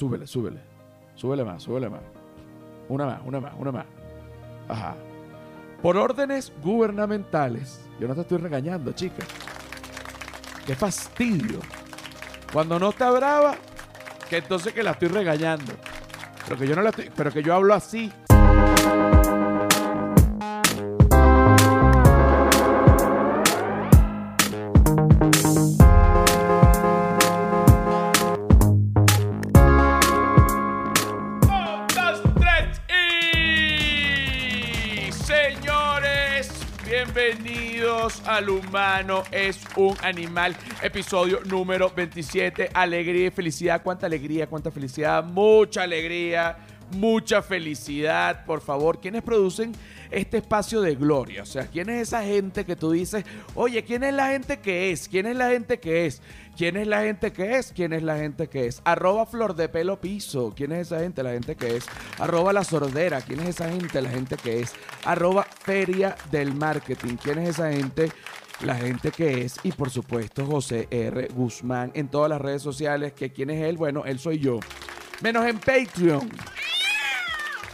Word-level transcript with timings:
Súbele, 0.00 0.26
súbele. 0.26 0.60
Súbele 1.14 1.44
más, 1.44 1.62
súbele 1.62 1.90
más. 1.90 2.00
Una 2.88 3.04
más, 3.04 3.20
una 3.22 3.38
más, 3.38 3.52
una 3.58 3.70
más. 3.70 3.84
Ajá. 4.66 4.94
Por 5.82 5.98
órdenes 5.98 6.54
gubernamentales. 6.62 7.86
Yo 8.00 8.08
no 8.08 8.14
te 8.14 8.22
estoy 8.22 8.38
regañando, 8.38 8.92
chica. 8.92 9.22
Qué 10.64 10.74
fastidio. 10.74 11.60
Cuando 12.50 12.78
no 12.78 12.88
está 12.88 13.10
brava, 13.10 13.56
que 14.30 14.38
entonces 14.38 14.72
que 14.72 14.82
la 14.82 14.92
estoy 14.92 15.08
regañando. 15.08 15.74
Pero 16.46 16.58
que 16.58 16.66
yo 16.66 16.74
no 16.76 16.80
la 16.80 16.88
estoy, 16.88 17.10
pero 17.14 17.30
que 17.30 17.42
yo 17.42 17.54
hablo 17.54 17.74
así. 17.74 18.10
Humano 38.48 39.22
es 39.30 39.60
un 39.76 39.96
animal, 40.02 40.56
episodio 40.82 41.40
número 41.44 41.90
27, 41.90 42.70
alegría 42.72 43.26
y 43.26 43.30
felicidad, 43.30 43.82
cuánta 43.82 44.06
alegría, 44.06 44.46
cuánta 44.46 44.70
felicidad, 44.70 45.22
mucha 45.24 45.82
alegría, 45.82 46.56
mucha 46.92 47.42
felicidad, 47.42 48.44
por 48.44 48.60
favor, 48.60 49.00
¿quiénes 49.00 49.22
producen 49.22 49.72
este 50.10 50.38
espacio 50.38 50.80
de 50.80 50.94
gloria? 50.94 51.42
O 51.42 51.46
sea, 51.46 51.66
¿quién 51.66 51.88
es 51.90 52.08
esa 52.08 52.22
gente 52.24 52.64
que 52.64 52.76
tú 52.76 52.92
dices, 52.92 53.24
oye, 53.54 53.84
¿quién 53.84 54.04
es 54.04 54.14
la 54.14 54.28
gente 54.28 54.58
que 54.58 54.90
es? 54.90 55.08
¿Quién 55.08 55.26
es 55.26 55.36
la 55.36 55.50
gente 55.50 55.78
que 55.78 56.06
es? 56.06 56.22
¿Quién 56.56 56.76
es 56.76 56.86
la 56.86 57.02
gente 57.02 57.32
que 57.32 57.56
es? 57.56 57.72
¿Quién 57.72 57.92
es 57.92 58.02
la 58.02 58.18
gente 58.18 58.48
que 58.48 58.66
es? 58.66 58.82
Arroba 58.84 59.24
flor 59.24 59.54
de 59.54 59.68
pelo 59.68 60.00
piso. 60.00 60.52
¿Quién 60.54 60.72
es 60.72 60.88
esa 60.88 61.00
gente? 61.00 61.22
La 61.22 61.32
gente 61.32 61.56
que 61.56 61.76
es. 61.76 61.86
Arroba 62.18 62.52
la 62.52 62.64
sordera. 62.64 63.22
¿Quién 63.22 63.40
es 63.40 63.48
esa 63.48 63.70
gente? 63.70 64.02
La 64.02 64.10
gente 64.10 64.36
que 64.36 64.60
es. 64.60 64.74
Arroba 65.04 65.44
feria 65.44 66.16
del 66.30 66.54
marketing. 66.54 67.16
¿Quién 67.16 67.38
es 67.38 67.50
esa 67.50 67.72
gente? 67.72 68.12
La 68.62 68.74
gente 68.74 69.10
que 69.10 69.42
es. 69.42 69.56
Y 69.62 69.72
por 69.72 69.88
supuesto, 69.88 70.44
José 70.44 70.86
R. 70.90 71.28
Guzmán 71.28 71.92
en 71.94 72.08
todas 72.08 72.28
las 72.28 72.40
redes 72.40 72.60
sociales. 72.60 73.14
¿Que 73.14 73.32
¿Quién 73.32 73.48
es 73.48 73.62
él? 73.62 73.78
Bueno, 73.78 74.04
él 74.04 74.18
soy 74.18 74.38
yo. 74.38 74.60
Menos 75.22 75.46
en 75.46 75.58
Patreon. 75.58 76.30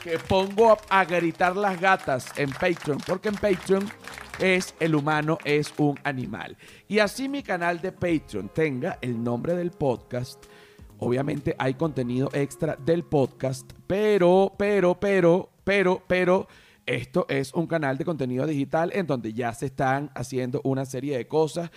Que 0.06 0.20
pongo 0.20 0.70
a, 0.70 1.00
a 1.00 1.04
gritar 1.04 1.56
las 1.56 1.80
gatas 1.80 2.26
en 2.38 2.48
Patreon. 2.48 2.98
Porque 3.04 3.28
en 3.28 3.34
Patreon 3.34 3.90
es 4.38 4.72
el 4.78 4.94
humano 4.94 5.36
es 5.44 5.74
un 5.78 5.98
animal. 6.04 6.56
Y 6.86 7.00
así 7.00 7.28
mi 7.28 7.42
canal 7.42 7.80
de 7.80 7.90
Patreon 7.90 8.48
tenga 8.54 8.98
el 9.00 9.20
nombre 9.20 9.56
del 9.56 9.72
podcast. 9.72 10.44
Obviamente 11.00 11.56
hay 11.58 11.74
contenido 11.74 12.30
extra 12.32 12.76
del 12.76 13.02
podcast, 13.02 13.68
pero, 13.88 14.54
pero, 14.56 14.94
pero, 14.94 15.50
pero, 15.64 16.00
pero, 16.06 16.46
esto 16.86 17.26
es 17.28 17.52
un 17.52 17.66
canal 17.66 17.98
de 17.98 18.04
contenido 18.04 18.46
digital 18.46 18.92
en 18.94 19.08
donde 19.08 19.32
ya 19.32 19.52
se 19.54 19.66
están 19.66 20.12
haciendo 20.14 20.60
una 20.62 20.86
serie 20.86 21.16
de 21.16 21.26
cosas 21.26 21.72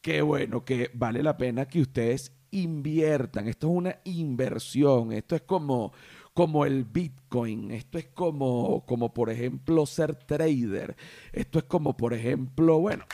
que, 0.00 0.22
bueno, 0.22 0.64
que 0.64 0.90
vale 0.94 1.22
la 1.22 1.36
pena 1.36 1.66
que 1.66 1.82
ustedes 1.82 2.32
inviertan. 2.50 3.46
Esto 3.46 3.66
es 3.66 3.76
una 3.76 3.96
inversión. 4.04 5.12
Esto 5.12 5.36
es 5.36 5.42
como, 5.42 5.92
como 6.34 6.66
el 6.66 6.84
Bitcoin. 6.84 7.70
Esto 7.70 7.96
es 7.96 8.08
como, 8.08 8.84
como, 8.84 9.14
por 9.14 9.30
ejemplo, 9.30 9.86
ser 9.86 10.16
trader. 10.16 10.96
Esto 11.32 11.60
es 11.60 11.64
como, 11.64 11.96
por 11.96 12.12
ejemplo, 12.12 12.78
bueno, 12.80 13.04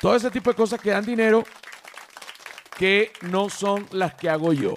todo 0.00 0.14
ese 0.14 0.30
tipo 0.30 0.50
de 0.50 0.56
cosas 0.56 0.80
que 0.80 0.90
dan 0.90 1.04
dinero 1.04 1.44
que 2.78 3.10
no 3.22 3.48
son 3.48 3.86
las 3.90 4.14
que 4.14 4.28
hago 4.28 4.52
yo. 4.52 4.74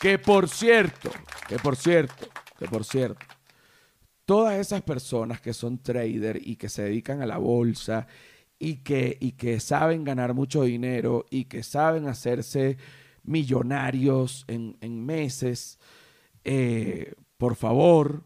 Que 0.00 0.18
por 0.18 0.48
cierto, 0.48 1.10
que 1.48 1.58
por 1.58 1.76
cierto, 1.76 2.28
que 2.58 2.66
por 2.66 2.84
cierto, 2.84 3.24
todas 4.24 4.58
esas 4.58 4.82
personas 4.82 5.40
que 5.40 5.54
son 5.54 5.78
trader 5.78 6.40
y 6.42 6.56
que 6.56 6.68
se 6.68 6.82
dedican 6.82 7.22
a 7.22 7.26
la 7.26 7.38
bolsa 7.38 8.06
y 8.58 8.76
que, 8.78 9.16
y 9.20 9.32
que 9.32 9.60
saben 9.60 10.04
ganar 10.04 10.34
mucho 10.34 10.64
dinero 10.64 11.26
y 11.30 11.44
que 11.44 11.62
saben 11.62 12.08
hacerse 12.08 12.78
millonarios 13.22 14.44
en, 14.48 14.76
en 14.80 15.04
meses, 15.04 15.78
eh, 16.44 17.14
por 17.36 17.56
favor, 17.56 18.24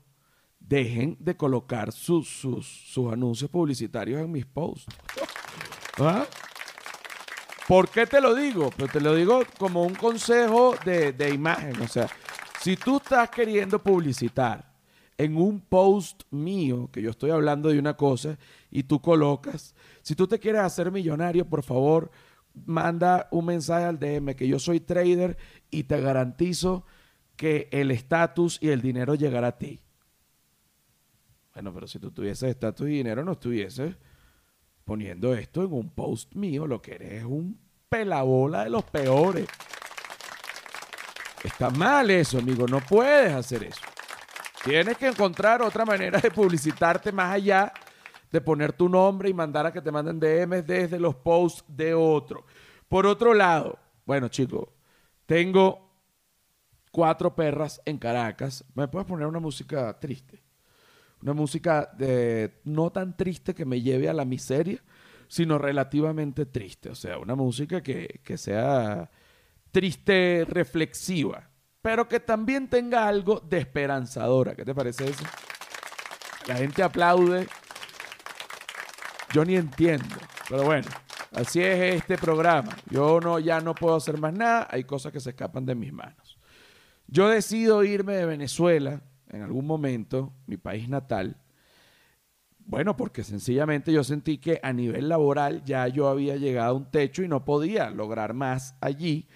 dejen 0.59 1.17
de 1.19 1.37
colocar 1.37 1.93
sus, 1.93 2.29
sus, 2.29 2.67
sus 2.67 3.13
anuncios 3.13 3.51
publicitarios 3.51 4.21
en 4.21 4.31
mis 4.31 4.47
posts. 4.47 4.87
¿Ah? 5.99 6.27
¿Por 7.67 7.89
qué 7.89 8.07
te 8.07 8.21
lo 8.21 8.35
digo? 8.35 8.71
Pues 8.77 8.91
te 8.91 9.01
lo 9.01 9.15
digo 9.15 9.43
como 9.59 9.83
un 9.83 9.95
consejo 9.95 10.75
de, 10.85 11.13
de 11.13 11.31
imagen. 11.31 11.81
O 11.83 11.89
sea, 11.89 12.09
si 12.61 12.77
tú 12.77 12.97
estás 12.97 13.31
queriendo 13.31 13.81
publicitar 13.81 14.71
en 15.17 15.37
un 15.37 15.61
post 15.61 16.23
mío, 16.31 16.89
que 16.93 17.03
yo 17.03 17.11
estoy 17.11 17.31
hablando 17.31 17.69
de 17.69 17.79
una 17.79 17.97
cosa, 17.97 18.39
y 18.71 18.85
tú 18.85 19.01
colocas, 19.01 19.75
si 20.03 20.15
tú 20.15 20.27
te 20.27 20.39
quieres 20.39 20.63
hacer 20.63 20.91
millonario, 20.91 21.45
por 21.45 21.63
favor, 21.63 22.11
manda 22.67 23.29
un 23.31 23.47
mensaje 23.47 23.85
al 23.85 23.99
DM 23.99 24.35
que 24.35 24.49
yo 24.49 24.59
soy 24.59 24.81
trader 24.81 25.37
y 25.71 25.85
te 25.85 26.01
garantizo 26.01 26.85
que 27.41 27.71
el 27.73 27.91
estatus 27.91 28.59
y 28.61 28.69
el 28.69 28.83
dinero 28.83 29.15
llegará 29.15 29.47
a 29.47 29.57
ti. 29.57 29.81
Bueno, 31.55 31.73
pero 31.73 31.87
si 31.87 31.99
tú 31.99 32.11
tuvieses 32.11 32.51
estatus 32.51 32.87
y 32.87 32.91
dinero, 32.91 33.25
no 33.25 33.33
estuvieses 33.33 33.97
poniendo 34.85 35.33
esto 35.33 35.65
en 35.65 35.73
un 35.73 35.89
post 35.89 36.35
mío, 36.35 36.67
lo 36.67 36.83
que 36.83 36.97
eres 36.97 37.13
es 37.15 37.25
un 37.25 37.59
pelabola 37.89 38.65
de 38.65 38.69
los 38.69 38.85
peores. 38.85 39.49
Está 41.43 41.71
mal 41.71 42.11
eso, 42.11 42.41
amigo, 42.41 42.67
no 42.67 42.81
puedes 42.81 43.33
hacer 43.33 43.65
eso. 43.65 43.81
Tienes 44.63 44.99
que 44.99 45.07
encontrar 45.07 45.63
otra 45.63 45.87
manera 45.87 46.21
de 46.21 46.31
publicitarte 46.31 47.11
más 47.11 47.33
allá 47.33 47.73
de 48.31 48.43
poner 48.43 48.75
tu 48.75 48.87
nombre 48.87 49.31
y 49.31 49.33
mandar 49.33 49.65
a 49.65 49.73
que 49.73 49.81
te 49.81 49.91
manden 49.91 50.21
DMs 50.21 50.67
desde 50.67 51.01
los 51.01 51.15
posts 51.15 51.65
de 51.67 51.95
otro. 51.95 52.45
Por 52.87 53.07
otro 53.07 53.33
lado, 53.33 53.79
bueno, 54.05 54.29
chicos, 54.29 54.69
tengo 55.25 55.90
cuatro 56.91 57.35
perras 57.35 57.81
en 57.85 57.99
Caracas. 57.99 58.65
¿Me 58.75 58.89
puedes 58.89 59.07
poner 59.07 59.27
una 59.27 59.41
música 59.41 59.99
triste? 59.99 60.43
Una 61.23 61.33
música 61.33 61.91
de 61.97 62.61
no 62.65 62.91
tan 62.91 63.17
triste 63.17 63.55
que 63.55 63.65
me 63.65 63.81
lleve 63.83 64.09
a 64.09 64.15
la 64.15 64.25
miseria, 64.25 64.83
sino 65.29 65.59
relativamente 65.59 66.47
triste. 66.47 66.89
O 66.91 66.95
sea, 66.95 67.19
una 67.19 67.35
música 67.35 67.83
que, 67.83 68.21
que 68.25 68.39
sea 68.39 69.11
triste, 69.71 70.47
reflexiva, 70.49 71.51
pero 71.83 72.09
que 72.09 72.21
también 72.21 72.69
tenga 72.69 73.07
algo 73.07 73.41
de 73.41 73.59
esperanzadora. 73.59 74.55
¿Qué 74.55 74.65
te 74.65 74.75
parece 74.75 75.11
eso? 75.11 75.25
La 76.47 76.57
gente 76.57 76.83
aplaude. 76.83 77.47
Yo 79.33 79.45
ni 79.45 79.55
entiendo, 79.55 80.17
pero 80.49 80.65
bueno, 80.65 80.89
así 81.33 81.63
es 81.63 81.95
este 81.95 82.19
programa. 82.19 82.77
Yo 82.91 83.21
no, 83.21 83.39
ya 83.39 83.61
no 83.61 83.77
puedo 83.77 83.95
hacer 83.95 84.19
más 84.19 84.33
nada, 84.33 84.67
hay 84.69 84.83
cosas 84.83 85.13
que 85.13 85.21
se 85.21 85.31
escapan 85.31 85.65
de 85.65 85.77
mis 85.77 85.93
manos. 85.93 86.20
Yo 87.13 87.29
decido 87.29 87.83
irme 87.83 88.15
de 88.15 88.25
Venezuela 88.25 89.03
en 89.31 89.43
algún 89.43 89.67
momento, 89.67 90.33
mi 90.47 90.57
país 90.57 90.89
natal, 90.89 91.37
bueno, 92.67 92.97
porque 92.97 93.25
sencillamente 93.25 93.93
yo 93.93 94.05
sentí 94.05 94.39
que 94.39 94.61
a 94.63 94.73
nivel 94.73 95.09
laboral 95.09 95.65
ya 95.65 95.89
yo 95.89 96.07
había 96.07 96.37
llegado 96.37 96.71
a 96.71 96.77
un 96.77 96.89
techo 96.89 97.25
y 97.25 97.29
no 97.29 97.45
podía 97.45 97.91
lograr 97.91 98.33
más 98.33 98.77
allí, 98.81 99.27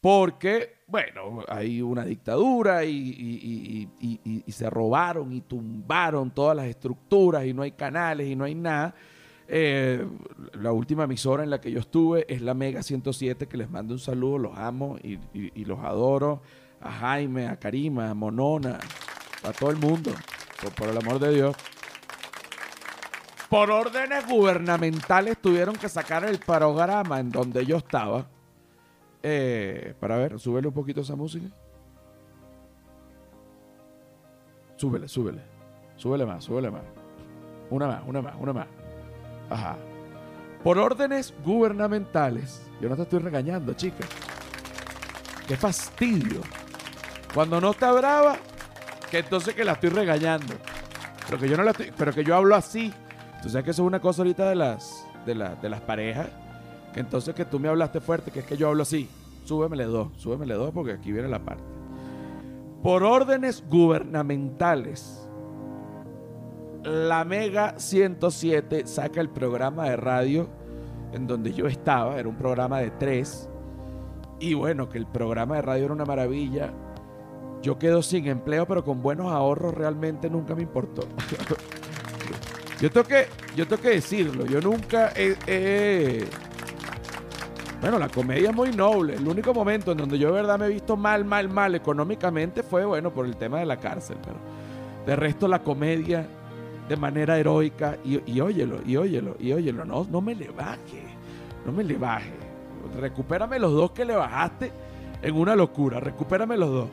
porque, 0.00 0.76
bueno, 0.86 1.42
hay 1.48 1.82
una 1.82 2.04
dictadura 2.04 2.84
y, 2.84 3.88
se 4.46 4.70
robaron 4.70 5.32
y 5.32 5.40
tumbaron 5.40 6.30
todas 6.30 6.56
las 6.56 6.66
estructuras 6.66 7.44
y 7.46 7.52
no 7.52 7.62
hay 7.62 7.72
canales 7.72 8.28
y 8.28 8.36
no 8.36 8.44
hay 8.44 8.54
nada. 8.54 8.94
Eh, 9.48 10.06
la 10.52 10.70
última 10.70 11.04
emisora 11.04 11.42
en 11.42 11.50
la 11.50 11.60
que 11.60 11.72
yo 11.72 11.80
estuve 11.80 12.32
es 12.32 12.42
la 12.42 12.54
Mega 12.54 12.84
107, 12.84 13.48
que 13.48 13.56
les 13.56 13.68
mando 13.68 13.94
un 13.94 13.98
saludo, 13.98 14.38
los 14.38 14.56
amo 14.56 14.98
y 15.02 15.64
los 15.64 15.80
adoro. 15.80 16.42
A 16.80 16.92
Jaime, 16.92 17.48
a 17.48 17.56
Karima, 17.56 18.10
a 18.10 18.14
Monona, 18.14 18.78
a 19.42 19.52
todo 19.52 19.70
el 19.70 19.76
mundo, 19.76 20.12
por, 20.76 20.88
el 20.88 20.96
amor 20.96 21.18
de 21.18 21.34
Dios. 21.34 21.56
Por 23.48 23.70
órdenes 23.70 24.26
gubernamentales 24.26 25.38
tuvieron 25.38 25.74
que 25.76 25.88
sacar 25.88 26.24
el 26.24 26.38
programa 26.38 27.18
en 27.18 27.30
donde 27.30 27.64
yo 27.64 27.78
estaba. 27.78 28.26
Eh, 29.22 29.94
para 29.98 30.16
ver, 30.16 30.38
súbele 30.38 30.68
un 30.68 30.74
poquito 30.74 31.00
esa 31.00 31.16
música. 31.16 31.48
Súbele, 34.76 35.08
súbele. 35.08 35.42
Súbele 35.96 36.24
más, 36.24 36.44
súbele 36.44 36.70
más. 36.70 36.82
Una 37.70 37.88
más, 37.88 38.02
una 38.06 38.22
más, 38.22 38.34
una 38.38 38.52
más. 38.52 38.66
Ajá. 39.50 39.76
Por 40.62 40.78
órdenes 40.78 41.34
gubernamentales. 41.44 42.70
Yo 42.80 42.88
no 42.88 42.96
te 42.96 43.02
estoy 43.02 43.18
regañando, 43.18 43.72
chica. 43.74 44.04
Qué 45.46 45.56
fastidio. 45.56 46.42
Cuando 47.34 47.60
no 47.60 47.70
está 47.70 47.92
brava, 47.92 48.36
que 49.10 49.18
entonces 49.18 49.54
que 49.54 49.64
la 49.64 49.72
estoy 49.72 49.90
regañando. 49.90 50.54
Pero 51.26 51.38
que 51.40 51.48
yo 51.48 51.56
no 51.56 51.62
la 51.62 51.72
estoy, 51.72 51.92
pero 51.96 52.12
que 52.12 52.24
yo 52.24 52.34
hablo 52.34 52.54
así. 52.54 52.92
Tú 53.42 53.48
sabes 53.48 53.64
que 53.64 53.70
eso 53.72 53.82
es 53.82 53.86
una 53.86 54.00
cosa 54.00 54.22
ahorita 54.22 54.48
de 54.48 54.56
las, 54.56 55.06
de, 55.26 55.34
la- 55.34 55.54
de 55.56 55.68
las 55.68 55.80
parejas. 55.80 56.28
Que 56.92 57.00
entonces 57.00 57.34
que 57.34 57.44
tú 57.44 57.58
me 57.60 57.68
hablaste 57.68 58.00
fuerte, 58.00 58.30
que 58.30 58.40
es 58.40 58.46
que 58.46 58.56
yo 58.56 58.68
hablo 58.68 58.82
así. 58.82 59.08
Súbemele 59.44 59.84
dos, 59.84 60.08
súbemele 60.16 60.54
dos 60.54 60.72
porque 60.72 60.92
aquí 60.92 61.12
viene 61.12 61.28
la 61.28 61.38
parte. 61.38 61.62
por 62.82 63.02
órdenes 63.02 63.62
gubernamentales, 63.68 65.28
la 66.84 67.24
Mega 67.24 67.74
107 67.78 68.86
saca 68.86 69.20
el 69.20 69.28
programa 69.28 69.84
de 69.90 69.96
radio 69.96 70.48
en 71.12 71.26
donde 71.26 71.52
yo 71.52 71.66
estaba, 71.66 72.18
era 72.18 72.28
un 72.28 72.36
programa 72.36 72.78
de 72.80 72.90
tres, 72.90 73.48
y 74.40 74.54
bueno, 74.54 74.88
que 74.88 74.98
el 74.98 75.06
programa 75.06 75.56
de 75.56 75.62
radio 75.62 75.84
era 75.86 75.94
una 75.94 76.04
maravilla. 76.04 76.70
Yo 77.62 77.78
quedo 77.78 78.02
sin 78.02 78.26
empleo, 78.28 78.66
pero 78.66 78.84
con 78.84 79.02
buenos 79.02 79.32
ahorros 79.32 79.74
realmente 79.74 80.30
nunca 80.30 80.54
me 80.54 80.62
importó. 80.62 81.02
yo, 82.80 82.90
tengo 82.90 83.06
que, 83.06 83.26
yo 83.56 83.66
tengo 83.66 83.82
que 83.82 83.90
decirlo, 83.90 84.46
yo 84.46 84.60
nunca 84.60 85.12
Bueno, 87.80 87.98
la 87.98 88.08
comedia 88.08 88.50
es 88.50 88.56
muy 88.56 88.70
noble. 88.70 89.14
El 89.14 89.26
único 89.26 89.52
momento 89.52 89.92
en 89.92 89.98
donde 89.98 90.18
yo 90.18 90.28
de 90.28 90.34
verdad 90.34 90.58
me 90.58 90.66
he 90.66 90.70
visto 90.70 90.96
mal, 90.96 91.24
mal, 91.24 91.48
mal 91.48 91.74
económicamente 91.74 92.62
fue, 92.62 92.84
bueno, 92.84 93.12
por 93.12 93.26
el 93.26 93.36
tema 93.36 93.58
de 93.58 93.66
la 93.66 93.78
cárcel. 93.78 94.18
Pero 94.22 94.36
de 95.04 95.16
resto 95.16 95.48
la 95.48 95.62
comedia 95.62 96.26
de 96.88 96.96
manera 96.96 97.38
heroica 97.38 97.98
y, 98.04 98.20
y 98.30 98.40
óyelo, 98.40 98.80
y 98.86 98.96
óyelo, 98.96 99.36
y 99.40 99.52
óyelo. 99.52 99.84
No, 99.84 100.06
no 100.08 100.20
me 100.20 100.34
le 100.34 100.48
baje, 100.50 101.02
no 101.66 101.72
me 101.72 101.82
le 101.82 101.98
baje. 101.98 102.32
Recupérame 103.00 103.58
los 103.58 103.72
dos 103.72 103.90
que 103.90 104.04
le 104.04 104.14
bajaste 104.14 104.70
en 105.22 105.34
una 105.34 105.56
locura. 105.56 105.98
Recupérame 105.98 106.56
los 106.56 106.70
dos. 106.70 106.88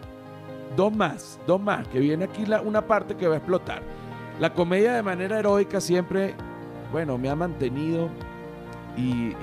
Dos 0.76 0.94
más, 0.94 1.40
dos 1.48 1.62
más, 1.62 1.88
que 1.88 2.00
viene 2.00 2.26
aquí 2.26 2.46
la, 2.46 2.62
una 2.62 2.86
parte 2.86 3.16
que 3.16 3.28
va 3.28 3.36
a 3.36 3.38
explotar. 3.38 3.82
La 4.40 4.54
comedia 4.54 4.94
de 4.94 5.02
manera 5.02 5.40
heroica 5.40 5.80
siempre, 5.80 6.34
bueno, 6.92 7.18
me 7.18 7.30
ha 7.30 7.36
mantenido 7.36 8.10
y, 8.98 9.34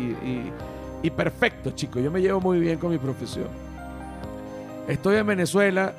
y, 1.02 1.10
perfecto, 1.10 1.70
chicos. 1.70 2.02
Yo 2.02 2.10
me 2.10 2.20
llevo 2.20 2.40
muy 2.40 2.60
bien 2.60 2.78
con 2.78 2.90
mi 2.90 2.98
profesión. 2.98 3.48
Estoy 4.88 5.16
en 5.16 5.26
Venezuela, 5.26 5.94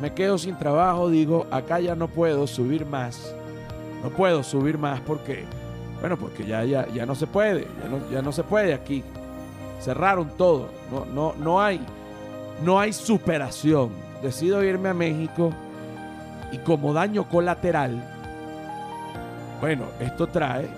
me 0.00 0.12
quedo 0.12 0.38
sin 0.38 0.58
trabajo, 0.58 1.08
digo, 1.10 1.46
acá 1.50 1.78
ya 1.78 1.94
no 1.94 2.08
puedo 2.08 2.46
subir 2.46 2.86
más. 2.86 3.34
No 4.02 4.10
puedo 4.10 4.42
subir 4.42 4.78
más 4.78 5.00
porque, 5.00 5.44
bueno, 6.00 6.16
porque 6.16 6.44
ya, 6.44 6.64
ya, 6.64 6.88
ya 6.88 7.06
no 7.06 7.14
se 7.14 7.28
puede, 7.28 7.68
ya 7.82 7.88
no, 7.88 8.10
ya 8.10 8.22
no 8.22 8.32
se 8.32 8.42
puede 8.42 8.74
aquí. 8.74 9.04
Cerraron 9.80 10.30
todo. 10.36 10.68
No, 10.90 11.04
no, 11.04 11.34
no, 11.38 11.60
hay, 11.60 11.80
no 12.64 12.80
hay 12.80 12.92
superación. 12.92 13.90
Decido 14.22 14.62
irme 14.62 14.88
a 14.88 14.94
México 14.94 15.50
y 16.52 16.58
como 16.58 16.92
daño 16.92 17.28
colateral, 17.28 18.00
bueno, 19.60 19.86
esto 19.98 20.28
trae 20.28 20.68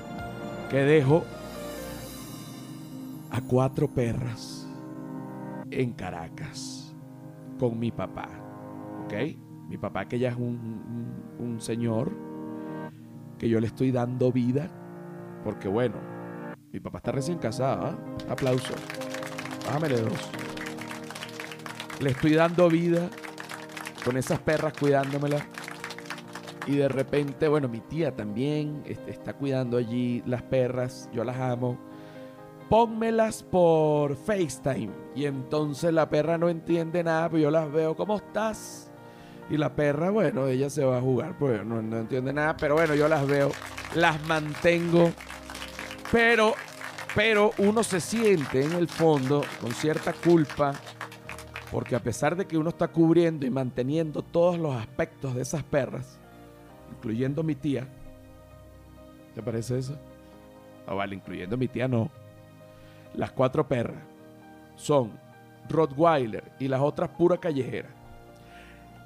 que 0.71 0.79
dejo 0.79 1.25
a 3.31 3.41
cuatro 3.43 3.89
perras 3.89 4.67
en 5.71 5.93
Caracas 5.93 6.95
con 7.59 7.79
mi 7.79 7.91
papá. 7.91 8.29
¿Ok? 9.05 9.13
Mi 9.69 9.77
papá 9.77 10.07
que 10.07 10.19
ya 10.19 10.31
es 10.31 10.37
un, 10.37 11.57
señor 11.59 12.13
que 13.39 13.49
yo 13.49 13.61
le 13.61 13.67
estoy 13.67 13.93
dando 13.93 14.33
vida 14.33 14.69
porque 15.45 15.69
bueno, 15.69 15.97
mi 16.73 16.81
papá 16.81 16.99
está 16.99 17.13
recién 17.13 17.39
casado. 17.39 17.87
¿ah? 17.87 17.99
Aplauso. 18.31 18.75
Bájamele 19.67 20.01
dos. 20.01 20.31
Le 22.01 22.11
estoy 22.11 22.35
dando 22.35 22.69
vida 22.69 23.09
con 24.05 24.17
esas 24.17 24.39
perras 24.41 24.73
cuidándomelas. 24.79 25.43
Y 26.67 26.77
de 26.77 26.89
repente, 26.89 27.49
bueno, 27.49 27.69
mi 27.69 27.81
tía 27.81 28.15
también 28.15 28.83
este, 28.87 29.11
está 29.11 29.35
cuidando 29.35 29.77
allí 29.77 30.23
las 30.27 30.43
perras. 30.43 31.09
Yo 31.13 31.25
las 31.25 31.37
amo. 31.37 31.79
Pónmelas 32.71 33.43
por 33.43 34.17
FaceTime. 34.17 34.91
Y 35.15 35.27
entonces 35.27 35.93
la 35.93 36.09
perra 36.09 36.39
no 36.39 36.49
entiende 36.49 37.05
nada, 37.05 37.29
pero 37.29 37.43
yo 37.43 37.51
las 37.51 37.71
veo. 37.71 37.95
¿Cómo 37.95 38.17
estás? 38.17 38.91
Y 39.51 39.59
la 39.59 39.75
perra, 39.77 40.11
bueno, 40.11 40.47
ella 40.49 40.71
se 40.71 40.85
va 40.85 40.97
a 40.97 41.01
jugar, 41.03 41.37
pues 41.39 41.65
no, 41.67 41.83
no 41.83 41.99
entiende 41.99 42.33
nada. 42.33 42.57
Pero 42.57 42.75
bueno, 42.75 42.95
yo 42.95 43.09
las 43.09 43.27
veo. 43.27 43.51
Las 43.95 44.27
mantengo 44.27 45.13
pero, 46.15 46.55
pero 47.13 47.51
uno 47.59 47.83
se 47.83 48.01
siente 48.01 48.63
en 48.63 48.73
el 48.75 48.87
fondo 48.87 49.45
con 49.61 49.73
cierta 49.73 50.13
culpa 50.13 50.73
porque 51.75 51.97
a 51.97 51.99
pesar 51.99 52.37
de 52.37 52.47
que 52.47 52.57
uno 52.57 52.69
está 52.69 52.87
cubriendo 52.87 53.45
y 53.45 53.51
manteniendo 53.51 54.23
todos 54.23 54.57
los 54.57 54.77
aspectos 54.77 55.35
de 55.35 55.43
esas 55.43 55.65
perras, 55.65 56.21
incluyendo 56.93 57.43
mi 57.43 57.57
tía, 57.57 57.89
¿te 59.35 59.43
parece 59.43 59.79
eso? 59.79 59.99
No 60.87 60.95
vale, 60.95 61.17
incluyendo 61.17 61.57
mi 61.57 61.67
tía 61.67 61.89
no. 61.89 62.13
Las 63.13 63.33
cuatro 63.33 63.67
perras 63.67 64.05
son 64.77 65.19
Rottweiler 65.69 66.53
y 66.61 66.69
las 66.69 66.81
otras 66.81 67.11
pura 67.11 67.39
callejera. 67.39 67.89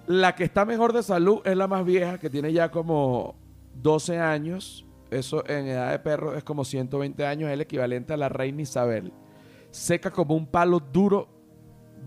La 0.07 0.35
que 0.35 0.45
está 0.45 0.67
mejor 0.67 0.93
de 0.93 1.03
salud 1.03 1.41
es 1.47 1.57
la 1.57 1.69
más 1.69 1.87
vieja, 1.87 2.19
que 2.19 2.29
tiene 2.29 2.53
ya 2.53 2.71
como 2.71 3.35
12 3.77 4.19
años 4.19 4.85
eso 5.11 5.43
en 5.49 5.69
edad 5.69 5.93
de 5.93 6.01
perro 6.01 6.37
es 6.37 6.45
como 6.45 6.67
120 6.67 7.25
años, 7.25 7.49
es 7.49 7.55
el 7.55 7.63
equivalente 7.63 8.13
a 8.13 8.19
la 8.19 8.29
reina 8.29 8.61
Isabel. 8.61 9.11
Seca 9.71 10.11
como 10.11 10.35
un 10.35 10.47
palo 10.47 10.81
duro, 10.81 11.38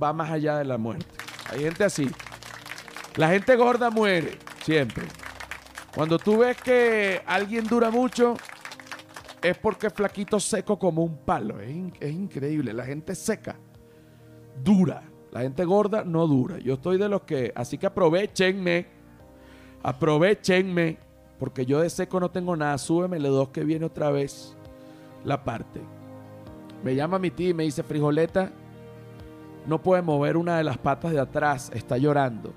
va 0.01 0.13
más 0.13 0.31
allá 0.31 0.57
de 0.57 0.65
la 0.65 0.77
muerte. 0.77 1.05
Hay 1.49 1.61
gente 1.61 1.83
así. 1.83 2.09
La 3.15 3.29
gente 3.29 3.55
gorda 3.55 3.89
muere, 3.89 4.37
siempre. 4.63 5.05
Cuando 5.93 6.17
tú 6.17 6.37
ves 6.37 6.57
que 6.61 7.21
alguien 7.25 7.67
dura 7.67 7.91
mucho, 7.91 8.35
es 9.41 9.57
porque 9.57 9.87
es 9.87 9.93
flaquito 9.93 10.39
seco 10.39 10.79
como 10.79 11.03
un 11.03 11.17
palo. 11.17 11.59
Es, 11.59 12.11
increíble. 12.11 12.73
La 12.73 12.85
gente 12.85 13.15
seca, 13.15 13.57
dura. 14.63 15.03
La 15.31 15.41
gente 15.41 15.65
gorda 15.65 16.03
no 16.03 16.27
dura. 16.27 16.59
Yo 16.59 16.75
estoy 16.75 16.97
de 16.97 17.09
los 17.09 17.21
que, 17.23 17.51
así 17.55 17.77
que 17.77 17.87
aprovechenme, 17.87 18.87
aprovechenme 19.83 20.97
porque 21.41 21.65
yo 21.65 21.81
de 21.81 21.89
seco 21.89 22.19
no 22.19 22.29
tengo 22.29 22.55
nada, 22.55 22.77
súbemele 22.77 23.27
dos 23.29 23.49
que 23.49 23.63
viene 23.63 23.85
otra 23.85 24.11
vez 24.11 24.55
la 25.23 25.43
parte. 25.43 25.81
Me 26.83 26.93
llama 26.93 27.17
mi 27.17 27.31
tía 27.31 27.49
y 27.49 27.53
me 27.55 27.63
dice, 27.63 27.81
frijoleta, 27.81 28.51
no 29.65 29.81
puede 29.81 30.01
mover 30.01 30.37
una 30.37 30.57
de 30.57 30.63
las 30.63 30.77
patas 30.77 31.11
de 31.11 31.19
atrás, 31.19 31.71
está 31.73 31.97
llorando. 31.97 32.53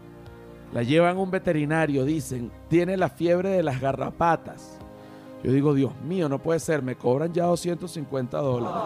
La 0.73 0.83
llevan 0.83 1.17
a 1.17 1.21
un 1.21 1.31
veterinario, 1.31 2.05
dicen, 2.05 2.51
tiene 2.69 2.97
la 2.97 3.09
fiebre 3.09 3.51
de 3.51 3.62
las 3.62 3.81
garrapatas. 3.81 4.79
Yo 5.43 5.53
digo, 5.53 5.75
Dios 5.75 5.93
mío, 6.03 6.29
no 6.29 6.43
puede 6.43 6.59
ser, 6.59 6.83
me 6.83 6.97
cobran 6.97 7.33
ya 7.33 7.45
250 7.45 8.39
dólares. 8.39 8.83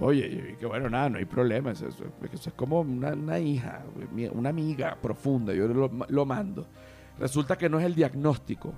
Oye, 0.00 0.56
que 0.58 0.66
bueno, 0.66 0.88
nada, 0.90 1.10
no 1.10 1.18
hay 1.18 1.26
problema, 1.26 1.70
eso, 1.70 1.86
es 1.86 2.52
como 2.56 2.80
una, 2.80 3.38
hija, 3.38 3.84
una 4.32 4.48
amiga 4.48 4.96
profunda, 5.00 5.52
yo 5.52 5.68
lo 5.68 6.26
mando. 6.26 6.66
Resulta 7.18 7.56
que 7.56 7.68
no 7.68 7.78
es 7.78 7.86
el 7.86 7.94
diagnóstico. 7.94 8.72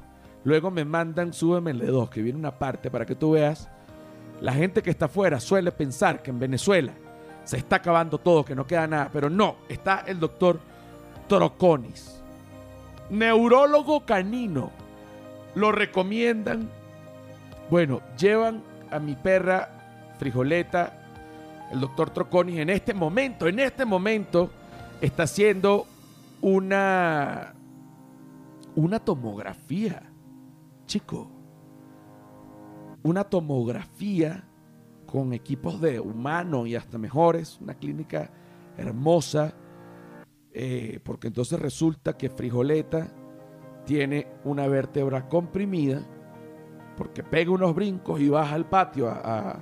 Luego 0.44 0.70
me 0.70 0.84
mandan, 0.84 1.32
súbeme 1.32 1.70
el 1.70 1.86
dos, 1.86 2.10
que 2.10 2.20
viene 2.20 2.38
una 2.38 2.58
parte 2.58 2.90
para 2.90 3.06
que 3.06 3.14
tú 3.14 3.30
veas. 3.32 3.70
La 4.42 4.52
gente 4.52 4.82
que 4.82 4.90
está 4.90 5.06
afuera 5.06 5.40
suele 5.40 5.72
pensar 5.72 6.22
que 6.22 6.30
en 6.30 6.38
Venezuela 6.38 6.92
se 7.44 7.58
está 7.58 7.76
acabando 7.76 8.18
todo, 8.18 8.44
que 8.44 8.54
no 8.54 8.66
queda 8.66 8.86
nada, 8.86 9.10
pero 9.12 9.30
no, 9.30 9.56
está 9.68 10.04
el 10.06 10.18
doctor 10.18 10.60
Troconis, 11.28 12.22
neurólogo 13.10 14.04
canino. 14.04 14.70
Lo 15.54 15.70
recomiendan. 15.70 16.68
Bueno, 17.70 18.00
llevan 18.18 18.62
a 18.90 18.98
mi 18.98 19.14
perra 19.14 19.68
Frijoleta, 20.18 20.92
el 21.70 21.80
doctor 21.80 22.10
Troconis, 22.10 22.58
en 22.58 22.70
este 22.70 22.92
momento, 22.92 23.46
en 23.46 23.60
este 23.60 23.84
momento, 23.84 24.50
está 25.00 25.22
haciendo 25.24 25.86
una 26.40 27.54
una 28.74 28.98
tomografía, 28.98 30.02
chico. 30.86 31.30
Una 33.02 33.24
tomografía 33.24 34.44
con 35.14 35.32
equipos 35.32 35.80
de 35.80 36.00
humano 36.00 36.66
y 36.66 36.74
hasta 36.74 36.98
mejores, 36.98 37.60
una 37.60 37.74
clínica 37.74 38.32
hermosa, 38.76 39.54
eh, 40.52 40.98
porque 41.04 41.28
entonces 41.28 41.60
resulta 41.60 42.16
que 42.16 42.28
Frijoleta 42.28 43.12
tiene 43.84 44.26
una 44.42 44.66
vértebra 44.66 45.28
comprimida, 45.28 46.02
porque 46.96 47.22
pega 47.22 47.52
unos 47.52 47.76
brincos 47.76 48.20
y 48.20 48.28
baja 48.28 48.56
al 48.56 48.68
patio 48.68 49.08
a, 49.08 49.60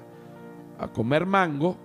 comer 0.94 1.26
mango 1.26 1.76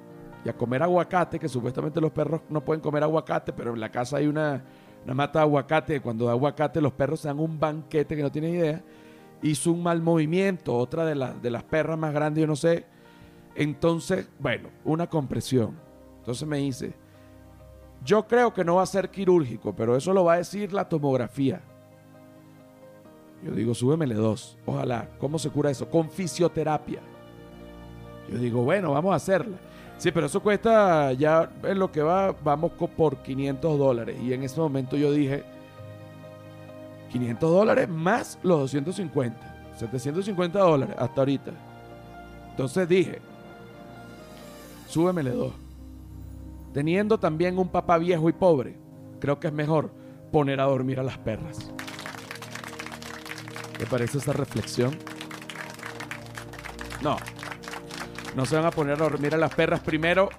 y 0.45 0.47
a 0.49 0.55
comer 0.55 0.83
aguacate, 0.83 1.37
que 1.37 1.49
supuestamente 1.49 1.99
los 1.99 2.11
perros 2.11 2.43
no 2.47 2.63
pueden 2.63 2.79
comer 2.79 3.03
aguacate, 3.03 3.51
pero 3.51 3.73
en 3.73 3.81
la 3.81 3.91
casa 3.91 4.15
hay 4.15 4.27
una 4.27 4.63
una 5.03 5.13
mata 5.13 5.39
de 5.39 5.43
aguacate, 5.43 5.99
cuando 5.99 6.27
da 6.27 6.31
aguacate 6.31 6.79
los 6.79 6.93
perros 6.93 7.19
se 7.19 7.27
dan 7.27 7.39
un 7.39 7.59
banquete 7.59 8.15
que 8.15 8.21
no 8.21 8.31
tienen 8.31 8.53
idea, 8.53 8.81
hizo 9.41 9.73
un 9.73 9.83
mal 9.83 10.01
movimiento, 10.01 10.73
otra 10.73 11.05
de, 11.05 11.15
las 11.15 11.41
de 11.41 11.51
las 11.51 11.63
perras 11.63 11.99
más 11.99 12.13
grandes, 12.13 12.41
yo 12.41 12.47
no 12.47 12.55
sé. 12.55 12.95
Entonces, 13.57 14.29
bueno, 14.37 14.69
una 14.85 15.07
compresión. 15.07 15.75
Entonces 16.19 16.47
me 16.47 16.57
dice, 16.57 16.93
yo 18.05 18.27
creo 18.27 18.53
que 18.53 18.63
no 18.63 18.75
va 18.75 18.83
a 18.83 18.85
ser 18.85 19.09
quirúrgico, 19.09 19.75
pero 19.75 19.95
eso 19.95 20.13
lo 20.13 20.23
va 20.23 20.33
a 20.33 20.37
decir 20.37 20.71
la 20.71 20.87
tomografía. 20.87 21.59
Yo 23.43 23.51
digo, 23.53 23.73
súbemele 23.73 24.13
dos. 24.13 24.59
Ojalá. 24.63 25.09
¿Cómo 25.17 25.39
se 25.39 25.49
cura 25.49 25.71
eso? 25.71 25.89
Con 25.89 26.11
fisioterapia. 26.11 27.01
Yo 28.31 28.37
digo, 28.37 28.61
bueno, 28.61 28.91
vamos 28.91 29.11
a 29.13 29.15
hacerla. 29.15 29.57
Sí, 29.97 30.11
pero 30.11 30.27
eso 30.27 30.39
cuesta, 30.39 31.13
ya 31.13 31.49
en 31.63 31.79
lo 31.79 31.91
que 31.91 32.03
va, 32.03 32.33
vamos 32.43 32.73
por 32.73 33.17
500 33.23 33.79
dólares. 33.79 34.19
Y 34.21 34.33
en 34.33 34.43
ese 34.43 34.59
momento 34.59 34.95
yo 34.97 35.11
dije, 35.11 35.43
500 37.11 37.51
dólares 37.51 37.89
más 37.89 38.37
los 38.43 38.59
250. 38.59 39.55
750 39.77 40.59
dólares 40.59 40.95
hasta 40.99 41.21
ahorita. 41.21 41.51
Entonces 42.51 42.87
dije, 42.87 43.21
súbemele 44.87 45.31
dos. 45.31 45.53
Teniendo 46.73 47.19
también 47.19 47.57
un 47.57 47.69
papá 47.69 47.97
viejo 47.97 48.29
y 48.29 48.33
pobre, 48.33 48.77
creo 49.19 49.39
que 49.39 49.47
es 49.47 49.53
mejor 49.53 49.91
poner 50.31 50.59
a 50.59 50.65
dormir 50.65 50.99
a 50.99 51.03
las 51.03 51.17
perras. 51.17 51.71
¿Te 53.77 53.85
parece 53.85 54.17
esa 54.17 54.33
reflexión? 54.33 54.97
No, 57.01 57.17
no 58.35 58.45
se 58.45 58.55
van 58.55 58.65
a 58.65 58.71
poner 58.71 58.95
a 58.95 59.09
dormir 59.09 59.35
a 59.35 59.37
las 59.37 59.53
perras. 59.53 59.79
Primero 59.81 60.29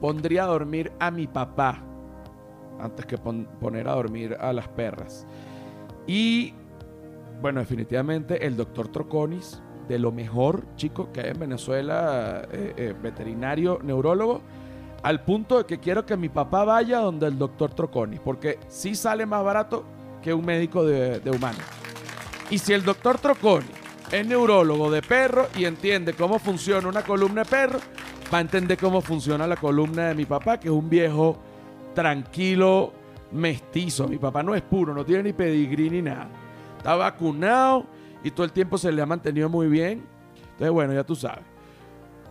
pondría 0.00 0.44
a 0.44 0.46
dormir 0.46 0.92
a 0.98 1.10
mi 1.10 1.26
papá 1.26 1.82
antes 2.80 3.06
que 3.06 3.18
poner 3.18 3.88
a 3.88 3.94
dormir 3.94 4.36
a 4.38 4.52
las 4.52 4.68
perras. 4.68 5.26
Y 6.06 6.54
bueno, 7.40 7.60
definitivamente 7.60 8.46
el 8.46 8.56
doctor 8.56 8.88
Troconis, 8.88 9.62
de 9.88 9.98
lo 9.98 10.12
mejor, 10.12 10.64
chico, 10.76 11.10
que 11.12 11.20
hay 11.20 11.30
en 11.30 11.40
Venezuela, 11.40 12.42
eh, 12.52 12.74
eh, 12.76 12.94
veterinario, 13.00 13.78
neurólogo, 13.82 14.42
al 15.02 15.22
punto 15.22 15.58
de 15.58 15.64
que 15.64 15.78
quiero 15.78 16.04
que 16.04 16.16
mi 16.16 16.28
papá 16.28 16.64
vaya 16.64 16.98
donde 16.98 17.26
el 17.26 17.38
doctor 17.38 17.72
Troconis, 17.72 18.20
porque 18.20 18.58
sí 18.68 18.94
sale 18.94 19.24
más 19.26 19.42
barato 19.44 19.84
que 20.22 20.34
un 20.34 20.44
médico 20.44 20.84
de, 20.84 21.20
de 21.20 21.30
humanos. 21.30 21.62
Y 22.50 22.58
si 22.58 22.72
el 22.72 22.84
doctor 22.84 23.18
Troconis 23.18 23.70
es 24.10 24.26
neurólogo 24.26 24.90
de 24.90 25.02
perro 25.02 25.48
y 25.56 25.64
entiende 25.64 26.12
cómo 26.14 26.38
funciona 26.38 26.88
una 26.88 27.02
columna 27.02 27.44
de 27.44 27.50
perro, 27.50 27.78
va 28.32 28.38
a 28.38 28.40
entender 28.40 28.76
cómo 28.76 29.00
funciona 29.00 29.46
la 29.46 29.56
columna 29.56 30.08
de 30.08 30.14
mi 30.14 30.24
papá, 30.24 30.58
que 30.58 30.68
es 30.68 30.74
un 30.74 30.88
viejo 30.90 31.38
tranquilo, 31.94 32.92
mestizo. 33.32 34.08
Mi 34.08 34.18
papá 34.18 34.42
no 34.42 34.54
es 34.54 34.62
puro, 34.62 34.94
no 34.94 35.04
tiene 35.04 35.24
ni 35.24 35.32
pedigrí 35.32 35.90
ni 35.90 36.02
nada. 36.02 36.28
Está 36.76 36.96
vacunado 36.96 37.86
y 38.24 38.30
todo 38.30 38.44
el 38.44 38.52
tiempo 38.52 38.78
se 38.78 38.92
le 38.92 39.02
ha 39.02 39.06
mantenido 39.06 39.48
muy 39.48 39.68
bien. 39.68 40.06
Entonces, 40.52 40.70
bueno, 40.70 40.92
ya 40.92 41.04
tú 41.04 41.14
sabes. 41.14 41.44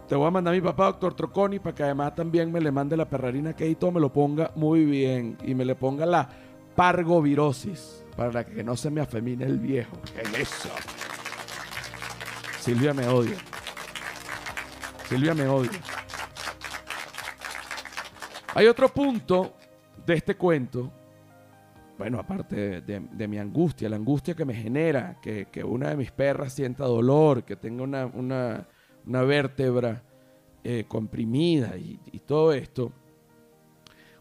Te 0.07 0.15
voy 0.15 0.27
a 0.27 0.31
mandar 0.31 0.53
a 0.53 0.55
mi 0.55 0.61
papá, 0.61 0.85
doctor 0.85 1.13
Troconi, 1.13 1.59
para 1.59 1.75
que 1.75 1.83
además 1.83 2.15
también 2.15 2.51
me 2.51 2.61
le 2.61 2.71
mande 2.71 2.95
la 2.95 3.09
perrarina 3.09 3.53
que 3.53 3.73
todo 3.75 3.91
me 3.91 3.99
lo 3.99 4.11
ponga 4.11 4.51
muy 4.55 4.85
bien 4.85 5.37
y 5.43 5.53
me 5.53 5.65
le 5.65 5.75
ponga 5.75 6.05
la 6.05 6.29
pargovirosis 6.75 8.05
para 8.15 8.45
que 8.45 8.63
no 8.63 8.77
se 8.77 8.89
me 8.89 9.01
afemine 9.01 9.45
el 9.45 9.59
viejo. 9.59 9.97
¿Qué 10.13 10.21
es 10.21 10.49
eso? 10.49 10.69
Silvia 12.59 12.93
me 12.93 13.07
odia. 13.07 13.37
Silvia 15.09 15.33
me 15.33 15.47
odia. 15.47 15.71
Hay 18.55 18.67
otro 18.67 18.89
punto 18.89 19.53
de 20.05 20.15
este 20.15 20.35
cuento. 20.35 20.91
Bueno, 21.97 22.19
aparte 22.19 22.81
de, 22.81 23.27
mi 23.27 23.39
angustia, 23.39 23.89
la 23.89 23.95
angustia 23.95 24.35
que 24.35 24.45
me 24.45 24.53
genera 24.53 25.19
que, 25.21 25.63
una 25.63 25.89
de 25.89 25.97
mis 25.97 26.11
perras 26.11 26.53
sienta 26.53 26.85
dolor, 26.85 27.43
que 27.43 27.55
tenga 27.55 27.83
una, 27.83 28.67
vértebra 29.05 30.03
eh, 30.63 30.85
comprimida 30.87 31.75
y, 31.77 31.97
todo 32.25 32.53
esto. 32.53 32.91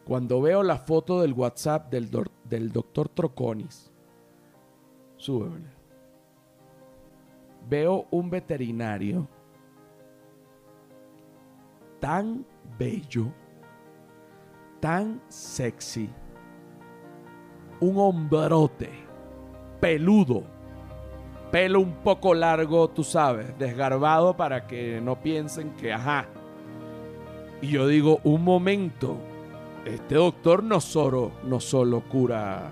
Cuando 0.05 0.41
veo 0.41 0.63
la 0.63 0.79
foto 0.79 1.21
del 1.21 1.33
WhatsApp 1.33 1.91
del, 1.91 2.09
del 2.45 2.73
doctor 2.73 3.09
Troconis, 3.09 3.91
súbeme 5.17 5.77
veo 7.69 8.07
un 8.11 8.31
veterinario 8.31 9.29
tan 12.01 12.47
bello, 12.79 13.33
tan 14.81 15.21
sexy, 15.29 16.11
un 17.81 17.99
hombrote, 17.99 18.91
peludo, 19.81 20.45
pelo 21.51 21.81
un 21.81 21.95
poco 21.97 22.35
largo, 22.35 22.89
tú 22.89 23.05
sabes, 23.05 23.57
desgarbado 23.59 24.37
para 24.37 24.67
que 24.67 25.01
no 25.01 25.21
piensen 25.21 25.71
que, 25.77 25.93
ajá. 25.93 26.27
Y 27.61 27.69
yo 27.69 27.87
digo, 27.87 28.21
un 28.25 28.43
momento, 28.45 29.17
este 29.85 30.17
doctor 30.17 30.63
no 30.63 30.81
solo, 30.81 31.33
no 31.45 31.61
solo 31.61 32.01
cura, 32.03 32.71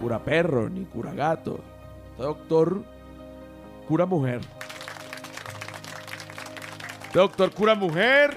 cura 0.00 0.18
perro 0.24 0.68
ni 0.68 0.84
cura 0.84 1.12
gato. 1.12 1.60
Este 2.10 2.22
doctor 2.22 2.82
cura 3.86 4.06
mujer. 4.06 4.40
Doctor 7.12 7.52
cura 7.52 7.74
mujer. 7.74 8.36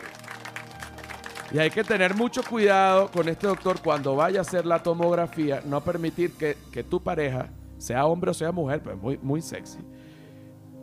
Y 1.52 1.60
hay 1.60 1.70
que 1.70 1.84
tener 1.84 2.14
mucho 2.14 2.44
cuidado 2.44 3.10
con 3.10 3.30
este 3.30 3.48
doctor 3.48 3.82
cuando 3.82 4.16
vaya 4.16 4.40
a 4.40 4.42
hacer 4.42 4.66
la 4.66 4.84
tomografía. 4.84 5.62
No 5.66 5.82
permitir 5.82 6.34
que, 6.34 6.84
tu 6.84 7.02
pareja, 7.02 7.50
sea 7.78 8.06
hombre 8.06 8.32
o 8.32 8.34
sea 8.34 8.52
mujer, 8.52 8.82
pues 8.82 8.98
muy, 8.98 9.18
muy 9.18 9.42
sexy, 9.42 9.80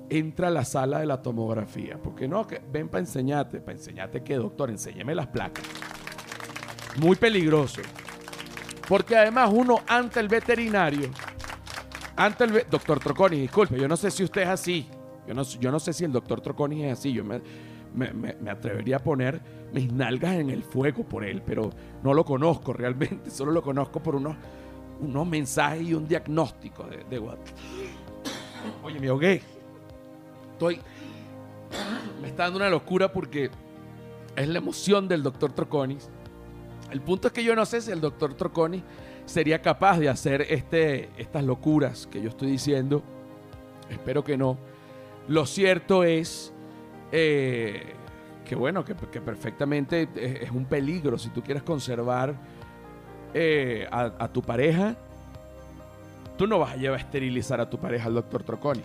entra 0.09 0.49
a 0.49 0.51
la 0.51 0.65
sala 0.65 1.01
de 1.01 1.07
la 1.07 1.21
tomografía. 1.21 1.99
Porque 2.03 2.27
no, 2.27 2.47
que 2.47 2.63
ven 2.73 2.89
para 2.89 3.01
enseñarte. 3.01 3.61
Para 3.61 3.77
enseñarte 3.77 4.23
que, 4.23 4.37
doctor, 4.37 4.71
enséñeme 4.71 5.15
las 5.15 5.27
placas. 5.27 5.65
Muy 6.99 7.17
peligroso. 7.17 7.83
Porque 8.89 9.17
además 9.17 9.51
uno 9.53 9.81
ante 9.87 10.21
el 10.21 10.29
veterinario 10.29 11.11
ante 12.17 12.45
el 12.45 12.65
doctor 12.71 13.01
Troconi, 13.01 13.41
disculpe, 13.41 13.79
yo 13.79 13.89
no 13.89 13.97
sé 13.97 14.11
si 14.11 14.23
usted 14.23 14.43
es 14.43 14.49
así. 14.49 14.87
Yo 15.27 15.35
no, 15.35 15.43
yo 15.43 15.71
no 15.71 15.81
sé 15.81 15.93
si 15.93 16.05
el 16.05 16.13
doctor 16.13 16.41
Troconi 16.41 16.85
es 16.85 16.99
así. 16.99 17.13
Yo 17.13 17.25
me, 17.25 17.41
me, 17.95 18.51
atrevería 18.51 18.97
a 18.97 18.99
poner 18.99 19.41
mis 19.75 19.93
nalgas 19.93 20.37
en 20.37 20.51
el 20.51 20.63
fuego 20.63 21.03
por 21.03 21.25
él, 21.25 21.43
pero 21.45 21.71
no 22.03 22.15
lo 22.15 22.25
conozco 22.25 22.73
realmente. 22.73 23.31
Solo 23.31 23.51
lo 23.51 23.61
conozco 23.61 24.01
por 24.01 24.15
unos, 24.15 24.37
unos 25.01 25.27
mensajes 25.27 25.83
y 25.83 25.95
un 25.95 26.07
diagnóstico 26.07 26.85
de, 26.85 27.05
de 27.05 27.19
WhatsApp. 27.19 27.57
Oye, 28.85 29.01
me 29.01 29.09
ahogué. 29.09 29.43
Estoy. 30.53 30.81
Me 32.23 32.29
está 32.29 32.45
dando 32.45 32.59
una 32.59 32.71
locura 32.71 33.13
porque 33.13 33.51
es 34.37 34.49
la 34.49 34.59
emoción 34.59 35.09
del 35.09 35.25
doctor 35.25 35.53
Troconis. 35.53 36.09
El 36.93 37.01
punto 37.01 37.29
es 37.29 37.35
que 37.35 37.43
yo 37.43 37.57
no 37.57 37.67
sé 37.67 37.81
si 37.81 37.91
el 37.91 38.01
doctor 38.01 38.35
Troconis 38.35 38.85
sería 39.27 39.61
capaz 39.61 39.99
de 39.99 40.09
hacer 40.09 40.43
este, 40.43 41.11
estas 41.17 41.43
locuras 41.43 42.07
que 42.07 42.23
yo 42.23 42.29
estoy 42.29 42.49
diciendo. 42.49 43.03
Espero 43.91 44.23
que 44.23 44.37
no. 44.37 44.57
Lo 45.27 45.47
cierto 45.47 46.05
es 46.05 46.53
eh, 47.11 47.95
que, 48.45 48.55
bueno, 48.55 48.85
que, 48.85 48.95
perfectamente 48.95 50.09
es, 50.15 50.51
un 50.51 50.67
peligro 50.67 51.19
si 51.19 51.31
tú 51.31 51.43
quieres 51.43 51.63
conservar 51.63 52.35
eh, 53.33 53.89
a, 53.91 54.29
tu 54.29 54.43
pareja. 54.43 54.95
Tú 56.37 56.47
no 56.47 56.59
vas 56.59 56.73
a 56.73 56.77
llevar 56.77 56.99
a 56.99 57.03
esterilizar 57.03 57.61
a 57.61 57.69
tu 57.69 57.79
pareja 57.79 58.07
al 58.07 58.15
doctor 58.15 58.43
Troconi. 58.43 58.83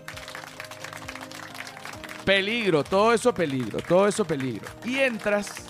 Peligro, 2.26 2.84
todo 2.84 3.14
eso 3.14 3.34
peligro, 3.34 3.80
todo 3.80 4.08
eso 4.08 4.24
peligro. 4.24 4.68
Y 4.86 4.98
entras 4.98 5.68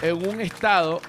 en 0.00 0.26
un 0.26 0.40
estado 0.40 1.00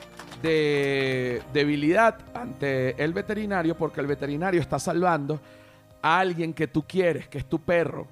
de 0.42 1.42
debilidad 1.54 2.18
ante 2.34 3.02
el 3.02 3.14
veterinario 3.14 3.76
porque 3.76 4.02
el 4.02 4.08
veterinario 4.08 4.60
está 4.60 4.78
salvando 4.78 5.40
a 6.02 6.20
alguien 6.20 6.54
que 6.54 6.68
tú 6.68 6.84
quieres, 6.86 7.30
que 7.30 7.38
es 7.38 7.46
tu 7.46 7.60
perro, 7.60 8.08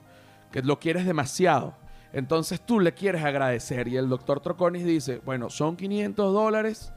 que 0.51 0.61
lo 0.61 0.79
quieres 0.79 1.05
demasiado. 1.05 1.80
Entonces 2.13 2.65
tú 2.65 2.79
le 2.79 2.93
quieres 2.93 3.23
agradecer 3.23 3.87
y 3.87 3.97
el 3.97 4.09
doctor 4.09 4.41
Troconis 4.41 4.85
dice, 4.85 5.21
bueno, 5.25 5.49
son 5.49 5.77
500 5.77 6.33
dólares 6.33 6.93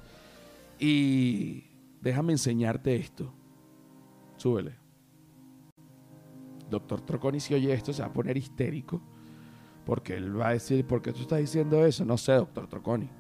y 0.79 1.65
déjame 2.01 2.33
enseñarte 2.33 2.97
esto. 2.97 3.33
Súbele. 4.37 4.77
Doctor 6.69 7.01
Troconis, 7.03 7.45
si 7.45 7.55
oye 7.55 7.73
esto, 7.73 7.93
se 7.93 8.03
va 8.03 8.09
a 8.09 8.13
poner 8.13 8.37
histérico 8.37 9.01
porque 9.85 10.15
él 10.15 10.41
va 10.41 10.49
a 10.49 10.53
decir, 10.53 10.87
¿por 10.87 11.03
qué 11.03 11.13
tú 11.13 11.21
estás 11.21 11.39
diciendo 11.39 11.85
eso? 11.85 12.05
No 12.05 12.17
sé, 12.17 12.33
doctor 12.33 12.67
Troconis 12.67 13.11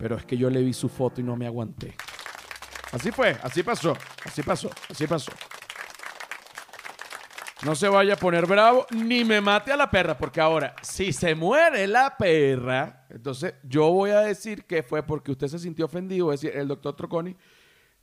pero 0.00 0.16
es 0.16 0.24
que 0.24 0.38
yo 0.38 0.48
le 0.48 0.62
vi 0.62 0.72
su 0.72 0.88
foto 0.88 1.20
y 1.20 1.24
no 1.24 1.36
me 1.36 1.46
aguanté. 1.46 1.94
Así 2.90 3.12
fue, 3.12 3.36
así 3.42 3.62
pasó, 3.62 3.94
así 4.24 4.42
pasó, 4.42 4.70
así 4.88 5.06
pasó. 5.06 5.30
No 7.64 7.74
se 7.74 7.88
vaya 7.88 8.14
a 8.14 8.16
poner 8.16 8.46
bravo 8.46 8.86
ni 8.90 9.22
me 9.24 9.40
mate 9.40 9.72
a 9.72 9.76
la 9.76 9.90
perra, 9.90 10.16
porque 10.16 10.40
ahora, 10.40 10.74
si 10.82 11.12
se 11.12 11.34
muere 11.34 11.86
la 11.86 12.16
perra, 12.16 13.06
entonces 13.10 13.54
yo 13.62 13.90
voy 13.90 14.10
a 14.10 14.20
decir 14.20 14.64
que 14.64 14.82
fue 14.82 15.02
porque 15.02 15.32
usted 15.32 15.48
se 15.48 15.58
sintió 15.58 15.84
ofendido, 15.84 16.32
es 16.32 16.40
decir, 16.40 16.58
el 16.58 16.68
doctor 16.68 16.96
Troconi 16.96 17.36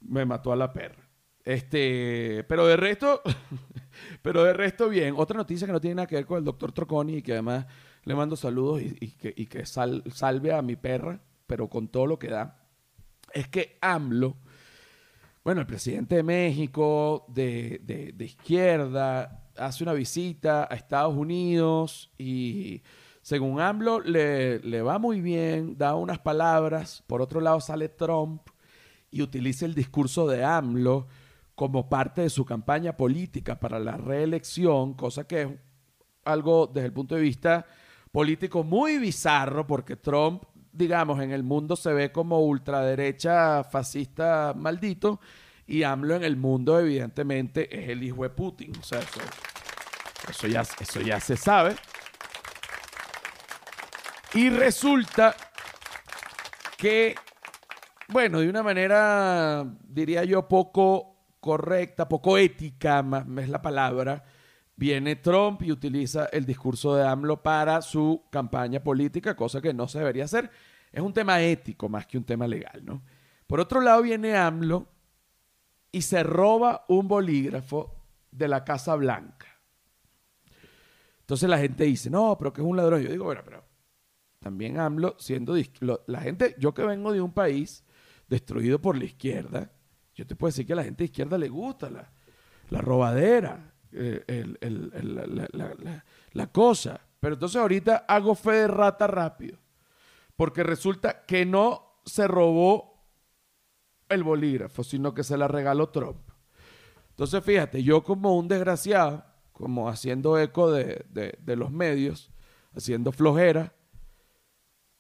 me 0.02 0.26
mató 0.26 0.52
a 0.52 0.56
la 0.56 0.72
perra. 0.72 1.08
Este, 1.44 2.44
pero 2.48 2.68
de 2.68 2.78
resto, 2.78 3.22
pero 4.22 4.44
de 4.44 4.54
resto 4.54 4.90
bien. 4.90 5.16
Otra 5.18 5.38
noticia 5.38 5.66
que 5.66 5.74
no 5.74 5.82
tiene 5.82 5.96
nada 5.96 6.08
que 6.08 6.16
ver 6.16 6.26
con 6.26 6.38
el 6.38 6.44
doctor 6.44 6.72
Troconi 6.72 7.16
y 7.16 7.22
que 7.22 7.32
además 7.32 7.66
le 8.04 8.16
mando 8.16 8.36
saludos 8.36 8.82
y, 8.82 9.48
que, 9.48 9.66
salve 9.66 10.54
a 10.54 10.62
mi 10.62 10.76
perra 10.76 11.20
pero 11.48 11.70
con 11.70 11.88
todo 11.88 12.06
lo 12.06 12.20
que 12.20 12.28
da, 12.28 12.60
es 13.34 13.48
que 13.48 13.78
AMLO, 13.82 14.36
bueno, 15.44 15.62
el 15.62 15.68
presidente 15.68 16.16
de 16.16 16.24
México, 16.24 17.26
de, 17.30 18.14
izquierda, 18.20 19.47
hace 19.58 19.84
una 19.84 19.94
visita 19.94 20.68
a 20.70 20.76
Estados 20.76 21.16
Unidos 21.16 22.12
y 22.18 22.82
según 23.22 23.60
AMLO, 23.60 24.00
le, 24.00 24.60
le 24.60 24.82
va 24.82 25.00
muy 25.00 25.20
bien, 25.20 25.78
da 25.78 25.96
unas 25.96 26.20
palabras. 26.20 27.04
Por 27.08 27.22
otro 27.22 27.42
lado, 27.42 27.60
sale 27.60 27.90
Trump 27.90 28.42
y 29.12 29.22
utiliza 29.22 29.66
el 29.66 29.76
discurso 29.76 30.28
de 30.28 30.44
AMLO 30.44 31.08
como 31.56 31.90
parte 31.90 32.22
de 32.22 32.30
su 32.30 32.46
campaña 32.46 32.96
política 32.96 33.60
para 33.60 33.80
la 33.80 33.98
reelección, 33.98 34.94
cosa 34.94 35.28
que 35.28 35.42
es 35.42 35.50
algo 36.24 36.68
desde 36.68 36.86
el 36.86 36.94
punto 36.94 37.16
de 37.16 37.22
vista 37.22 37.66
político 38.12 38.64
muy 38.64 39.00
bizarro, 39.00 39.66
porque 39.66 39.96
Trump, 39.96 40.44
digamos, 40.72 41.20
en 41.22 41.32
el 41.32 41.44
mundo 41.44 41.76
se 41.76 41.94
ve 41.94 42.12
como 42.12 42.40
ultraderecha, 42.42 43.64
fascista, 43.64 44.54
maldito, 44.56 45.20
y 45.68 45.84
AMLO 45.84 46.16
en 46.16 46.24
el 46.24 46.38
mundo, 46.38 46.80
evidentemente, 46.80 47.78
es 47.78 47.90
el 47.90 48.02
hijo 48.02 48.24
de 48.24 48.30
Putin. 48.30 48.72
O 48.80 48.84
sea, 48.84 49.02
eso, 50.30 50.48
ya, 50.48 50.62
eso 50.62 51.02
ya 51.02 51.20
se 51.20 51.36
sabe. 51.36 51.76
Y 54.34 54.50
resulta 54.50 55.36
que, 56.78 57.16
bueno, 58.08 58.40
de 58.40 58.50
una 58.50 58.64
manera, 58.64 59.66
diría 59.84 60.24
yo, 60.24 60.48
poco 60.48 61.18
correcta, 61.40 62.08
poco 62.08 62.38
ética, 62.38 63.04
más 63.04 63.26
es 63.38 63.50
la 63.50 63.62
palabra, 63.62 64.24
viene 64.76 65.18
Trump 65.18 65.64
y 65.64 65.72
utiliza 65.72 66.28
el 66.28 66.46
discurso 66.46 66.96
de 66.96 67.06
AMLO 67.06 67.44
para 67.44 67.82
su 67.82 68.24
campaña 68.30 68.82
política, 68.82 69.36
cosa 69.36 69.62
que 69.62 69.74
no 69.74 69.88
se 69.88 70.00
debería 70.00 70.26
hacer. 70.26 70.50
Es 70.92 71.02
un 71.02 71.14
tema 71.14 71.42
ético 71.42 71.90
más 71.90 72.06
que 72.06 72.18
un 72.18 72.24
tema 72.24 72.48
legal, 72.48 72.86
¿no? 72.86 73.02
Por 73.48 73.60
otro 73.60 73.82
lado 73.82 74.02
viene 74.02 74.36
AMLO 74.36 74.88
y 75.98 76.02
se 76.04 76.22
roba 76.22 76.86
un 76.90 77.08
bolígrafo 77.08 77.96
de 78.30 78.48
la 78.48 78.64
Casa 78.64 78.96
Blanca. 78.96 79.48
Entonces 81.22 81.50
la 81.50 81.58
gente 81.58 81.86
dice, 81.86 82.12
no, 82.12 82.38
pero 82.38 82.54
que 82.54 82.62
es 82.62 82.68
un 82.68 82.78
ladrón. 82.78 83.02
Yo 83.02 83.10
digo, 83.10 83.26
bueno, 83.26 83.42
pero 83.44 83.64
también 84.40 84.80
AMLO 84.80 85.16
siendo... 85.18 85.56
La 86.06 86.22
gente, 86.22 86.56
yo 86.60 86.72
que 86.76 86.84
vengo 86.84 87.12
de 87.12 87.22
un 87.22 87.34
país 87.34 87.84
destruido 88.28 88.80
por 88.80 88.96
la 88.96 89.06
izquierda, 89.06 89.72
yo 90.14 90.28
te 90.28 90.36
puedo 90.36 90.50
decir 90.50 90.68
que 90.68 90.74
a 90.74 90.76
la 90.76 90.84
gente 90.84 91.00
de 91.00 91.06
izquierda 91.06 91.36
le 91.36 91.50
gusta 91.50 91.90
la, 91.90 92.12
la 92.70 92.82
robadera, 92.82 93.74
eh, 93.92 94.54
la, 96.34 96.48
cosa. 96.52 97.02
Pero 97.20 97.34
entonces 97.34 97.60
ahorita 97.60 98.06
hago 98.08 98.36
fe 98.36 98.52
de 98.52 98.68
rata 98.68 99.08
rápido. 99.08 99.58
Porque 100.36 100.62
resulta 100.62 101.26
que 101.26 101.44
no 101.44 102.02
se 102.06 102.28
robó 102.28 102.97
el 104.10 104.24
bolígrafo, 104.24 104.84
sino 104.84 105.14
que 105.14 105.24
se 105.24 105.38
la 105.38 105.48
regaló 105.48 105.90
Trump. 105.90 106.20
Entonces 107.10 107.44
fíjate, 107.44 107.84
yo 107.84 108.04
como 108.04 108.38
un 108.38 108.48
desgraciado, 108.48 109.26
como 109.52 109.90
haciendo 109.90 110.38
eco 110.38 110.72
de, 110.72 111.06
de 111.10 111.56
los 111.56 111.72
medios, 111.72 112.32
haciendo 112.74 113.12
flojera, 113.12 113.74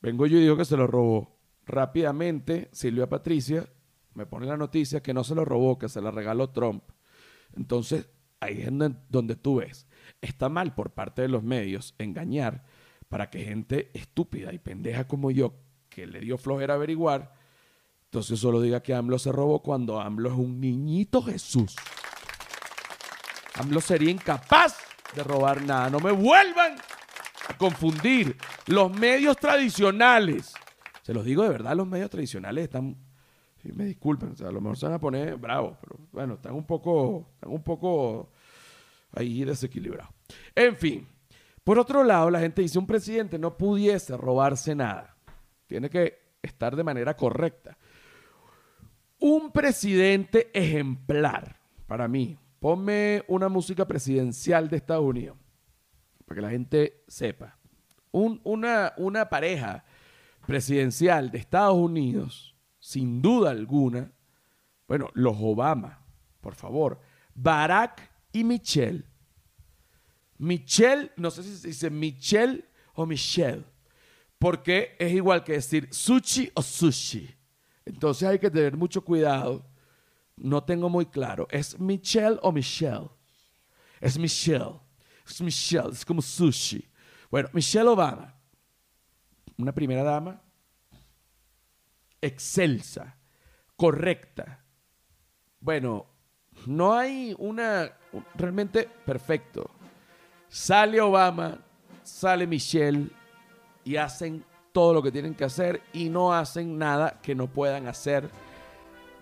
vengo 0.01 0.25
yo 0.25 0.37
y 0.37 0.41
digo 0.41 0.57
que 0.57 0.65
se 0.65 0.77
lo 0.77 0.87
robó. 0.87 1.37
Rápidamente, 1.65 2.69
Silvia 2.71 3.07
Patricia 3.07 3.69
me 4.13 4.25
pone 4.25 4.47
la 4.47 4.57
noticia 4.57 5.03
que 5.03 5.13
no 5.13 5.23
se 5.23 5.35
lo 5.35 5.45
robó, 5.45 5.77
que 5.77 5.89
se 5.89 6.01
la 6.01 6.09
regaló 6.09 6.49
Trump. 6.49 6.83
Entonces, 7.55 8.09
ahí 8.39 8.61
es 8.61 8.71
donde 9.09 9.35
tú 9.35 9.57
ves. 9.57 9.87
Está 10.21 10.49
mal 10.49 10.73
por 10.73 10.91
parte 10.91 11.21
de 11.21 11.27
los 11.27 11.43
medios 11.43 11.93
engañar 11.99 12.65
para 13.09 13.29
que 13.29 13.43
gente 13.43 13.91
estúpida 13.93 14.53
y 14.53 14.59
pendeja 14.59 15.07
como 15.07 15.31
yo, 15.31 15.53
que 15.89 16.07
le 16.07 16.19
dio 16.19 16.37
flojera 16.37 16.73
averiguar, 16.73 17.33
entonces 18.11 18.39
solo 18.39 18.61
diga 18.61 18.81
que 18.81 18.93
AMLO 18.93 19.19
se 19.19 19.31
robó 19.31 19.61
cuando 19.61 19.99
AMLO 19.99 20.29
es 20.29 20.35
un 20.35 20.59
niñito 20.59 21.21
Jesús. 21.21 21.75
AMLO 23.55 23.81
sería 23.81 24.11
incapaz 24.11 24.77
de 25.13 25.23
robar 25.23 25.61
nada. 25.61 25.89
No 25.89 25.99
me 25.99 26.11
vuelvan 26.11 26.75
a 27.49 27.57
confundir. 27.57 28.37
Los 28.67 28.91
medios 28.91 29.37
tradicionales, 29.37 30.53
se 31.01 31.13
los 31.13 31.25
digo 31.25 31.43
de 31.43 31.49
verdad, 31.49 31.75
los 31.75 31.87
medios 31.87 32.09
tradicionales 32.09 32.65
están 32.65 32.95
me 33.73 33.85
disculpen, 33.85 34.33
a 34.39 34.51
lo 34.51 34.61
mejor 34.61 34.77
se 34.77 34.85
van 34.85 34.95
a 34.95 34.99
poner 34.99 35.35
bravos, 35.37 35.77
pero 35.81 35.99
bueno, 36.11 36.35
están 36.35 36.53
un 36.53 36.65
poco, 36.65 37.31
están 37.33 37.51
un 37.51 37.63
poco 37.63 38.31
ahí 39.11 39.43
desequilibrados. 39.43 40.13
En 40.55 40.75
fin, 40.75 41.07
por 41.63 41.79
otro 41.79 42.03
lado, 42.03 42.29
la 42.29 42.39
gente 42.39 42.61
dice, 42.61 42.79
un 42.79 42.87
presidente 42.87 43.37
no 43.37 43.57
pudiese 43.57 44.15
robarse 44.15 44.75
nada. 44.75 45.15
Tiene 45.65 45.89
que 45.89 46.37
estar 46.41 46.75
de 46.75 46.83
manera 46.83 47.15
correcta. 47.15 47.77
Un 49.19 49.51
presidente 49.51 50.51
ejemplar, 50.53 51.59
para 51.87 52.07
mí, 52.07 52.37
ponme 52.59 53.23
una 53.27 53.49
música 53.49 53.87
presidencial 53.87 54.69
de 54.69 54.77
Estados 54.77 55.05
Unidos, 55.05 55.37
para 56.25 56.35
que 56.35 56.41
la 56.41 56.49
gente 56.49 57.03
sepa. 57.07 57.57
una, 58.11 58.93
una 58.97 59.29
pareja 59.29 59.83
presidencial 60.45 61.29
de 61.31 61.39
Estados 61.39 61.75
Unidos 61.75 62.57
sin 62.79 63.21
duda 63.21 63.51
alguna, 63.51 64.11
bueno, 64.87 65.09
los 65.13 65.35
Obama, 65.39 66.05
por 66.39 66.55
favor, 66.55 67.01
Barack 67.35 68.09
y 68.31 68.43
Michelle. 68.45 69.03
Michelle, 70.37 71.11
no 71.17 71.31
sé 71.31 71.43
si 71.43 71.57
se 71.57 71.67
dice 71.67 71.89
Michelle 71.89 72.63
o 72.93 73.05
Michelle, 73.05 73.65
porque 74.39 74.95
es 74.99 75.11
igual 75.11 75.43
que 75.43 75.53
decir 75.53 75.89
sushi 75.91 76.49
o 76.53 76.61
sushi. 76.61 77.36
Entonces 77.87 78.27
hay 78.27 78.39
que 78.39 78.49
tener 78.49 78.75
mucho 78.75 79.03
cuidado. 79.03 79.65
No 80.35 80.63
tengo 80.63 80.89
muy 80.89 81.05
claro. 81.05 81.47
¿Es 81.49 81.79
Michelle 81.79 82.37
o 82.41 82.51
Michelle? 82.51 83.09
Es 83.99 84.17
Michelle. 84.17 84.79
Es 85.25 85.41
Michelle. 85.41 85.89
Es 85.91 86.05
como 86.05 86.21
sushi. 86.21 86.87
Bueno, 87.29 87.49
Michelle 87.53 87.87
Obama, 87.87 88.35
una 89.57 89.73
primera 89.73 90.03
dama 90.03 90.41
excelsa, 92.21 93.15
correcta. 93.75 94.63
Bueno, 95.59 96.05
no 96.65 96.93
hay 96.93 97.35
una 97.37 97.91
realmente 98.35 98.89
perfecto. 99.05 99.69
Sale 100.49 100.99
Obama, 101.01 101.59
sale 102.03 102.47
Michelle 102.47 103.09
y 103.83 103.95
hacen 103.95 104.43
todo 104.77 104.93
lo 104.93 105.01
que 105.01 105.11
tienen 105.11 105.33
que 105.33 105.43
hacer 105.43 105.81
y 105.91 106.07
no 106.07 106.31
hacen 106.31 106.77
nada 106.77 107.17
que 107.23 107.33
no 107.33 107.47
puedan 107.47 107.87
hacer. 107.87 108.29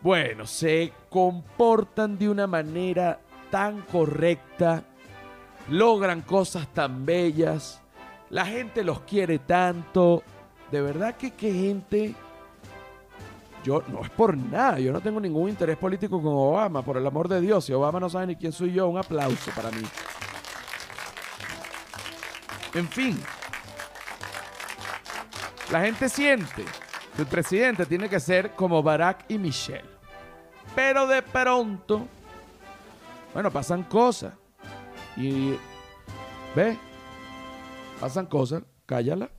Bueno, 0.01 0.45
se 0.45 0.91
comportan 1.09 2.17
de 2.17 2.27
una 2.27 2.45
manera 2.45 3.21
tan 3.49 3.83
correcta, 3.83 4.83
logran 5.69 6.23
cosas 6.23 6.67
tan 6.73 7.05
bellas, 7.05 7.81
la 8.31 8.45
gente 8.45 8.83
los 8.83 8.99
quiere 9.03 9.39
tanto. 9.39 10.23
De 10.73 10.81
verdad 10.81 11.15
que 11.15 11.31
qué 11.31 11.53
gente 11.53 12.15
yo 13.63 13.81
no 13.87 14.03
es 14.03 14.09
por 14.09 14.35
nada, 14.35 14.77
yo 14.77 14.91
no 14.91 14.99
tengo 14.99 15.21
ningún 15.21 15.47
interés 15.47 15.77
político 15.77 16.21
con 16.21 16.33
Obama, 16.33 16.81
por 16.81 16.97
el 16.97 17.07
amor 17.07 17.29
de 17.29 17.39
Dios. 17.39 17.63
Si 17.63 17.71
Obama 17.71 18.01
no 18.01 18.09
sabe 18.09 18.27
ni 18.27 18.35
quién 18.35 18.51
soy 18.51 18.73
yo, 18.73 18.89
un 18.89 18.97
aplauso 18.97 19.51
para 19.55 19.71
mí. 19.71 19.83
En 22.73 22.89
fin, 22.89 23.17
la 25.71 25.81
gente 25.81 26.09
siente 26.09 26.63
que 27.15 27.21
el 27.21 27.27
presidente 27.27 27.85
tiene 27.85 28.09
que 28.09 28.19
ser 28.19 28.51
como 28.55 28.83
Barack 28.83 29.25
y 29.29 29.37
Michelle. 29.37 29.89
Pero 30.75 31.07
de 31.07 31.21
pronto, 31.21 32.07
bueno, 33.33 33.51
pasan 33.51 33.83
cosas. 33.83 34.33
Y, 35.17 35.55
ve, 36.55 36.77
pasan 37.99 38.25
cosas, 38.25 38.63
cállala. 38.85 39.29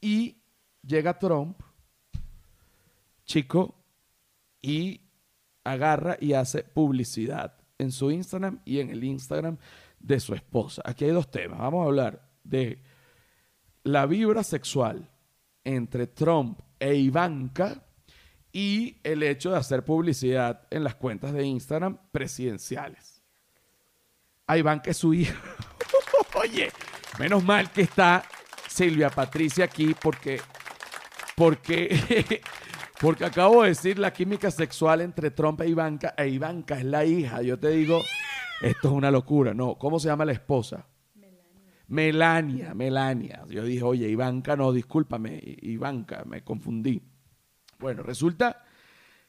Y 0.00 0.38
llega 0.82 1.18
Trump 1.18 1.60
chico 3.24 3.76
y 4.60 5.02
agarra 5.62 6.16
y 6.20 6.32
hace 6.32 6.64
publicidad 6.64 7.54
en 7.78 7.92
su 7.92 8.10
Instagram 8.10 8.60
y 8.64 8.80
en 8.80 8.90
el 8.90 9.04
Instagram 9.04 9.58
de 9.98 10.18
su 10.18 10.34
esposa. 10.34 10.82
Aquí 10.84 11.04
hay 11.04 11.12
dos 11.12 11.30
temas. 11.30 11.58
Vamos 11.58 11.84
a 11.84 11.86
hablar 11.86 12.28
de 12.42 12.82
la 13.84 14.06
vibra 14.06 14.42
sexual 14.42 15.09
entre 15.64 16.06
Trump 16.06 16.60
e 16.78 16.94
Ivanka 16.94 17.84
y 18.52 18.98
el 19.04 19.22
hecho 19.22 19.50
de 19.50 19.58
hacer 19.58 19.84
publicidad 19.84 20.66
en 20.70 20.84
las 20.84 20.94
cuentas 20.96 21.32
de 21.32 21.44
Instagram 21.44 21.98
presidenciales. 22.10 23.22
A 24.46 24.58
Ivanka 24.58 24.90
es 24.90 24.96
su 24.96 25.14
hija. 25.14 25.38
Oye, 26.34 26.70
menos 27.18 27.44
mal 27.44 27.70
que 27.70 27.82
está 27.82 28.24
Silvia 28.68 29.10
Patricia 29.10 29.64
aquí 29.64 29.94
porque 30.00 30.40
porque 31.36 32.40
Porque 33.00 33.24
acabo 33.24 33.62
de 33.62 33.70
decir 33.70 33.98
la 33.98 34.12
química 34.12 34.50
sexual 34.50 35.00
entre 35.00 35.30
Trump 35.30 35.62
e 35.62 35.68
Ivanka, 35.68 36.12
e 36.18 36.28
Ivanka 36.28 36.76
es 36.76 36.84
la 36.84 37.02
hija. 37.06 37.40
Yo 37.40 37.58
te 37.58 37.68
digo, 37.68 38.04
esto 38.60 38.88
es 38.88 38.94
una 38.94 39.10
locura. 39.10 39.54
No, 39.54 39.76
¿cómo 39.78 39.98
se 39.98 40.08
llama 40.08 40.26
la 40.26 40.32
esposa? 40.32 40.86
Melania. 41.90 42.74
Melania. 42.74 43.44
Yo 43.48 43.64
dije, 43.64 43.82
oye, 43.82 44.08
Ivanka, 44.08 44.56
no, 44.56 44.72
discúlpame, 44.72 45.40
Ivanka, 45.62 46.24
me 46.24 46.42
confundí. 46.42 47.02
Bueno, 47.78 48.02
resulta 48.02 48.64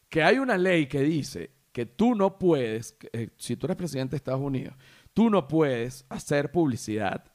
que 0.09 0.23
hay 0.23 0.37
una 0.37 0.57
ley 0.57 0.87
que 0.87 1.01
dice 1.01 1.51
que 1.71 1.85
tú 1.85 2.15
no 2.15 2.37
puedes, 2.37 2.97
eh, 3.13 3.29
si 3.37 3.55
tú 3.55 3.67
eres 3.67 3.77
presidente 3.77 4.11
de 4.11 4.17
Estados 4.17 4.41
Unidos, 4.41 4.75
Tú 5.13 5.29
no 5.29 5.45
puedes 5.47 6.05
hacer 6.07 6.51
publicidad 6.51 7.25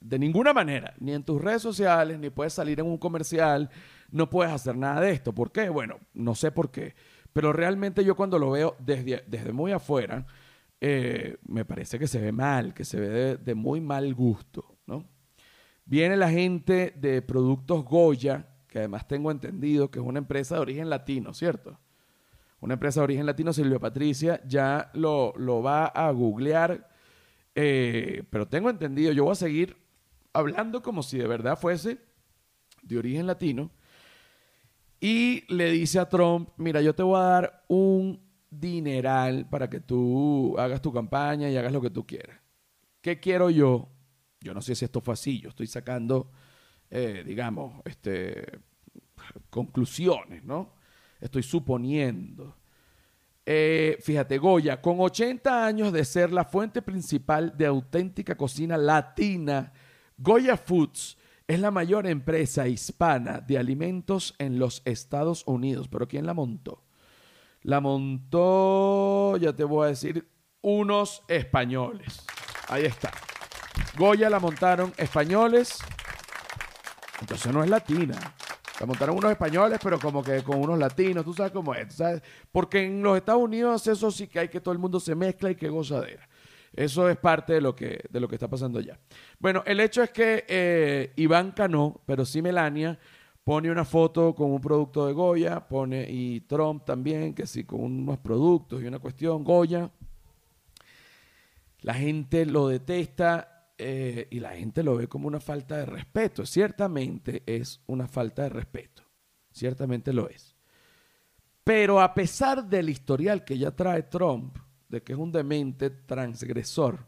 de 0.00 0.18
ninguna 0.18 0.54
manera, 0.54 0.94
ni 0.98 1.12
en 1.12 1.24
tus 1.24 1.40
redes 1.40 1.60
sociales, 1.60 2.18
ni 2.18 2.30
puedes 2.30 2.54
salir 2.54 2.80
en 2.80 2.86
un 2.86 2.96
comercial, 2.96 3.68
no 4.10 4.30
puedes 4.30 4.50
hacer 4.50 4.76
nada 4.76 5.02
de 5.02 5.10
esto. 5.10 5.34
¿Por 5.34 5.52
qué? 5.52 5.68
Bueno, 5.68 5.98
no 6.14 6.34
sé 6.34 6.52
por 6.52 6.70
qué, 6.70 6.94
pero 7.34 7.52
realmente 7.52 8.02
yo 8.02 8.16
cuando 8.16 8.38
lo 8.38 8.50
veo 8.52 8.76
desde, 8.78 9.24
desde 9.26 9.52
muy 9.52 9.72
afuera, 9.72 10.26
eh, 10.80 11.36
me 11.46 11.64
parece 11.64 11.98
que 11.98 12.06
se 12.06 12.20
ve 12.20 12.30
mal, 12.30 12.72
que 12.72 12.84
se 12.84 13.00
ve 13.00 13.36
de, 13.36 13.54
muy 13.54 13.80
mal 13.80 14.14
gusto, 14.14 14.78
¿no? 14.86 15.08
Viene 15.84 16.16
la 16.16 16.30
gente 16.30 16.92
de 16.96 17.22
Productos 17.22 17.84
Goya, 17.84 18.46
que 18.68 18.78
además 18.78 19.08
tengo 19.08 19.30
entendido 19.30 19.90
que 19.90 19.98
es 19.98 20.04
una 20.04 20.18
empresa 20.18 20.54
de 20.54 20.60
origen 20.60 20.88
latino, 20.88 21.34
¿cierto? 21.34 21.78
Una 22.60 22.74
empresa 22.74 23.00
de 23.00 23.04
origen 23.04 23.26
latino, 23.26 23.52
Silvia 23.52 23.78
Patricia, 23.78 24.40
ya 24.46 24.90
lo, 24.94 25.32
lo 25.36 25.62
va 25.62 25.86
a 25.86 26.10
googlear, 26.10 26.88
eh, 27.54 28.22
pero 28.30 28.46
tengo 28.46 28.70
entendido, 28.70 29.12
yo 29.12 29.24
voy 29.24 29.32
a 29.32 29.36
seguir 29.36 29.76
hablando 30.32 30.82
como 30.82 31.02
si 31.02 31.18
de 31.18 31.26
verdad 31.26 31.58
fuese 31.58 31.98
de 32.82 32.98
origen 32.98 33.26
latino, 33.26 33.70
y 35.00 35.44
le 35.52 35.70
dice 35.70 35.98
a 35.98 36.08
Trump, 36.08 36.50
mira, 36.56 36.80
yo 36.82 36.94
te 36.94 37.02
voy 37.02 37.18
a 37.18 37.24
dar 37.24 37.64
un 37.68 38.27
dineral 38.50 39.48
para 39.48 39.68
que 39.68 39.80
tú 39.80 40.56
hagas 40.58 40.80
tu 40.80 40.92
campaña 40.92 41.50
y 41.50 41.56
hagas 41.56 41.72
lo 41.72 41.80
que 41.80 41.90
tú 41.90 42.06
quieras. 42.06 42.40
¿Qué 43.00 43.20
quiero 43.20 43.50
yo? 43.50 43.88
Yo 44.40 44.54
no 44.54 44.62
sé 44.62 44.74
si 44.74 44.84
esto 44.84 45.00
fue 45.00 45.14
así, 45.14 45.40
yo 45.40 45.50
estoy 45.50 45.66
sacando, 45.66 46.30
eh, 46.90 47.22
digamos, 47.26 47.80
este, 47.84 48.60
conclusiones, 49.50 50.44
¿no? 50.44 50.74
Estoy 51.20 51.42
suponiendo. 51.42 52.56
Eh, 53.44 53.98
fíjate, 54.00 54.38
Goya, 54.38 54.80
con 54.80 55.00
80 55.00 55.66
años 55.66 55.92
de 55.92 56.04
ser 56.04 56.32
la 56.32 56.44
fuente 56.44 56.82
principal 56.82 57.56
de 57.56 57.66
auténtica 57.66 58.36
cocina 58.36 58.76
latina, 58.76 59.72
Goya 60.16 60.56
Foods 60.56 61.16
es 61.46 61.58
la 61.58 61.70
mayor 61.70 62.06
empresa 62.06 62.68
hispana 62.68 63.40
de 63.40 63.56
alimentos 63.56 64.34
en 64.38 64.58
los 64.58 64.82
Estados 64.84 65.44
Unidos. 65.46 65.88
¿Pero 65.88 66.06
quién 66.06 66.26
la 66.26 66.34
montó? 66.34 66.84
La 67.62 67.80
montó, 67.80 69.36
ya 69.36 69.52
te 69.52 69.64
voy 69.64 69.86
a 69.86 69.88
decir, 69.90 70.28
unos 70.62 71.22
españoles. 71.28 72.24
Ahí 72.68 72.84
está. 72.84 73.12
Goya 73.96 74.30
la 74.30 74.38
montaron 74.38 74.92
españoles. 74.96 75.78
Entonces 77.20 77.52
no 77.52 77.64
es 77.64 77.70
latina. 77.70 78.16
La 78.80 78.86
montaron 78.86 79.16
unos 79.16 79.32
españoles, 79.32 79.80
pero 79.82 79.98
como 79.98 80.22
que 80.22 80.42
con 80.42 80.58
unos 80.58 80.78
latinos. 80.78 81.24
Tú 81.24 81.34
sabes 81.34 81.52
cómo 81.52 81.74
es. 81.74 81.88
¿tú 81.88 81.94
sabes? 81.96 82.22
Porque 82.52 82.84
en 82.84 83.02
los 83.02 83.16
Estados 83.16 83.42
Unidos 83.42 83.86
eso 83.86 84.10
sí 84.10 84.28
que 84.28 84.38
hay 84.38 84.48
que 84.48 84.60
todo 84.60 84.72
el 84.72 84.78
mundo 84.78 85.00
se 85.00 85.14
mezcla 85.14 85.50
y 85.50 85.56
que 85.56 85.68
gozadera. 85.68 86.28
Eso 86.72 87.08
es 87.08 87.16
parte 87.16 87.54
de 87.54 87.60
lo 87.60 87.74
que, 87.74 88.04
de 88.08 88.20
lo 88.20 88.28
que 88.28 88.36
está 88.36 88.46
pasando 88.46 88.78
allá. 88.78 88.98
Bueno, 89.38 89.64
el 89.66 89.80
hecho 89.80 90.02
es 90.02 90.10
que 90.10 90.44
eh, 90.46 91.12
Ivanka 91.16 91.66
no, 91.66 92.02
pero 92.06 92.24
sí 92.24 92.40
Melania 92.40 92.98
pone 93.48 93.70
una 93.70 93.86
foto 93.86 94.34
con 94.34 94.50
un 94.50 94.60
producto 94.60 95.06
de 95.06 95.14
Goya, 95.14 95.66
pone 95.66 96.06
y 96.06 96.42
Trump 96.42 96.84
también, 96.84 97.32
que 97.32 97.46
sí, 97.46 97.64
con 97.64 97.80
unos 97.80 98.18
productos 98.18 98.82
y 98.82 98.86
una 98.86 98.98
cuestión, 98.98 99.42
Goya. 99.42 99.90
La 101.80 101.94
gente 101.94 102.44
lo 102.44 102.68
detesta 102.68 103.72
eh, 103.78 104.28
y 104.30 104.40
la 104.40 104.50
gente 104.50 104.82
lo 104.82 104.96
ve 104.96 105.08
como 105.08 105.28
una 105.28 105.40
falta 105.40 105.78
de 105.78 105.86
respeto. 105.86 106.44
Ciertamente 106.44 107.42
es 107.46 107.80
una 107.86 108.06
falta 108.06 108.42
de 108.42 108.50
respeto. 108.50 109.02
Ciertamente 109.50 110.12
lo 110.12 110.28
es. 110.28 110.54
Pero 111.64 112.02
a 112.02 112.12
pesar 112.12 112.68
del 112.68 112.90
historial 112.90 113.46
que 113.46 113.56
ya 113.56 113.70
trae 113.70 114.02
Trump, 114.02 114.58
de 114.90 115.02
que 115.02 115.14
es 115.14 115.18
un 115.18 115.32
demente 115.32 115.88
transgresor, 115.88 116.98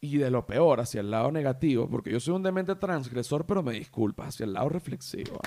y 0.00 0.18
de 0.18 0.30
lo 0.30 0.46
peor, 0.46 0.80
hacia 0.80 1.00
el 1.00 1.10
lado 1.10 1.32
negativo, 1.32 1.88
porque 1.88 2.10
yo 2.10 2.20
soy 2.20 2.34
un 2.34 2.42
demente 2.42 2.76
transgresor, 2.76 3.46
pero 3.46 3.62
me 3.62 3.72
disculpas, 3.72 4.28
hacia 4.28 4.44
el 4.44 4.52
lado 4.52 4.68
reflexivo. 4.68 5.40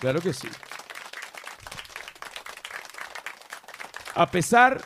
Claro 0.00 0.20
que 0.20 0.32
sí. 0.32 0.48
A 4.14 4.26
pesar, 4.26 4.82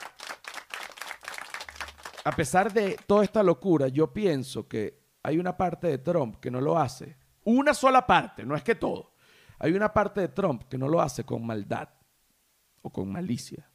a 2.25 2.33
pesar 2.33 2.73
de 2.73 2.99
toda 3.07 3.25
esta 3.25 3.43
locura, 3.43 3.89
yo 3.89 4.13
pienso 4.13 4.69
que 4.69 5.03
hay 5.23 5.39
una 5.39 5.57
parte 5.57 5.89
de 5.89 5.99
Trump 5.99 6.37
que 6.39 6.51
no 6.51 6.61
lo 6.61 6.79
hace. 6.79 7.17
Una 7.45 7.75
sola 7.75 8.07
parte, 8.07 8.45
no 8.45 8.55
es 8.55 8.63
que 8.63 8.75
todo. 8.75 9.15
Hay 9.59 9.73
una 9.73 9.93
parte 9.93 10.21
de 10.21 10.29
Trump 10.29 10.65
que 10.65 10.79
no 10.79 10.89
lo 10.89 11.01
hace 11.01 11.25
con 11.25 11.47
maldad 11.47 11.89
o 12.83 12.91
con 12.91 13.11
malicia. 13.11 13.71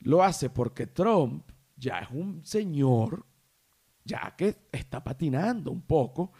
Lo 0.00 0.22
hace 0.22 0.50
porque 0.50 0.86
Trump 0.86 1.50
ya 1.76 2.00
es 2.00 2.10
un 2.10 2.44
señor, 2.44 3.24
ya 4.04 4.34
que 4.36 4.56
está 4.72 5.02
patinando 5.02 5.70
un 5.70 5.82
poco. 5.82 6.32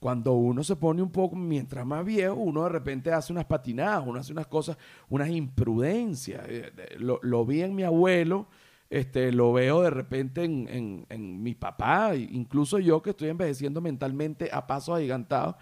Cuando 0.00 0.34
uno 0.34 0.62
se 0.62 0.76
pone 0.76 1.02
un 1.02 1.10
poco, 1.10 1.34
mientras 1.34 1.84
más 1.84 2.04
viejo, 2.04 2.34
uno 2.34 2.62
de 2.62 2.68
repente 2.68 3.12
hace 3.12 3.32
unas 3.32 3.46
patinadas, 3.46 4.04
uno 4.06 4.20
hace 4.20 4.30
unas 4.32 4.46
cosas, 4.46 4.76
unas 5.08 5.28
imprudencias. 5.28 6.40
Eh, 6.48 6.72
Lo, 6.98 7.18
lo 7.22 7.44
vi 7.44 7.62
en 7.62 7.74
mi 7.74 7.82
abuelo, 7.82 8.46
este, 8.90 9.32
lo 9.32 9.52
veo 9.52 9.82
de 9.82 9.90
repente 9.90 10.44
en, 10.44 10.68
en- 10.70 11.06
en 11.08 11.42
mi 11.42 11.54
papá, 11.54 12.14
incluso 12.14 12.78
yo 12.78 13.02
que 13.02 13.10
estoy 13.10 13.28
envejeciendo 13.28 13.80
mentalmente 13.80 14.48
a 14.52 14.66
pasos 14.68 14.96
agigantados. 14.96 15.56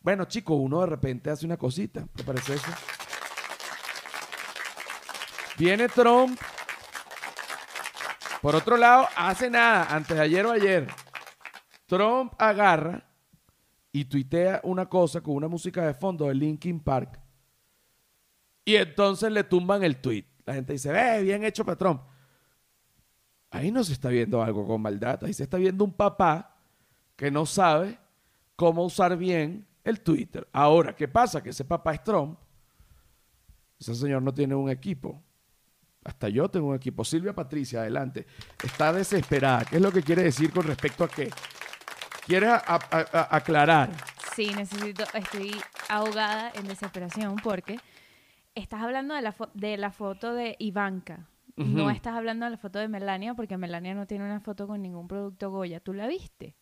Bueno, 0.00 0.24
chicos, 0.24 0.56
uno 0.58 0.80
de 0.80 0.86
repente 0.86 1.28
hace 1.30 1.44
una 1.44 1.58
cosita. 1.58 2.06
¿Te 2.16 2.24
parece 2.24 2.54
eso? 2.54 2.70
Viene 5.58 5.88
Trump. 5.88 6.38
Por 8.40 8.56
otro 8.56 8.76
lado, 8.76 9.06
hace 9.16 9.50
nada, 9.50 9.86
antes 9.94 10.16
de 10.16 10.22
ayer 10.22 10.44
o 10.46 10.50
ayer, 10.50 10.88
Trump 11.92 12.32
agarra 12.38 13.06
y 13.92 14.06
tuitea 14.06 14.62
una 14.64 14.88
cosa 14.88 15.20
con 15.20 15.34
una 15.34 15.46
música 15.46 15.84
de 15.86 15.92
fondo 15.92 16.26
de 16.26 16.34
Linkin 16.34 16.80
Park. 16.80 17.20
Y 18.64 18.76
entonces 18.76 19.30
le 19.30 19.44
tumban 19.44 19.84
el 19.84 19.98
tweet. 19.98 20.24
La 20.46 20.54
gente 20.54 20.72
dice, 20.72 20.90
ve, 20.90 21.20
bien 21.20 21.44
hecho 21.44 21.66
para 21.66 21.76
Trump. 21.76 22.00
Ahí 23.50 23.70
no 23.70 23.84
se 23.84 23.92
está 23.92 24.08
viendo 24.08 24.42
algo 24.42 24.66
con 24.66 24.80
maldad. 24.80 25.22
Ahí 25.22 25.34
se 25.34 25.42
está 25.42 25.58
viendo 25.58 25.84
un 25.84 25.92
papá 25.92 26.56
que 27.14 27.30
no 27.30 27.44
sabe 27.44 27.98
cómo 28.56 28.86
usar 28.86 29.14
bien 29.18 29.66
el 29.84 30.00
Twitter. 30.00 30.48
Ahora, 30.50 30.96
¿qué 30.96 31.08
pasa? 31.08 31.42
Que 31.42 31.50
ese 31.50 31.66
papá 31.66 31.92
es 31.92 32.02
Trump. 32.02 32.38
Ese 33.78 33.94
señor 33.94 34.22
no 34.22 34.32
tiene 34.32 34.54
un 34.54 34.70
equipo. 34.70 35.22
Hasta 36.02 36.30
yo 36.30 36.48
tengo 36.48 36.68
un 36.68 36.74
equipo. 36.74 37.04
Silvia 37.04 37.34
Patricia, 37.34 37.80
adelante. 37.80 38.26
Está 38.64 38.94
desesperada. 38.94 39.66
¿Qué 39.66 39.76
es 39.76 39.82
lo 39.82 39.92
que 39.92 40.02
quiere 40.02 40.22
decir 40.22 40.50
con 40.50 40.66
respecto 40.66 41.04
a 41.04 41.08
qué? 41.08 41.28
¿Quieres 42.26 42.50
a- 42.50 42.60
a- 42.66 42.78
a- 43.12 43.36
aclarar? 43.36 43.90
Sí, 44.34 44.50
necesito, 44.56 45.04
estoy 45.14 45.52
ahogada 45.88 46.52
en 46.54 46.66
desesperación 46.66 47.36
porque 47.42 47.78
estás 48.54 48.80
hablando 48.82 49.14
de 49.14 49.22
la, 49.22 49.32
fo- 49.34 49.50
de 49.54 49.76
la 49.76 49.90
foto 49.90 50.32
de 50.34 50.56
Ivanka. 50.58 51.26
No 51.56 51.90
estás 51.90 52.14
hablando 52.14 52.46
de 52.46 52.50
la 52.52 52.56
foto 52.56 52.78
de 52.78 52.88
Melania 52.88 53.34
porque 53.34 53.58
Melania 53.58 53.94
no 53.94 54.06
tiene 54.06 54.24
una 54.24 54.40
foto 54.40 54.66
con 54.66 54.80
ningún 54.80 55.06
producto 55.06 55.50
Goya. 55.50 55.80
¿Tú 55.80 55.92
la 55.92 56.06
viste? 56.06 56.56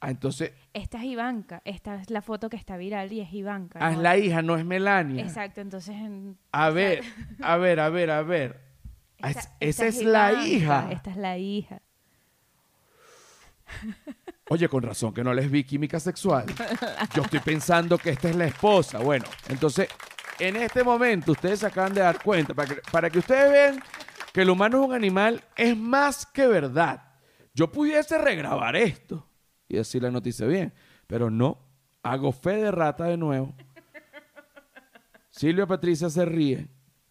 Ah, 0.00 0.10
entonces, 0.10 0.52
Esta 0.72 0.98
es 0.98 1.04
Ivanka. 1.04 1.60
Esta 1.66 1.96
es 1.96 2.08
la 2.08 2.22
foto 2.22 2.48
que 2.48 2.56
está 2.56 2.76
viral 2.78 3.12
y 3.12 3.20
es 3.20 3.30
Ivanka. 3.32 3.78
ah, 3.82 3.92
es 3.92 3.98
la 3.98 4.16
hija, 4.16 4.40
no 4.42 4.56
es 4.56 4.64
Melania. 4.64 5.22
Exacto, 5.22 5.60
entonces... 5.60 5.96
en- 5.96 6.38
A 6.52 6.70
ver, 6.70 7.02
a 7.42 7.56
ver, 7.58 7.80
a 7.80 7.88
ver, 7.90 8.10
a 8.10 8.22
ver. 8.22 8.60
Esta- 9.18 9.28
es- 9.40 9.50
esta 9.60 9.86
esa 9.86 9.86
es 9.86 10.02
la 10.04 10.32
hija. 10.32 10.88
Esta 10.90 11.10
es 11.10 11.16
la 11.18 11.36
hija. 11.36 11.82
Oye, 14.50 14.68
con 14.68 14.82
razón 14.82 15.12
que 15.12 15.22
no 15.22 15.34
les 15.34 15.50
vi 15.50 15.64
química 15.64 16.00
sexual. 16.00 16.46
Yo 17.14 17.22
estoy 17.22 17.40
pensando 17.40 17.98
que 17.98 18.10
esta 18.10 18.30
es 18.30 18.36
la 18.36 18.46
esposa. 18.46 18.98
Bueno, 18.98 19.26
entonces, 19.48 19.88
en 20.38 20.56
este 20.56 20.82
momento 20.82 21.32
ustedes 21.32 21.60
se 21.60 21.66
acaban 21.66 21.92
de 21.92 22.00
dar 22.00 22.22
cuenta, 22.22 22.54
para 22.54 23.10
que, 23.10 23.18
ustedes 23.18 23.52
vean 23.52 23.82
que 24.32 24.42
el 24.42 24.50
humano 24.50 24.80
es 24.80 24.88
un 24.88 24.94
animal, 24.94 25.44
es 25.54 25.76
más 25.76 26.24
que 26.24 26.46
verdad. 26.46 27.02
Yo 27.52 27.70
pudiese 27.70 28.16
regrabar 28.16 28.74
esto 28.76 29.26
y 29.68 29.76
decir 29.76 30.02
la 30.02 30.10
noticia 30.10 30.46
bien, 30.46 30.72
pero 31.06 31.30
no. 31.30 31.58
Hago 32.02 32.32
fe 32.32 32.56
de 32.56 32.70
rata 32.70 33.04
de 33.04 33.16
nuevo. 33.16 33.54
Silvia 35.30 35.66
Patricia 35.66 36.08
se 36.08 36.24
ríe, 36.24 36.68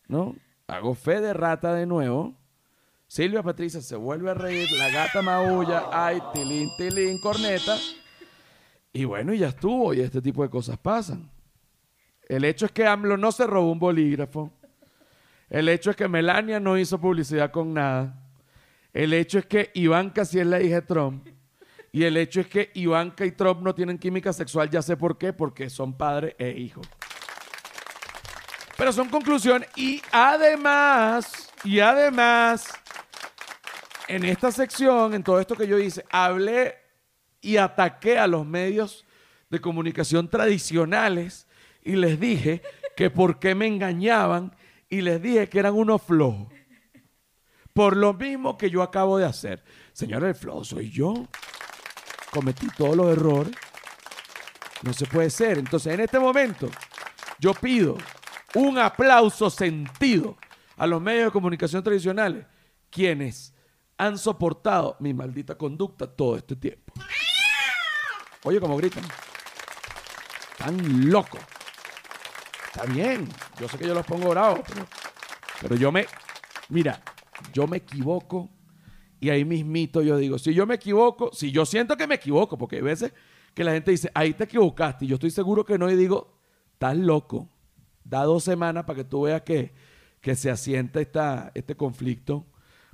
¿no? 0.08 0.36
Hago 0.66 0.96
fe 0.96 1.22
de 1.22 1.34
rata 1.34 1.74
de 1.74 1.86
nuevo. 1.86 2.36
Silvia 3.08 3.42
Patricia 3.42 3.82
se 3.82 3.96
vuelve 3.96 4.32
a 4.32 4.34
reír, 4.34 4.70
la 4.72 4.90
gata 4.90 5.22
maulla, 5.22 5.86
ay, 5.92 6.22
tilín, 6.34 6.70
tilín, 6.78 7.20
corneta. 7.22 7.78
Y 8.92 9.06
bueno, 9.06 9.34
y 9.34 9.40
ya 9.40 9.48
estuvo, 9.50 9.94
y 9.94 10.02
este 10.02 10.22
tipo 10.22 10.44
de 10.44 10.50
cosas 10.50 10.78
pasan. 10.78 11.30
El 12.28 12.44
hecho 12.44 12.66
es 12.66 12.72
que 12.72 12.86
AMLO 12.86 13.16
no 13.16 13.32
se 13.32 13.48
robó 13.48 13.72
un 13.72 13.80
bolígrafo. 13.80 14.52
El 15.50 15.70
hecho 15.70 15.92
es 15.92 15.96
que 15.96 16.10
Melania 16.10 16.60
no 16.60 16.78
hizo 16.78 17.00
publicidad 17.00 17.52
con 17.52 17.74
nada. 17.74 18.22
El 18.92 19.14
hecho 19.14 19.40
es 19.40 19.46
que 19.46 19.72
Ivanka 19.76 20.26
sí 20.26 20.40
es 20.40 20.48
la 20.48 20.62
hija 20.62 20.76
de 20.76 20.82
Trump. 20.82 21.26
Y 21.94 22.04
el 22.04 22.18
hecho 22.18 22.42
es 22.42 22.48
que 22.48 22.72
Ivanka 22.74 23.26
y 23.26 23.32
Trump 23.32 23.62
no 23.62 23.74
tienen 23.74 23.98
química 23.98 24.34
sexual, 24.34 24.70
ya 24.70 24.82
sé 24.82 24.98
por 24.98 25.18
qué, 25.18 25.32
porque 25.32 25.70
son 25.70 25.98
padre 25.98 26.36
e 26.38 26.50
hijo. 26.50 26.82
Pero 28.78 28.92
son 28.92 29.08
conclusiones 29.10 29.70
y 29.76 30.02
además, 30.12 31.50
y 31.64 31.80
además, 31.80 32.70
en 34.08 34.24
esta 34.26 34.52
sección, 34.52 35.14
en 35.14 35.24
todo 35.24 35.40
esto 35.40 35.56
que 35.56 35.68
yo 35.68 35.78
hice, 35.78 36.06
hablé 36.10 36.76
y 37.42 37.58
ataqué 37.58 38.18
a 38.18 38.28
los 38.28 38.46
medios 38.46 39.06
de 39.50 39.60
comunicación 39.60 40.30
tradicionales 40.30 41.48
y 41.84 41.96
les 41.96 42.20
dije 42.20 42.62
que 42.96 43.10
por 43.10 43.40
qué 43.40 43.56
me 43.56 43.68
engañaban 43.68 44.56
y 44.90 45.02
les 45.02 45.22
dije 45.22 45.48
que 45.50 45.60
eran 45.60 45.74
unos 45.74 46.02
flojos. 46.02 46.48
Por 47.74 47.96
lo 47.96 48.14
mismo 48.14 48.58
que 48.58 48.70
yo 48.70 48.82
acabo 48.82 49.18
de 49.18 49.26
hacer. 49.26 49.64
Señores, 49.94 50.30
el 50.30 50.36
flojo 50.36 50.64
soy 50.64 50.90
yo. 50.90 51.28
Cometí 52.32 52.68
todos 52.76 52.96
los 52.96 53.08
errores. 53.08 53.54
No 54.82 54.94
se 54.94 55.06
puede 55.06 55.30
ser. 55.30 55.60
Entonces, 55.60 55.94
en 55.94 56.00
este 56.00 56.20
momento, 56.20 56.70
yo 57.40 57.54
pido 57.54 57.98
un 58.56 58.80
aplauso 58.80 59.50
sentido 59.50 60.38
a 60.76 60.88
los 60.88 61.02
medios 61.02 61.26
de 61.26 61.32
comunicación 61.32 61.84
tradicionales, 61.84 62.46
quienes 62.90 63.54
han 63.98 64.18
soportado 64.18 64.96
mi 65.00 65.14
maldita 65.14 65.58
conducta 65.58 66.08
todo 66.08 66.38
este 66.38 66.56
tiempo. 66.56 66.94
Oye, 68.44 68.60
como 68.60 68.78
gritan. 68.78 69.04
Están 70.52 71.10
locos. 71.10 71.42
Está 72.68 72.86
bien. 72.86 73.28
Yo 73.60 73.68
sé 73.68 73.78
que 73.78 73.88
yo 73.88 73.94
los 73.94 74.06
pongo 74.06 74.30
bravos, 74.30 74.62
pero, 74.68 74.88
pero 75.62 75.76
yo 75.76 75.92
me. 75.92 76.06
Mira, 76.70 77.02
yo 77.54 77.68
me 77.68 77.78
equivoco 77.78 78.50
y 79.20 79.30
ahí 79.30 79.46
mismito 79.46 80.02
yo 80.02 80.18
digo, 80.18 80.38
si 80.38 80.54
yo 80.54 80.66
me 80.66 80.76
equivoco, 80.76 81.32
si 81.34 81.52
yo 81.52 81.66
siento 81.66 81.98
que 81.98 82.08
me 82.08 82.16
equivoco, 82.16 82.58
porque 82.58 82.78
hay 82.78 82.82
veces 82.84 83.14
que 83.54 83.64
la 83.64 83.72
gente 83.72 83.92
dice, 83.92 84.12
ahí 84.14 84.34
te 84.34 84.44
equivocaste, 84.44 85.06
y 85.06 85.08
yo 85.08 85.16
estoy 85.16 85.32
seguro 85.32 85.66
que 85.66 85.78
no, 85.78 85.90
y 85.90 85.96
digo, 85.96 86.38
estás 86.74 86.96
loco. 86.96 87.50
Da 88.04 88.24
dos 88.24 88.44
semanas 88.44 88.86
para 88.86 88.98
que 88.98 89.04
tú 89.04 89.24
veas 89.24 89.42
que, 89.42 89.74
que 90.22 90.36
se 90.36 90.52
asienta 90.52 91.02
esta, 91.02 91.52
este 91.56 91.76
conflicto, 91.76 92.46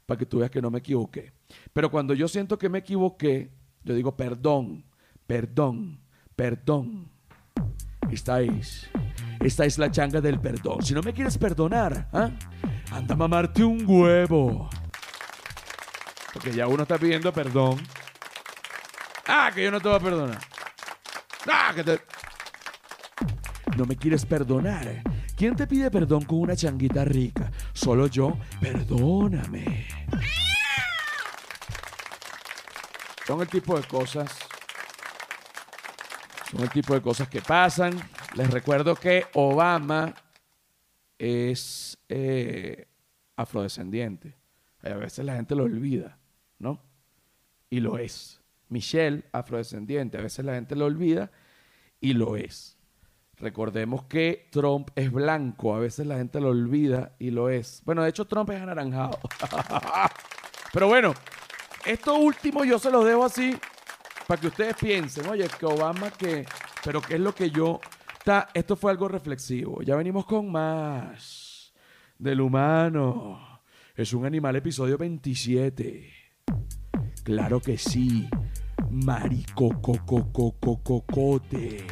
para 0.05 0.17
que 0.17 0.25
tú 0.25 0.39
veas 0.39 0.51
que 0.51 0.61
no 0.61 0.69
me 0.69 0.79
equivoqué. 0.79 1.33
Pero 1.71 1.89
cuando 1.89 2.13
yo 2.13 2.27
siento 2.27 2.57
que 2.57 2.69
me 2.69 2.79
equivoqué, 2.79 3.51
yo 3.83 3.93
digo, 3.93 4.15
perdón, 4.15 4.85
perdón, 5.27 5.99
perdón. 6.35 7.09
Esta 8.11 8.41
es, 8.41 8.89
esta 9.39 9.65
es 9.65 9.77
la 9.77 9.89
changa 9.89 10.21
del 10.21 10.39
perdón. 10.39 10.83
Si 10.83 10.93
no 10.93 11.01
me 11.01 11.13
quieres 11.13 11.37
perdonar, 11.37 12.09
¿ah? 12.13 12.29
anda 12.91 13.13
a 13.13 13.17
mamarte 13.17 13.63
un 13.63 13.83
huevo. 13.85 14.69
Porque 16.33 16.51
ya 16.51 16.67
uno 16.67 16.83
está 16.83 16.97
pidiendo 16.97 17.31
perdón. 17.31 17.77
Ah, 19.27 19.51
que 19.53 19.63
yo 19.63 19.71
no 19.71 19.79
te 19.79 19.87
voy 19.87 19.97
a 19.97 19.99
perdonar. 19.99 20.39
Ah, 21.47 21.71
que 21.75 21.83
te... 21.83 21.99
No 23.77 23.85
me 23.85 23.95
quieres 23.95 24.25
perdonar. 24.25 25.01
¿Quién 25.35 25.55
te 25.55 25.65
pide 25.65 25.89
perdón 25.89 26.25
con 26.25 26.39
una 26.39 26.55
changuita 26.55 27.03
rica? 27.05 27.51
Solo 27.73 28.07
yo. 28.07 28.37
Perdóname. 28.59 29.82
Son 33.33 33.41
el 33.41 33.47
tipo 33.47 33.75
de 33.75 33.87
cosas. 33.87 34.29
Son 36.51 36.61
el 36.61 36.69
tipo 36.69 36.93
de 36.93 37.01
cosas 37.01 37.27
que 37.27 37.41
pasan. 37.41 37.99
Les 38.35 38.47
recuerdo 38.47 38.93
que 38.93 39.25
Obama 39.33 40.13
es 41.17 41.97
eh, 42.09 42.87
afrodescendiente. 43.35 44.35
A 44.83 44.89
veces 44.89 45.25
la 45.25 45.35
gente 45.35 45.55
lo 45.55 45.63
olvida, 45.63 46.19
¿no? 46.59 46.79
Y 47.71 47.79
lo 47.79 47.97
es. 47.97 48.39
Michelle, 48.69 49.23
afrodescendiente. 49.31 50.19
A 50.19 50.21
veces 50.21 50.45
la 50.45 50.53
gente 50.53 50.75
lo 50.75 50.85
olvida 50.85 51.31
y 51.99 52.13
lo 52.13 52.35
es. 52.35 52.77
Recordemos 53.37 54.03
que 54.03 54.47
Trump 54.51 54.91
es 54.93 55.11
blanco, 55.11 55.75
a 55.75 55.79
veces 55.79 56.05
la 56.05 56.17
gente 56.17 56.39
lo 56.39 56.49
olvida 56.49 57.15
y 57.17 57.31
lo 57.31 57.49
es. 57.49 57.81
Bueno, 57.83 58.03
de 58.03 58.09
hecho 58.09 58.25
Trump 58.25 58.51
es 58.51 58.61
anaranjado. 58.61 59.19
Pero 60.71 60.87
bueno, 60.87 61.15
esto 61.85 62.15
último 62.15 62.63
yo 62.63 62.79
se 62.79 62.89
los 62.91 63.05
dejo 63.05 63.25
así 63.25 63.57
para 64.27 64.39
que 64.39 64.47
ustedes 64.47 64.75
piensen, 64.75 65.27
oye, 65.27 65.47
que 65.59 65.65
Obama 65.65 66.11
que, 66.11 66.45
pero 66.83 67.01
qué 67.01 67.15
es 67.15 67.19
lo 67.19 67.35
que 67.35 67.51
yo, 67.51 67.81
está, 68.17 68.47
esto 68.53 68.75
fue 68.75 68.91
algo 68.91 69.07
reflexivo. 69.07 69.81
Ya 69.81 69.95
venimos 69.95 70.25
con 70.25 70.51
más 70.51 71.73
del 72.17 72.41
humano. 72.41 73.61
Es 73.95 74.11
un 74.13 74.25
animal 74.25 74.55
episodio 74.55 74.97
27. 74.97 76.11
Claro 77.23 77.59
que 77.59 77.77
sí. 77.77 78.27
Maricocococococote. 78.89 81.85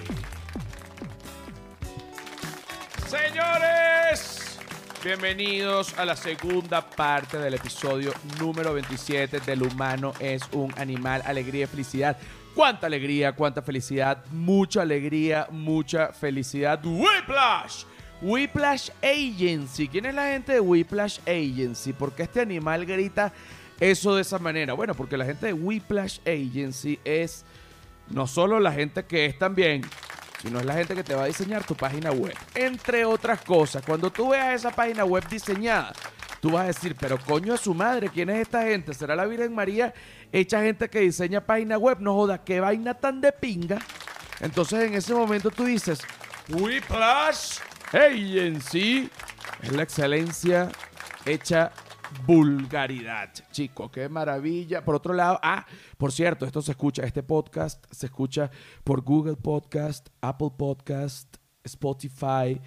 Bienvenidos 5.03 5.97
a 5.97 6.05
la 6.05 6.15
segunda 6.15 6.87
parte 6.87 7.39
del 7.39 7.55
episodio 7.55 8.13
número 8.39 8.73
27 8.73 9.39
del 9.39 9.63
humano 9.63 10.13
es 10.19 10.43
un 10.51 10.71
animal, 10.77 11.23
alegría 11.25 11.63
y 11.63 11.67
felicidad. 11.67 12.17
Cuánta 12.53 12.85
alegría, 12.85 13.31
cuánta 13.31 13.63
felicidad, 13.63 14.23
mucha 14.31 14.83
alegría, 14.83 15.47
mucha 15.49 16.13
felicidad. 16.13 16.79
Whiplash. 16.85 17.85
Whiplash 18.21 18.89
Agency. 19.01 19.87
¿Quién 19.87 20.05
es 20.05 20.13
la 20.13 20.27
gente 20.27 20.53
de 20.53 20.59
Whiplash 20.59 21.19
Agency? 21.21 21.93
¿Por 21.93 22.13
qué 22.13 22.23
este 22.23 22.41
animal 22.41 22.85
grita 22.85 23.33
eso 23.79 24.15
de 24.15 24.21
esa 24.21 24.37
manera? 24.37 24.73
Bueno, 24.73 24.93
porque 24.93 25.17
la 25.17 25.25
gente 25.25 25.47
de 25.47 25.53
Whiplash 25.53 26.19
Agency 26.27 26.99
es 27.03 27.43
no 28.09 28.27
solo 28.27 28.59
la 28.59 28.71
gente 28.71 29.03
que 29.05 29.25
es 29.25 29.39
también 29.39 29.81
sino 30.41 30.59
es 30.59 30.65
la 30.65 30.73
gente 30.73 30.95
que 30.95 31.03
te 31.03 31.13
va 31.13 31.23
a 31.23 31.27
diseñar 31.27 31.63
tu 31.63 31.75
página 31.75 32.11
web. 32.11 32.35
Entre 32.55 33.05
otras 33.05 33.41
cosas, 33.41 33.83
cuando 33.85 34.11
tú 34.11 34.29
veas 34.29 34.55
esa 34.55 34.71
página 34.71 35.05
web 35.05 35.27
diseñada, 35.29 35.93
tú 36.39 36.51
vas 36.51 36.63
a 36.63 36.67
decir, 36.67 36.95
pero 36.99 37.19
coño 37.19 37.53
a 37.53 37.57
su 37.57 37.73
madre, 37.73 38.09
¿quién 38.09 38.29
es 38.29 38.41
esta 38.41 38.63
gente? 38.63 38.93
¿Será 38.93 39.15
la 39.15 39.25
Virgen 39.25 39.53
María 39.53 39.93
hecha 40.31 40.61
gente 40.61 40.89
que 40.89 41.01
diseña 41.01 41.41
página 41.41 41.77
web? 41.77 41.97
No 41.99 42.15
joda, 42.15 42.43
qué 42.43 42.59
vaina 42.59 42.95
tan 42.95 43.21
de 43.21 43.31
pinga. 43.31 43.79
Entonces 44.39 44.83
en 44.83 44.95
ese 44.95 45.13
momento 45.13 45.51
tú 45.51 45.65
dices, 45.65 45.99
Whiplash 46.49 47.59
Agency 47.93 49.09
es 49.61 49.71
la 49.71 49.83
excelencia 49.83 50.69
hecha 51.25 51.71
vulgaridad, 52.25 53.31
chico, 53.51 53.91
qué 53.91 54.09
maravilla. 54.09 54.83
Por 54.83 54.95
otro 54.95 55.13
lado, 55.13 55.39
ah, 55.41 55.65
por 55.97 56.11
cierto, 56.11 56.45
esto 56.45 56.61
se 56.61 56.71
escucha, 56.71 57.03
este 57.03 57.23
podcast 57.23 57.83
se 57.91 58.05
escucha 58.07 58.49
por 58.83 59.01
Google 59.01 59.35
Podcast, 59.35 60.09
Apple 60.21 60.51
Podcast, 60.57 61.37
Spotify, 61.63 62.61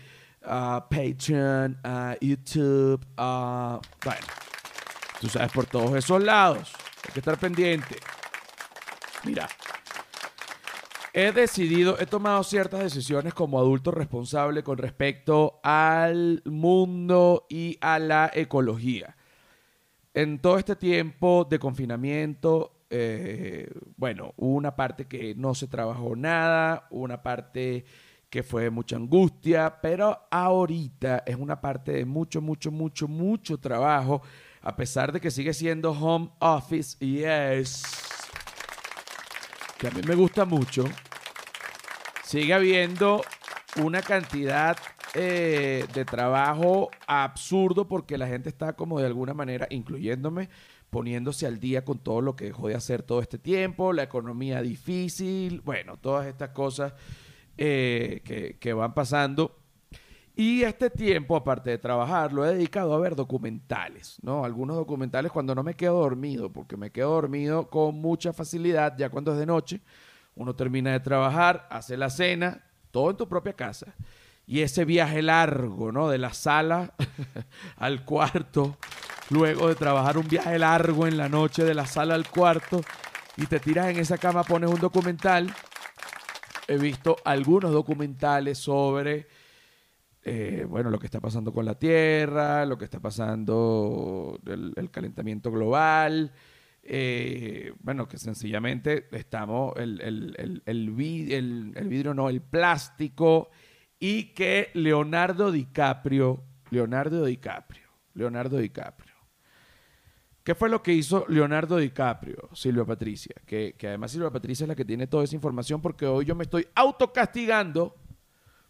uh, 0.44 0.80
Patreon, 0.88 1.78
uh, 1.84 2.14
YouTube, 2.20 3.04
uh, 3.18 3.80
bueno, 4.04 4.26
tú 5.20 5.28
sabes, 5.28 5.52
por 5.52 5.66
todos 5.66 5.94
esos 5.96 6.22
lados. 6.22 6.72
Hay 7.06 7.12
que 7.12 7.20
estar 7.20 7.38
pendiente. 7.38 7.96
Mira, 9.24 9.48
he 11.12 11.32
decidido, 11.32 11.98
he 12.00 12.06
tomado 12.06 12.42
ciertas 12.42 12.80
decisiones 12.80 13.34
como 13.34 13.58
adulto 13.58 13.90
responsable 13.90 14.62
con 14.62 14.78
respecto 14.78 15.60
al 15.62 16.42
mundo 16.44 17.46
y 17.48 17.78
a 17.80 17.98
la 17.98 18.30
ecología. 18.34 19.16
En 20.16 20.38
todo 20.38 20.58
este 20.58 20.76
tiempo 20.76 21.44
de 21.44 21.58
confinamiento, 21.58 22.84
eh, 22.88 23.68
bueno, 23.96 24.32
una 24.36 24.76
parte 24.76 25.06
que 25.06 25.34
no 25.34 25.56
se 25.56 25.66
trabajó 25.66 26.14
nada, 26.14 26.86
una 26.90 27.20
parte 27.20 27.84
que 28.30 28.44
fue 28.44 28.70
mucha 28.70 28.94
angustia, 28.94 29.80
pero 29.82 30.28
ahorita 30.30 31.24
es 31.26 31.34
una 31.34 31.60
parte 31.60 31.90
de 31.90 32.04
mucho, 32.04 32.40
mucho, 32.40 32.70
mucho, 32.70 33.08
mucho 33.08 33.58
trabajo, 33.58 34.22
a 34.62 34.76
pesar 34.76 35.10
de 35.10 35.20
que 35.20 35.32
sigue 35.32 35.52
siendo 35.52 35.90
home 35.90 36.30
office 36.38 36.96
y 37.04 37.24
es 37.24 37.82
que 39.78 39.88
a 39.88 39.90
mí 39.90 40.00
me 40.06 40.14
gusta 40.14 40.44
mucho, 40.44 40.84
sigue 42.22 42.54
habiendo 42.54 43.20
una 43.82 44.00
cantidad 44.00 44.76
eh, 45.16 45.86
de 45.94 46.04
trabajo 46.04 46.90
absurdo 47.06 47.86
porque 47.86 48.18
la 48.18 48.26
gente 48.26 48.48
está 48.48 48.72
como 48.72 48.98
de 48.98 49.06
alguna 49.06 49.32
manera, 49.32 49.68
incluyéndome, 49.70 50.48
poniéndose 50.90 51.46
al 51.46 51.60
día 51.60 51.84
con 51.84 52.00
todo 52.00 52.20
lo 52.20 52.34
que 52.34 52.46
dejó 52.46 52.66
de 52.66 52.74
hacer 52.74 53.04
todo 53.04 53.20
este 53.20 53.38
tiempo, 53.38 53.92
la 53.92 54.02
economía 54.02 54.60
difícil, 54.60 55.60
bueno, 55.60 55.98
todas 55.98 56.26
estas 56.26 56.50
cosas 56.50 56.94
eh, 57.56 58.22
que, 58.24 58.58
que 58.58 58.72
van 58.72 58.92
pasando. 58.92 59.56
Y 60.34 60.62
este 60.62 60.90
tiempo, 60.90 61.36
aparte 61.36 61.70
de 61.70 61.78
trabajar, 61.78 62.32
lo 62.32 62.44
he 62.44 62.52
dedicado 62.52 62.92
a 62.92 62.98
ver 62.98 63.14
documentales, 63.14 64.18
¿no? 64.20 64.44
Algunos 64.44 64.74
documentales 64.76 65.30
cuando 65.30 65.54
no 65.54 65.62
me 65.62 65.74
quedo 65.74 66.00
dormido, 66.00 66.52
porque 66.52 66.76
me 66.76 66.90
quedo 66.90 67.10
dormido 67.10 67.70
con 67.70 67.94
mucha 67.94 68.32
facilidad, 68.32 68.98
ya 68.98 69.10
cuando 69.10 69.32
es 69.32 69.38
de 69.38 69.46
noche, 69.46 69.80
uno 70.34 70.56
termina 70.56 70.90
de 70.90 70.98
trabajar, 70.98 71.68
hace 71.70 71.96
la 71.96 72.10
cena, 72.10 72.64
todo 72.90 73.10
en 73.10 73.16
tu 73.16 73.28
propia 73.28 73.52
casa 73.52 73.94
y 74.46 74.60
ese 74.60 74.84
viaje 74.84 75.22
largo, 75.22 75.90
¿no? 75.92 76.08
De 76.08 76.18
la 76.18 76.32
sala 76.34 76.92
al 77.76 78.04
cuarto, 78.04 78.76
luego 79.30 79.68
de 79.68 79.74
trabajar 79.74 80.18
un 80.18 80.28
viaje 80.28 80.58
largo 80.58 81.06
en 81.06 81.16
la 81.16 81.28
noche 81.28 81.64
de 81.64 81.74
la 81.74 81.86
sala 81.86 82.14
al 82.14 82.28
cuarto 82.28 82.82
y 83.36 83.46
te 83.46 83.58
tiras 83.60 83.88
en 83.88 83.98
esa 83.98 84.18
cama, 84.18 84.44
pones 84.44 84.70
un 84.70 84.80
documental. 84.80 85.52
He 86.68 86.78
visto 86.78 87.16
algunos 87.24 87.72
documentales 87.72 88.58
sobre 88.58 89.26
eh, 90.22 90.64
bueno, 90.68 90.88
lo 90.90 90.98
que 90.98 91.06
está 91.06 91.20
pasando 91.20 91.52
con 91.52 91.64
la 91.66 91.78
Tierra, 91.78 92.64
lo 92.64 92.78
que 92.78 92.84
está 92.86 92.98
pasando, 93.00 94.38
el, 94.46 94.72
el 94.76 94.90
calentamiento 94.90 95.50
global. 95.50 96.32
eh, 96.82 97.72
bueno, 97.80 98.08
que 98.08 98.16
sencillamente 98.18 99.06
estamos, 99.12 99.74
el, 99.76 100.00
el, 100.00 100.34
el, 100.38 100.62
el 100.66 100.90
vi- 100.90 101.32
el- 101.34 101.72
el 101.76 101.88
vidrio 101.88 102.14
no, 102.14 102.28
el 102.30 102.40
plástico, 102.40 103.50
y 104.06 104.34
que 104.34 104.70
Leonardo 104.74 105.50
DiCaprio, 105.50 106.44
Leonardo 106.68 107.24
DiCaprio, 107.24 107.88
Leonardo 108.12 108.58
DiCaprio. 108.58 109.14
¿Qué 110.42 110.54
fue 110.54 110.68
lo 110.68 110.82
que 110.82 110.92
hizo 110.92 111.24
Leonardo 111.26 111.78
DiCaprio, 111.78 112.50
Silvia 112.52 112.84
Patricia? 112.84 113.34
Que, 113.46 113.76
que 113.78 113.88
además 113.88 114.10
Silvia 114.10 114.28
Patricia 114.28 114.64
es 114.64 114.68
la 114.68 114.74
que 114.74 114.84
tiene 114.84 115.06
toda 115.06 115.24
esa 115.24 115.34
información 115.34 115.80
porque 115.80 116.04
hoy 116.04 116.26
yo 116.26 116.34
me 116.34 116.44
estoy 116.44 116.68
autocastigando 116.74 117.96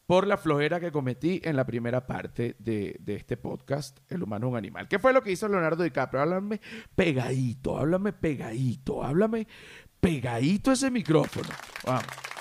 por 0.07 0.29
la 0.29 0.37
flojera 0.37 0.79
que 0.79 0.93
cometí 0.93 1.41
en 1.43 1.57
la 1.57 1.67
primera 1.67 2.07
parte 2.07 2.55
de, 2.61 2.95
de 3.01 3.17
este 3.17 3.37
podcast, 3.37 3.99
El 4.09 4.23
humano 4.23 4.49
un 4.49 4.57
animal. 4.57 4.87
¿Qué 4.87 5.01
fue 5.01 5.13
lo 5.13 5.21
que 5.21 5.33
hizo 5.33 5.49
Leonardo 5.49 5.83
DiCaprio? 5.83 6.23
Háblame 6.23 6.61
pegadito, 6.95 7.77
háblame 7.77 8.13
pegadito, 8.13 9.03
háblame 9.03 9.49
pegadito 9.99 10.71
ese 10.71 10.93
micrófono. 10.93 11.49
Vamos. 11.85 12.34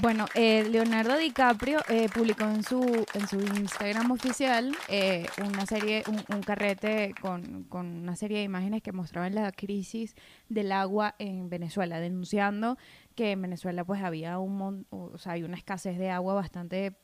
Bueno, 0.00 0.26
eh, 0.34 0.64
Leonardo 0.70 1.16
DiCaprio 1.16 1.80
eh, 1.88 2.08
publicó 2.14 2.44
en 2.44 2.62
su, 2.62 3.04
en 3.14 3.26
su 3.26 3.40
Instagram 3.40 4.10
oficial 4.12 4.76
eh, 4.88 5.26
una 5.44 5.66
serie, 5.66 6.04
un, 6.06 6.22
un 6.36 6.42
carrete 6.42 7.14
con, 7.20 7.64
con 7.64 7.86
una 7.86 8.14
serie 8.14 8.38
de 8.38 8.44
imágenes 8.44 8.82
que 8.82 8.92
mostraban 8.92 9.34
la 9.34 9.50
crisis 9.50 10.14
del 10.48 10.70
agua 10.72 11.14
en 11.18 11.48
Venezuela, 11.48 11.98
denunciando 12.00 12.76
que 13.16 13.32
en 13.32 13.42
Venezuela 13.42 13.84
pues 13.84 14.02
había 14.02 14.38
un 14.38 14.56
mon- 14.56 14.86
o 14.90 15.16
sea, 15.18 15.32
hay 15.32 15.42
una 15.42 15.56
escasez 15.56 15.98
de 15.98 16.10
agua 16.10 16.34
bastante 16.34 16.94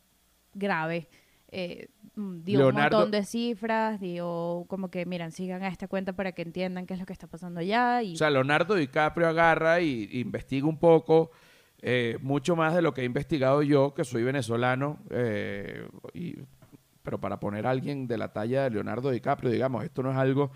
grave. 0.53 1.09
Eh, 1.51 1.89
mm, 2.17 2.43
dio 2.45 2.59
Leonardo- 2.61 2.99
un 2.99 3.03
montón 3.05 3.11
de 3.11 3.25
cifras, 3.25 3.99
dio 4.01 4.67
como 4.69 4.91
que, 4.91 5.05
miran, 5.07 5.33
sigan 5.33 5.63
a 5.63 5.69
esta 5.69 5.89
cuenta 5.89 6.13
para 6.13 6.33
que 6.33 6.43
entiendan 6.43 6.87
qué 6.87 6.95
es 6.95 7.01
lo 7.01 7.07
que 7.07 7.13
está 7.13 7.27
pasando 7.27 7.61
allá. 7.61 8.03
Y 8.03 8.15
O 8.15 8.17
sea, 8.19 8.31
Leonardo 8.31 8.75
DiCaprio 8.75 9.27
agarra 9.27 9.81
y, 9.81 10.09
y 10.13 10.21
investiga 10.21 10.67
un 10.69 10.79
poco, 10.79 11.31
eh, 11.87 12.17
mucho 12.23 12.57
más 12.57 12.75
de 12.75 12.81
lo 12.81 12.95
que 12.95 13.03
he 13.03 13.05
investigado 13.05 13.63
yo, 13.63 13.93
que 13.93 14.05
soy 14.05 14.23
venezolano, 14.25 14.99
eh, 15.11 15.87
y- 16.15 16.37
pero 17.03 17.21
para 17.21 17.39
poner 17.39 17.67
a 17.67 17.71
alguien 17.71 18.07
de 18.07 18.17
la 18.17 18.33
talla 18.33 18.65
de 18.65 18.71
Leonardo 18.71 19.11
DiCaprio, 19.11 19.51
digamos, 19.51 19.85
esto 19.85 20.03
no 20.03 20.11
es 20.11 20.17
algo 20.17 20.51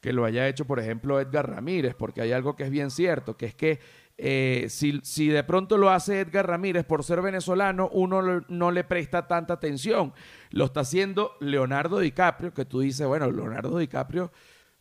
que 0.00 0.14
lo 0.14 0.24
haya 0.24 0.48
hecho, 0.48 0.64
por 0.66 0.80
ejemplo, 0.80 1.20
Edgar 1.20 1.50
Ramírez, 1.50 1.94
porque 1.94 2.22
hay 2.22 2.32
algo 2.32 2.56
que 2.56 2.64
es 2.64 2.70
bien 2.70 2.90
cierto, 2.90 3.36
que 3.36 3.44
es 3.44 3.54
que 3.54 3.78
eh, 4.16 4.66
si, 4.70 5.00
si 5.02 5.28
de 5.28 5.44
pronto 5.44 5.76
lo 5.76 5.90
hace 5.90 6.20
Edgar 6.20 6.46
Ramírez 6.46 6.86
por 6.86 7.04
ser 7.04 7.20
venezolano, 7.20 7.90
uno 7.92 8.42
no 8.48 8.70
le 8.70 8.84
presta 8.84 9.26
tanta 9.28 9.52
atención. 9.54 10.14
Lo 10.50 10.64
está 10.64 10.80
haciendo 10.80 11.32
Leonardo 11.40 11.98
DiCaprio, 11.98 12.54
que 12.54 12.64
tú 12.64 12.80
dices, 12.80 13.06
bueno, 13.06 13.30
Leonardo 13.30 13.76
DiCaprio 13.76 14.30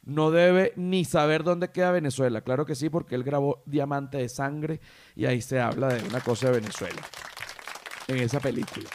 no 0.04 0.32
debe 0.32 0.74
ni 0.76 1.06
saber 1.06 1.44
dónde 1.44 1.72
queda 1.72 1.92
Venezuela. 1.92 2.42
Claro 2.42 2.66
que 2.66 2.76
sí, 2.76 2.90
porque 2.90 3.16
él 3.16 3.24
grabó 3.24 3.64
Diamante 3.66 4.18
de 4.18 4.30
Sangre 4.30 4.80
y 5.16 5.26
ahí 5.26 5.42
se 5.42 5.60
habla 5.60 5.90
de 5.90 6.08
una 6.08 6.22
cosa 6.22 6.48
de 6.48 6.60
Venezuela 6.60 7.02
en 8.08 8.18
esa 8.18 8.40
película. 8.40 8.90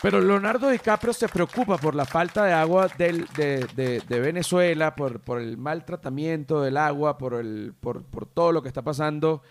Pero 0.00 0.20
Leonardo 0.20 0.70
DiCaprio 0.70 1.12
se 1.12 1.28
preocupa 1.28 1.76
por 1.76 1.94
la 1.94 2.04
falta 2.04 2.44
de 2.44 2.52
agua 2.52 2.88
de, 2.96 4.02
Venezuela, 4.08 4.94
por, 4.94 5.40
el 5.40 5.58
mal 5.58 5.84
tratamiento 5.84 6.62
del 6.62 6.76
agua, 6.76 7.18
por, 7.18 7.42
por 7.74 8.26
todo 8.26 8.52
lo 8.52 8.62
que 8.62 8.68
está 8.68 8.82
pasando, 8.82 9.42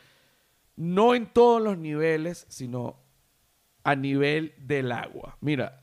no 0.78 1.16
en 1.16 1.26
todos 1.34 1.62
los 1.62 1.78
niveles, 1.78 2.46
sino 2.48 3.04
a 3.84 3.96
nivel 3.96 4.54
del 4.58 4.92
agua. 4.92 5.38
Mira, 5.42 5.82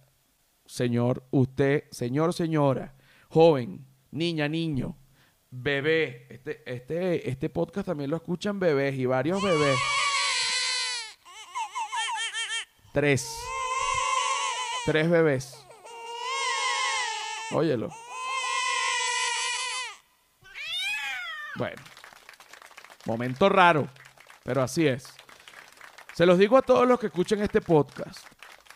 señor, 0.67 1.25
usted, 1.31 1.85
señor, 1.91 2.33
señora, 2.33 2.95
joven, 3.29 3.87
niña, 4.15 4.49
niño, 4.49 4.97
bebé, 5.51 6.27
este, 6.31 6.63
este, 6.67 7.29
este 7.29 7.51
podcast 7.51 7.87
también 7.87 8.11
lo 8.11 8.17
escuchan 8.17 8.59
bebés 8.59 8.95
y 8.95 9.07
varios 9.07 9.43
bebés. 9.43 9.79
Tres. 12.93 13.41
Tres 14.87 15.11
bebés. 15.11 15.67
Óyelo. 17.51 17.91
Bueno. 21.57 21.83
Momento 23.07 23.49
raro, 23.49 23.89
pero 24.45 24.63
así 24.63 24.87
es. 24.87 25.13
Se 26.15 26.25
los 26.25 26.39
digo 26.39 26.57
a 26.57 26.63
todos 26.63 26.87
los 26.87 27.01
que 27.01 27.07
escuchen 27.07 27.43
este 27.43 27.61
podcast. 27.61 28.25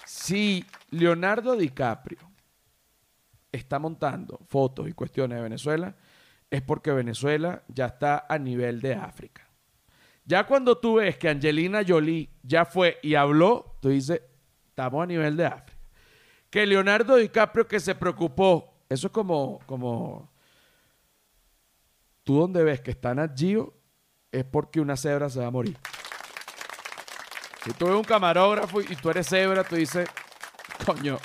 Si 0.05 0.67
Leonardo 0.91 1.57
DiCaprio 1.57 2.28
está 3.53 3.79
montando 3.79 4.41
fotos 4.47 4.89
y 4.89 4.93
cuestiones 4.93 5.39
de 5.39 5.43
Venezuela, 5.43 5.97
es 6.51 6.63
porque 6.63 6.91
Venezuela 6.93 7.63
ya 7.69 7.87
está 7.87 8.27
a 8.29 8.39
nivel 8.39 8.81
de 8.81 8.95
África. 8.95 9.47
Ya 10.25 10.47
cuando 10.47 10.77
tú 10.77 10.97
ves 10.97 11.17
que 11.17 11.29
Angelina 11.29 11.83
Jolie 11.87 12.29
ya 12.43 12.65
fue 12.65 12.99
y 13.03 13.15
habló, 13.15 13.77
tú 13.81 13.89
dices, 13.89 14.21
estamos 14.69 15.03
a 15.03 15.07
nivel 15.07 15.37
de 15.37 15.47
África. 15.47 15.79
Que 16.51 16.67
Leonardo 16.67 17.17
DiCaprio 17.17 17.67
que 17.67 17.81
se 17.81 17.95
preocupó, 17.95 18.75
eso 18.89 19.07
es 19.07 19.13
como, 19.13 19.61
como 19.67 20.31
tú 22.25 22.41
donde 22.41 22.63
ves 22.63 22.81
que 22.81 22.91
está 22.91 23.15
Nat 23.15 23.39
Geo, 23.39 23.75
es 24.31 24.45
porque 24.45 24.81
una 24.81 24.97
cebra 24.97 25.31
se 25.31 25.41
va 25.41 25.47
a 25.47 25.51
morir. 25.51 25.79
Si 27.65 27.73
tú 27.73 27.87
ves 27.87 27.95
un 27.95 28.05
camarógrafo 28.05 28.81
y 28.81 28.97
tú 28.97 29.11
eres 29.11 29.27
cebra, 29.27 29.65
tú 29.65 29.77
dices, 29.77 30.09
coño, 30.85 31.19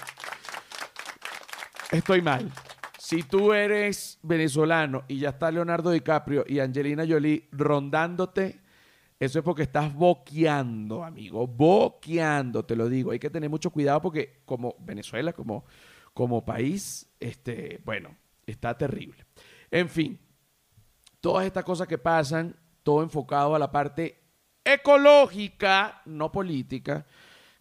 estoy 1.94 2.22
mal. 2.22 2.52
Si 2.98 3.24
tú 3.24 3.54
eres 3.54 4.20
venezolano 4.24 5.04
y 5.08 5.20
ya 5.20 5.30
está 5.30 5.52
Leonardo 5.52 5.92
DiCaprio 5.92 6.46
y 6.48 6.60
Angelina 6.60 7.06
Jolie 7.08 7.48
rondándote, 7.52 8.62
eso 9.20 9.40
es 9.40 9.46
porque 9.46 9.64
estás 9.64 9.94
boqueando, 9.94 11.04
amigo. 11.04 11.46
Boqueando, 11.48 12.66
te 12.66 12.76
lo 12.76 12.90
digo. 12.90 13.12
Hay 13.12 13.20
que 13.20 13.30
tener 13.30 13.50
mucho 13.50 13.72
cuidado 13.72 14.02
porque 14.02 14.42
como 14.46 14.76
Venezuela, 14.80 15.34
como, 15.34 15.66
como 16.14 16.46
país, 16.46 17.10
este, 17.20 17.82
bueno, 17.86 18.16
está 18.46 18.78
terrible. 18.78 19.26
En 19.70 19.90
fin, 19.90 20.20
todas 21.20 21.46
estas 21.46 21.64
cosas 21.64 21.88
que 21.88 21.98
pasan, 21.98 22.56
todo 22.84 23.04
enfocado 23.04 23.56
a 23.56 23.60
la 23.60 23.72
parte 23.72 24.20
ecológica, 24.64 26.02
no 26.06 26.32
política, 26.32 27.06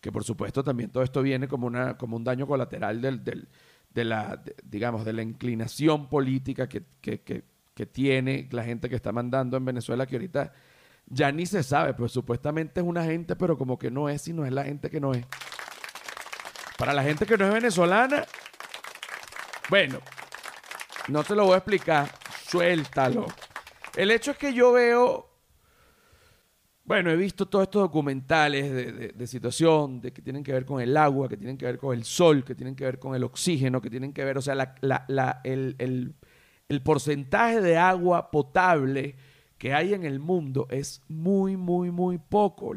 que 0.01 0.11
por 0.12 0.25
supuesto 0.25 0.62
también 0.64 0.90
todo 0.90 1.03
esto 1.03 1.23
viene 1.23 1.49
como, 1.49 1.66
una, 1.66 1.97
como 1.97 2.16
un 2.16 2.25
daño 2.25 2.47
colateral 2.47 3.01
del, 3.01 3.23
del- 3.25 3.49
de 3.94 4.05
la, 4.05 4.42
digamos, 4.64 5.05
de 5.05 5.12
la 5.12 5.22
inclinación 5.22 6.09
política 6.09 6.68
que, 6.68 6.83
que- 7.00 7.20
que- 7.22 7.44
que 7.74 7.87
tiene 7.87 8.48
la 8.52 8.64
gente 8.64 8.88
que 8.90 8.96
está 8.96 9.12
mandando 9.12 9.57
en 9.57 9.64
Venezuela, 9.64 10.07
que 10.07 10.16
ahorita 10.16 10.52
ya 11.07 11.33
ni 11.33 11.46
se 11.46 11.62
sabe, 11.62 11.94
pues 11.94 12.12
supuestamente 12.12 12.81
es 12.81 12.87
una 12.87 13.05
gente, 13.05 13.35
pero 13.35 13.57
como 13.57 13.78
que 13.78 13.90
no 13.90 14.09
es, 14.11 14.28
y 14.28 14.33
no 14.35 14.44
es 14.44 14.52
la 14.52 14.64
gente 14.64 14.90
que 14.90 15.00
no 15.00 15.12
es. 15.14 15.24
Para 16.76 16.92
la 16.92 17.02
gente 17.02 17.24
que 17.26 17.37
no 17.38 17.46
es 17.46 17.52
venezolana, 17.55 18.24
bueno, 19.70 20.00
no 21.09 21.24
te 21.24 21.35
lo 21.35 21.44
voy 21.44 21.55
a 21.55 21.59
explicar, 21.59 22.11
suéltalo. 22.48 23.26
El 23.96 24.11
hecho 24.11 24.33
es 24.33 24.37
que 24.37 24.52
yo 24.52 24.72
veo, 24.72 25.28
bueno, 26.85 27.11
he 27.11 27.16
visto 27.16 27.47
todos 27.47 27.64
estos 27.64 27.83
documentales 27.83 28.73
de, 28.73 28.92
de- 28.92 29.09
de 29.09 29.27
situación, 29.27 30.01
de 30.01 30.12
que 30.12 30.21
tienen 30.23 30.42
que 30.42 30.53
ver 30.53 30.64
con 30.64 30.81
el 30.81 30.97
agua, 30.97 31.29
que 31.29 31.37
tienen 31.37 31.57
que 31.57 31.64
ver 31.66 31.79
con 31.79 31.97
el 31.97 32.05
sol, 32.05 32.45
que 32.45 32.55
tienen 32.55 32.75
que 32.75 32.85
ver 32.85 32.99
con 32.99 33.14
el 33.14 33.23
oxígeno, 33.25 33.81
que 33.81 33.88
tienen 33.90 34.12
que 34.12 34.25
ver, 34.25 34.37
o 34.38 34.42
sea, 34.42 34.75
el, 35.45 35.77
el- 35.79 36.14
porcentaje 36.83 37.61
de 37.61 37.77
agua 37.77 38.31
potable 38.31 39.14
que 39.59 39.75
hay 39.75 39.92
en 39.95 40.05
el 40.05 40.18
mundo 40.18 40.66
es 40.71 41.03
muy, 41.09 41.57
muy, 41.57 41.90
muy 41.90 42.18
poco. 42.18 42.73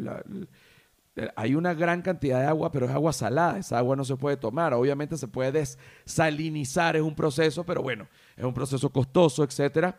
Hay 1.38 1.56
una 1.56 1.74
gran 1.74 2.02
cantidad 2.02 2.42
de 2.42 2.46
agua, 2.48 2.72
pero 2.72 2.86
es 2.88 2.92
agua 2.92 3.14
salada. 3.14 3.58
Esa 3.58 3.78
agua 3.78 3.96
no 3.96 4.04
se 4.04 4.18
puede 4.18 4.36
tomar. 4.38 4.74
Obviamente 4.74 5.18
se 5.18 5.28
puede 5.30 5.52
desalinizar, 5.54 6.96
es 6.98 7.02
un 7.02 7.16
proceso, 7.16 7.66
pero 7.66 7.82
bueno, 7.82 8.08
es 8.36 8.44
un 8.44 8.54
proceso 8.54 8.92
costoso, 8.92 9.44
etcétera. 9.44 9.98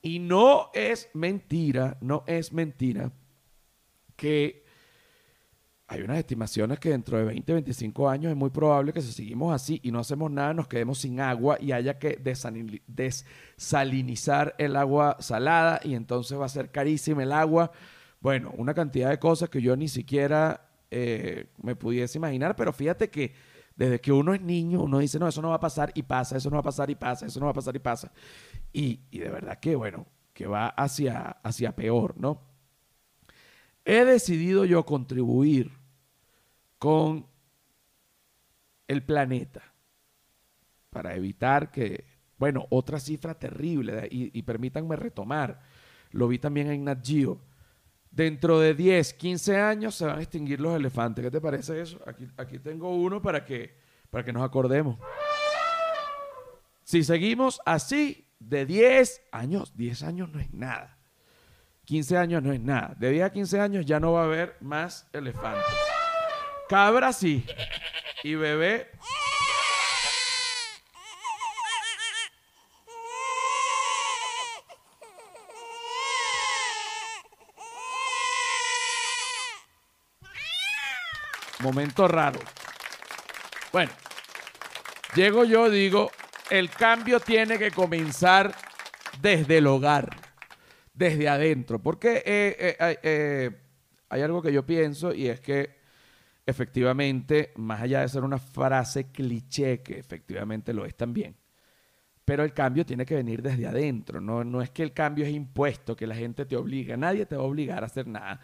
Y 0.00 0.18
no 0.18 0.70
es 0.72 1.10
mentira, 1.12 1.98
no 2.00 2.24
es 2.26 2.52
mentira 2.52 3.12
que 4.24 4.64
hay 5.86 6.00
unas 6.00 6.16
estimaciones 6.16 6.78
que 6.78 6.88
dentro 6.88 7.18
de 7.18 7.24
20, 7.24 7.52
25 7.52 8.08
años 8.08 8.30
es 8.30 8.36
muy 8.36 8.48
probable 8.48 8.94
que 8.94 9.02
si 9.02 9.12
seguimos 9.12 9.54
así 9.54 9.80
y 9.82 9.92
no 9.92 9.98
hacemos 9.98 10.30
nada, 10.30 10.54
nos 10.54 10.66
quedemos 10.66 10.96
sin 10.98 11.20
agua 11.20 11.58
y 11.60 11.72
haya 11.72 11.98
que 11.98 12.18
desalinizar 12.86 14.54
el 14.56 14.76
agua 14.76 15.18
salada 15.20 15.78
y 15.84 15.94
entonces 15.94 16.40
va 16.40 16.46
a 16.46 16.48
ser 16.48 16.70
carísima 16.70 17.22
el 17.22 17.32
agua. 17.32 17.70
Bueno, 18.20 18.54
una 18.56 18.72
cantidad 18.72 19.10
de 19.10 19.18
cosas 19.18 19.50
que 19.50 19.60
yo 19.60 19.76
ni 19.76 19.88
siquiera 19.88 20.70
eh, 20.90 21.48
me 21.62 21.76
pudiese 21.76 22.16
imaginar, 22.16 22.56
pero 22.56 22.72
fíjate 22.72 23.10
que 23.10 23.34
desde 23.76 24.00
que 24.00 24.10
uno 24.10 24.32
es 24.32 24.40
niño, 24.40 24.84
uno 24.84 25.00
dice, 25.00 25.18
no, 25.18 25.28
eso 25.28 25.42
no 25.42 25.50
va 25.50 25.56
a 25.56 25.60
pasar 25.60 25.92
y 25.94 26.02
pasa, 26.02 26.38
eso 26.38 26.48
no 26.48 26.56
va 26.56 26.60
a 26.60 26.64
pasar 26.64 26.88
y 26.88 26.94
pasa, 26.94 27.26
eso 27.26 27.40
no 27.40 27.44
va 27.46 27.52
a 27.52 27.54
pasar 27.54 27.76
y 27.76 27.80
pasa. 27.80 28.10
Y, 28.72 29.00
y 29.10 29.18
de 29.18 29.28
verdad 29.28 29.58
que, 29.60 29.76
bueno, 29.76 30.06
que 30.32 30.46
va 30.46 30.68
hacia, 30.68 31.36
hacia 31.42 31.76
peor, 31.76 32.16
¿no? 32.16 32.53
He 33.84 34.04
decidido 34.04 34.64
yo 34.64 34.84
contribuir 34.84 35.72
con 36.78 37.26
el 38.88 39.02
planeta 39.02 39.62
para 40.90 41.14
evitar 41.14 41.70
que, 41.70 42.04
bueno, 42.38 42.66
otra 42.70 43.00
cifra 43.00 43.38
terrible, 43.38 44.06
y, 44.10 44.42
permítanme 44.42 44.96
retomar, 44.96 45.60
lo 46.10 46.28
vi 46.28 46.38
también 46.38 46.70
en 46.70 46.84
Nat 46.84 47.04
Geo, 47.04 47.40
dentro 48.10 48.60
de 48.60 48.74
10, 48.74 49.14
15 49.14 49.56
años 49.56 49.94
se 49.96 50.06
van 50.06 50.18
a 50.18 50.22
extinguir 50.22 50.60
los 50.60 50.76
elefantes. 50.76 51.24
¿Qué 51.24 51.30
te 51.30 51.40
parece 51.40 51.80
eso? 51.80 52.00
Aquí, 52.06 52.28
aquí 52.36 52.58
tengo 52.60 52.94
uno 52.94 53.20
para 53.20 53.44
que, 53.44 53.76
para 54.08 54.24
que 54.24 54.32
nos 54.32 54.44
acordemos. 54.44 54.98
Si 56.84 57.02
seguimos 57.02 57.60
así, 57.64 58.28
de 58.38 58.66
10 58.66 59.22
años, 59.32 59.76
10 59.76 60.02
años 60.02 60.30
no 60.30 60.38
es 60.38 60.52
nada. 60.52 60.93
15 61.84 62.16
años 62.16 62.42
no 62.42 62.52
es 62.52 62.60
nada. 62.60 62.94
De 62.98 63.10
10 63.10 63.24
a 63.24 63.32
15 63.32 63.60
años 63.60 63.86
ya 63.86 64.00
no 64.00 64.12
va 64.12 64.22
a 64.22 64.24
haber 64.24 64.56
más 64.60 65.08
elefantes. 65.12 65.64
Cabra 66.68 67.12
sí. 67.12 67.44
Y 68.22 68.34
bebé. 68.34 68.90
Momento 81.60 82.06
raro. 82.08 82.40
Bueno, 83.72 83.90
llego 85.14 85.44
yo, 85.44 85.70
digo, 85.70 86.10
el 86.50 86.68
cambio 86.68 87.20
tiene 87.20 87.58
que 87.58 87.70
comenzar 87.70 88.54
desde 89.20 89.58
el 89.58 89.66
hogar, 89.66 90.14
desde 90.94 91.28
adentro. 91.28 91.82
Porque 91.82 92.22
eh, 92.24 92.76
eh, 92.78 92.98
eh, 93.02 93.50
hay 94.08 94.22
algo 94.22 94.40
que 94.40 94.52
yo 94.52 94.64
pienso 94.64 95.12
y 95.12 95.28
es 95.28 95.40
que 95.40 95.76
efectivamente, 96.46 97.52
más 97.56 97.82
allá 97.82 98.00
de 98.00 98.08
ser 98.08 98.22
una 98.22 98.38
frase 98.38 99.10
cliché, 99.10 99.82
que 99.82 99.98
efectivamente 99.98 100.72
lo 100.72 100.86
es 100.86 100.94
también, 100.94 101.36
pero 102.24 102.42
el 102.42 102.54
cambio 102.54 102.86
tiene 102.86 103.04
que 103.04 103.16
venir 103.16 103.42
desde 103.42 103.66
adentro. 103.66 104.20
No, 104.20 104.44
no 104.44 104.62
es 104.62 104.70
que 104.70 104.82
el 104.82 104.92
cambio 104.92 105.26
es 105.26 105.32
impuesto, 105.32 105.94
que 105.94 106.06
la 106.06 106.14
gente 106.14 106.46
te 106.46 106.56
obliga. 106.56 106.96
Nadie 106.96 107.26
te 107.26 107.36
va 107.36 107.42
a 107.42 107.46
obligar 107.46 107.82
a 107.82 107.86
hacer 107.86 108.06
nada. 108.06 108.40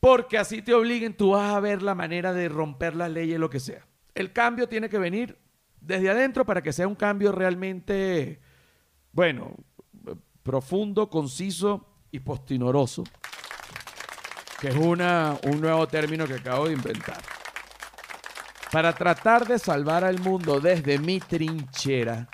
Porque 0.00 0.36
así 0.36 0.62
te 0.62 0.74
obliguen, 0.74 1.16
tú 1.16 1.30
vas 1.30 1.54
a 1.54 1.60
ver 1.60 1.80
la 1.80 1.94
manera 1.94 2.32
de 2.32 2.48
romper 2.48 2.96
las 2.96 3.10
leyes, 3.10 3.38
lo 3.38 3.50
que 3.50 3.60
sea. 3.60 3.86
El 4.14 4.32
cambio 4.32 4.68
tiene 4.68 4.88
que 4.88 4.98
venir 4.98 5.38
desde 5.80 6.10
adentro 6.10 6.44
para 6.44 6.60
que 6.60 6.72
sea 6.72 6.88
un 6.88 6.96
cambio 6.96 7.30
realmente, 7.30 8.40
bueno, 9.12 9.56
profundo, 10.42 11.08
conciso 11.08 11.86
y 12.10 12.20
postinoroso 12.20 13.04
que 14.62 14.68
es 14.68 14.76
una, 14.76 15.40
un 15.42 15.60
nuevo 15.60 15.88
término 15.88 16.24
que 16.24 16.34
acabo 16.34 16.68
de 16.68 16.74
inventar. 16.74 17.20
Para 18.70 18.92
tratar 18.92 19.44
de 19.44 19.58
salvar 19.58 20.04
al 20.04 20.20
mundo 20.20 20.60
desde 20.60 21.00
mi 21.00 21.18
trinchera, 21.18 22.28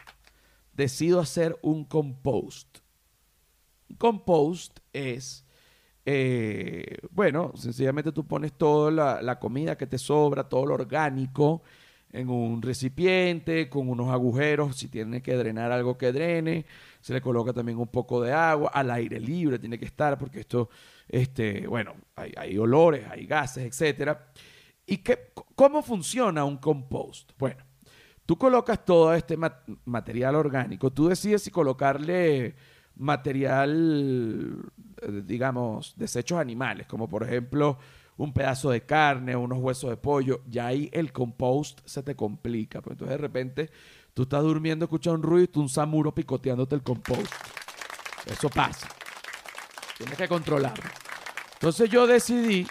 decido 0.75 1.21
hacer 1.21 1.59
un 1.63 1.87
compost. 1.87 2.81
Un 3.89 3.97
compost 3.97 4.79
es, 4.93 5.47
eh, 6.05 6.99
bueno, 7.13 7.53
sencillamente 7.57 8.13
tú 8.13 8.27
pones 8.27 8.53
toda 8.53 8.91
la, 8.91 9.23
la 9.23 9.39
comida 9.39 9.79
que 9.79 9.87
te 9.87 9.97
sobra, 9.97 10.51
todo 10.51 10.67
lo 10.67 10.75
orgánico, 10.75 11.63
en 12.13 12.31
un 12.31 12.63
recipiente 12.63 13.69
con 13.69 13.89
unos 13.89 14.09
agujeros, 14.09 14.77
si 14.77 14.89
tiene 14.89 15.23
que 15.23 15.35
drenar 15.35 15.73
algo 15.73 15.99
que 15.99 16.13
drene, 16.13 16.65
se 17.01 17.13
le 17.13 17.21
coloca 17.21 17.53
también 17.53 17.79
un 17.79 17.89
poco 17.89 18.23
de 18.23 18.33
agua, 18.33 18.71
al 18.73 18.91
aire 18.91 19.21
libre 19.21 19.59
tiene 19.59 19.79
que 19.79 19.85
estar, 19.85 20.19
porque 20.19 20.41
esto 20.41 20.71
este, 21.09 21.67
bueno, 21.67 21.95
hay, 22.17 22.59
olores, 22.59 23.07
hay 23.11 23.27
gases, 23.27 23.81
etc. 23.81 24.17
¿Y 24.87 24.99
qué, 24.99 25.33
cómo 25.55 25.83
funciona 25.83 26.45
un 26.45 26.59
compost? 26.59 27.33
Bueno, 27.39 27.63
tú 28.27 28.37
colocas 28.37 28.85
todo 28.85 29.15
este 29.15 29.39
material 29.85 30.35
orgánico, 30.35 30.93
tú 30.93 31.09
decides 31.09 31.43
si 31.43 31.51
colocarle 31.51 32.55
material, 32.97 34.71
eh, 35.03 35.23
digamos, 35.25 35.95
desechos 35.97 36.39
animales, 36.39 36.87
como 36.87 37.09
por 37.09 37.23
ejemplo 37.23 37.79
un 38.19 38.33
pedazo 38.33 38.71
de 38.71 38.85
carne, 38.85 39.35
unos 39.35 39.59
huesos 39.59 39.91
de 39.91 39.97
pollo, 39.97 40.43
ya 40.47 40.67
ahí 40.67 40.91
el 40.93 41.13
compost 41.13 41.81
se 41.87 42.03
te 42.03 42.15
complica. 42.15 42.83
Pues 42.83 42.93
entonces 42.93 43.17
de 43.17 43.23
repente 43.23 43.71
tú 44.13 44.23
estás 44.25 44.43
durmiendo, 44.43 44.85
escuchas 44.85 45.15
un 45.15 45.23
ruido 45.23 45.45
y 45.45 45.49
tú 45.49 45.61
un 45.61 45.69
samuro 45.69 46.15
picoteándote 46.15 46.75
el 46.75 46.83
compost. 46.83 47.33
Eso 48.27 48.51
pasa. 48.51 48.89
Tienes 49.97 50.19
que 50.19 50.29
controlarlo. 50.29 50.85
Entonces 51.55 51.89
yo 51.91 52.07
decidí 52.07 52.67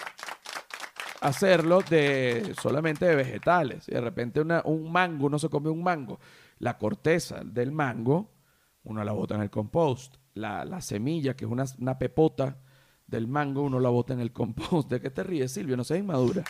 hacerlo 1.22 1.82
de 1.82 2.54
solamente 2.62 3.06
de 3.06 3.16
vegetales. 3.16 3.88
Y 3.88 3.94
de 3.94 4.02
repente 4.02 4.42
un 4.42 4.92
mango, 4.92 5.28
uno 5.28 5.40
se 5.40 5.50
come 5.50 5.70
un 5.70 5.84
mango. 5.84 6.20
La 6.60 6.78
corteza 6.78 7.42
del 7.44 7.72
mango, 7.72 8.32
uno 8.84 9.04
la 9.04 9.12
bota 9.12 9.36
en 9.36 9.42
el 9.42 9.50
compost. 9.50 10.16
La, 10.34 10.82
semilla, 10.82 11.36
que 11.36 11.46
es 11.46 11.52
una, 11.52 11.98
pepota 11.98 12.58
del 13.08 13.28
mango, 13.28 13.62
uno 13.62 13.80
la 13.80 13.90
bota 13.90 14.14
en 14.14 14.20
el 14.20 14.32
compost. 14.32 14.90
¿De 14.92 15.02
qué 15.02 15.10
te 15.10 15.24
ríes, 15.24 15.52
Silvio? 15.52 15.78
No 15.78 15.84
seas 15.84 16.00
inmadura. 16.00 16.44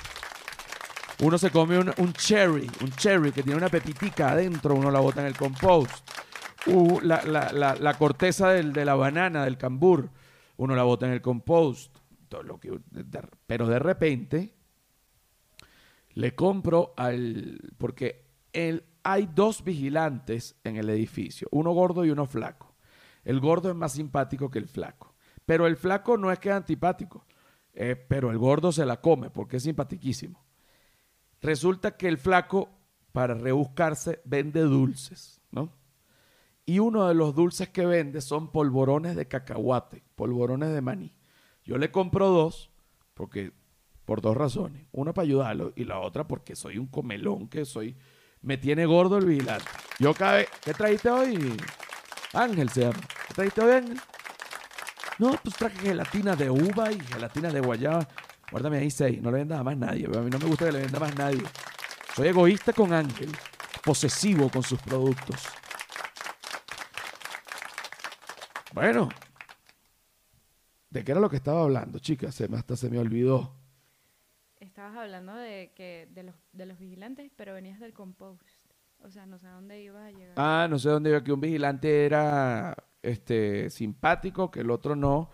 Uno 1.23 1.37
se 1.37 1.49
come 1.49 1.79
un, 1.79 2.13
cherry, 2.13 2.69
un 2.81 2.91
cherry 2.91 3.31
que 3.31 3.41
tiene 3.41 3.57
una 3.57 3.69
pepitica 3.69 4.31
adentro, 4.31 4.75
uno 4.75 4.91
la 4.91 4.99
bota 4.99 5.21
en 5.21 5.27
el 5.27 5.35
compost. 5.35 6.07
Uh, 6.67 6.99
la, 7.01 7.95
corteza 7.97 8.49
de 8.49 8.85
la 8.85 8.93
banana, 8.93 9.43
del 9.45 9.57
cambur, 9.57 10.11
uno 10.57 10.75
la 10.75 10.83
bota 10.83 11.07
en 11.07 11.13
el 11.13 11.21
compost. 11.21 11.97
Lo 12.43 12.59
que, 12.59 12.77
pero 13.47 13.67
de 13.67 13.79
repente 13.79 14.53
le 16.13 16.35
compro 16.35 16.93
al... 16.97 17.61
Porque 17.77 18.27
hay 19.03 19.29
dos 19.33 19.63
vigilantes 19.63 20.55
en 20.63 20.75
el 20.77 20.89
edificio, 20.89 21.47
uno 21.51 21.71
gordo 21.71 22.05
y 22.05 22.11
uno 22.11 22.25
flaco. 22.25 22.75
El 23.23 23.39
gordo 23.39 23.69
es 23.69 23.75
más 23.75 23.93
simpático 23.93 24.51
que 24.51 24.59
el 24.59 24.67
flaco. 24.67 25.15
Pero 25.47 25.65
el 25.65 25.77
flaco 25.77 26.17
no 26.17 26.29
es 26.29 26.39
que 26.39 26.49
es 26.49 26.55
antipático, 26.55 27.25
eh, 27.73 27.95
pero 27.95 28.31
el 28.31 28.37
gordo 28.37 28.73
se 28.73 28.85
la 28.85 28.99
come 28.99 29.29
porque 29.29 29.57
es 29.57 29.63
simpatiquísimo. 29.63 30.45
Resulta 31.41 31.95
que 31.95 32.09
el 32.09 32.17
flaco, 32.17 32.69
para 33.13 33.33
rebuscarse, 33.33 34.21
vende 34.25 34.59
dulces, 34.59 35.41
¿no? 35.49 35.71
Y 36.65 36.79
uno 36.79 37.07
de 37.07 37.13
los 37.13 37.33
dulces 37.33 37.69
que 37.69 37.85
vende 37.85 38.19
son 38.19 38.51
polvorones 38.51 39.15
de 39.15 39.29
cacahuate, 39.29 40.03
polvorones 40.15 40.73
de 40.73 40.81
maní. 40.81 41.15
Yo 41.63 41.77
le 41.77 41.91
compro 41.91 42.27
dos, 42.27 42.69
porque 43.13 43.53
por 44.03 44.19
dos 44.19 44.35
razones. 44.35 44.85
Una 44.91 45.13
para 45.13 45.23
ayudarlo 45.23 45.71
y 45.77 45.85
la 45.85 45.99
otra 45.99 46.27
porque 46.27 46.57
soy 46.57 46.77
un 46.77 46.87
comelón 46.87 47.47
que 47.47 47.63
soy. 47.63 47.95
Me 48.41 48.57
tiene 48.57 48.85
gordo 48.85 49.17
el 49.17 49.25
vigilante. 49.25 49.65
Yo 49.97 50.13
cabe. 50.13 50.49
¿Qué 50.61 50.73
trajiste 50.73 51.09
hoy? 51.09 51.55
Ángel 52.33 52.67
se 52.69 52.81
llama. 52.81 52.99
¿Qué 53.29 53.33
trajiste 53.33 53.61
hoy, 53.61 53.71
Ángel? 53.71 53.97
No, 55.19 55.31
pues 55.43 55.55
traje 55.55 55.79
gelatina 55.79 56.35
de 56.35 56.49
uva 56.49 56.91
y 56.91 56.99
gelatina 56.99 57.49
de 57.49 57.59
guayaba. 57.59 58.07
Guárdame 58.51 58.77
ahí 58.77 58.91
seis. 58.91 59.21
No 59.21 59.31
le 59.31 59.39
venda 59.39 59.59
a 59.59 59.63
más 59.63 59.75
nadie. 59.75 60.05
A 60.05 60.21
mí 60.21 60.29
no 60.29 60.39
me 60.39 60.45
gusta 60.45 60.65
que 60.65 60.71
le 60.71 60.79
venda 60.81 60.99
más 60.99 61.15
nadie. 61.15 61.43
Soy 62.15 62.27
egoísta 62.27 62.71
con 62.73 62.93
Ángel. 62.93 63.31
Posesivo 63.83 64.49
con 64.49 64.63
sus 64.63 64.79
productos. 64.81 65.41
Bueno. 68.73 69.09
¿De 70.89 71.03
qué 71.03 71.11
era 71.11 71.19
lo 71.21 71.29
que 71.29 71.37
estaba 71.37 71.63
hablando, 71.63 71.99
chicas? 71.99 72.35
Se 72.35 72.47
me, 72.47 72.57
hasta 72.57 72.75
se 72.75 72.89
me 72.89 72.99
olvidó. 72.99 73.53
Estabas 74.59 74.97
hablando 74.97 75.35
de, 75.35 75.73
que, 75.75 76.07
de, 76.11 76.23
los, 76.23 76.35
de 76.53 76.65
los 76.65 76.79
vigilantes, 76.79 77.31
pero 77.35 77.53
venías 77.53 77.79
del 77.79 77.93
compost. 77.93 78.43
O 78.99 79.09
sea, 79.09 79.25
no 79.25 79.37
sé 79.39 79.47
a 79.47 79.51
dónde 79.51 79.81
ibas 79.81 80.03
a 80.03 80.11
llegar. 80.11 80.33
Ah, 80.37 80.67
no 80.69 80.79
sé 80.79 80.89
dónde 80.89 81.09
iba, 81.09 81.23
que 81.23 81.31
un 81.31 81.41
vigilante 81.41 82.05
era 82.05 82.75
este 83.07 83.69
simpático, 83.69 84.51
que 84.51 84.61
el 84.61 84.71
otro 84.71 84.95
no. 84.95 85.29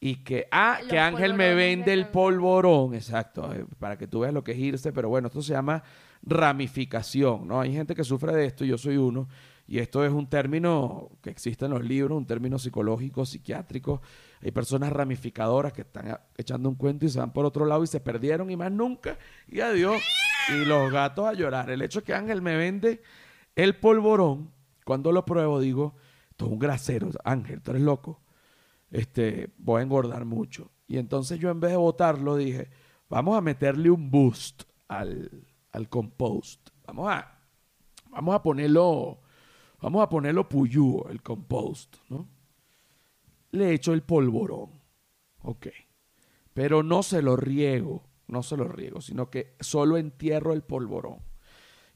Y 0.00 0.16
que, 0.16 0.48
ah, 0.52 0.80
que 0.88 0.98
Ángel 0.98 1.32
me 1.32 1.54
vende 1.54 1.94
el 1.94 2.08
polvorón, 2.08 2.94
exacto, 2.94 3.54
eh, 3.54 3.64
para 3.78 3.96
que 3.96 4.06
tú 4.06 4.20
veas 4.20 4.34
lo 4.34 4.44
que 4.44 4.52
es 4.52 4.58
irse, 4.58 4.92
pero 4.92 5.08
bueno, 5.08 5.28
esto 5.28 5.40
se 5.40 5.54
llama 5.54 5.82
ramificación, 6.22 7.48
¿no? 7.48 7.60
Hay 7.60 7.72
gente 7.72 7.94
que 7.94 8.04
sufre 8.04 8.34
de 8.34 8.44
esto, 8.44 8.66
yo 8.66 8.76
soy 8.76 8.98
uno, 8.98 9.28
y 9.66 9.78
esto 9.78 10.04
es 10.04 10.12
un 10.12 10.28
término 10.28 11.10
que 11.22 11.30
existe 11.30 11.64
en 11.64 11.70
los 11.70 11.82
libros, 11.82 12.18
un 12.18 12.26
término 12.26 12.58
psicológico, 12.58 13.24
psiquiátrico. 13.24 14.02
Hay 14.42 14.50
personas 14.50 14.92
ramificadoras 14.92 15.72
que 15.72 15.82
están 15.82 16.18
echando 16.36 16.68
un 16.68 16.74
cuento 16.74 17.06
y 17.06 17.08
se 17.08 17.18
van 17.18 17.32
por 17.32 17.46
otro 17.46 17.64
lado 17.64 17.82
y 17.82 17.86
se 17.86 18.00
perdieron 18.00 18.50
y 18.50 18.56
más 18.56 18.70
nunca, 18.70 19.16
y 19.48 19.60
adiós, 19.60 20.02
y 20.50 20.66
los 20.66 20.92
gatos 20.92 21.26
a 21.26 21.32
llorar. 21.32 21.70
El 21.70 21.80
hecho 21.80 22.00
es 22.00 22.04
que 22.04 22.12
Ángel 22.12 22.42
me 22.42 22.56
vende 22.56 23.00
el 23.56 23.76
polvorón, 23.76 24.50
cuando 24.84 25.12
lo 25.12 25.24
pruebo 25.24 25.60
digo, 25.60 25.94
esto 26.34 26.46
es 26.46 26.52
un 26.52 26.58
grasero, 26.58 27.10
Ángel, 27.24 27.62
tú 27.62 27.70
eres 27.70 27.82
loco 27.82 28.24
este, 28.94 29.52
voy 29.58 29.80
a 29.80 29.82
engordar 29.82 30.24
mucho. 30.24 30.70
Y 30.86 30.98
entonces 30.98 31.40
yo 31.40 31.50
en 31.50 31.58
vez 31.58 31.72
de 31.72 31.76
votarlo 31.76 32.36
dije, 32.36 32.70
vamos 33.08 33.36
a 33.36 33.40
meterle 33.40 33.90
un 33.90 34.08
boost 34.08 34.62
al, 34.86 35.46
al 35.72 35.88
compost. 35.88 36.70
Vamos 36.86 37.10
a, 37.10 37.40
vamos 38.10 38.34
a 38.36 38.42
ponerlo, 38.42 39.20
vamos 39.80 40.00
a 40.00 40.08
ponerlo 40.08 40.48
puyú, 40.48 41.02
el 41.10 41.22
compost, 41.22 41.96
¿no? 42.08 42.28
Le 43.50 43.72
echo 43.72 43.92
el 43.92 44.02
polvorón. 44.02 44.80
Ok. 45.42 45.66
Pero 46.52 46.84
no 46.84 47.02
se 47.02 47.20
lo 47.20 47.34
riego, 47.36 48.08
no 48.28 48.44
se 48.44 48.56
lo 48.56 48.68
riego, 48.68 49.00
sino 49.00 49.28
que 49.28 49.56
solo 49.58 49.96
entierro 49.96 50.52
el 50.52 50.62
polvorón. 50.62 51.18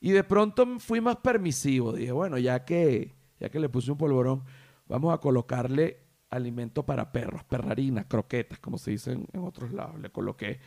Y 0.01 0.11
de 0.11 0.25
pronto 0.25 0.81
fui 0.81 1.01
más 1.01 1.17
permisivo. 1.17 1.93
Dije, 1.93 2.11
bueno, 2.11 2.39
ya 2.39 2.65
que, 2.65 3.18
ya 3.41 3.49
que 3.49 3.61
le 3.61 3.69
puse 3.69 3.91
un 3.91 3.99
polvorón, 3.99 4.45
vamos 4.87 5.15
a 5.15 5.19
colocarle 5.19 6.09
alimento 6.31 6.85
para 6.85 7.11
perros, 7.11 7.45
perrarinas, 7.45 8.07
croquetas, 8.07 8.59
como 8.59 8.79
se 8.79 8.93
dicen 8.93 9.27
en 9.33 9.45
otros 9.45 9.73
lados. 9.73 9.99
Le 10.01 10.11
coloqué 10.11 10.61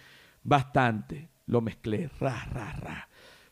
bastante. 0.43 1.29
Lo 1.47 1.61
mezclé, 1.61 2.09
ra, 2.19 2.45
ra, 2.45 2.71
ra, 2.73 3.09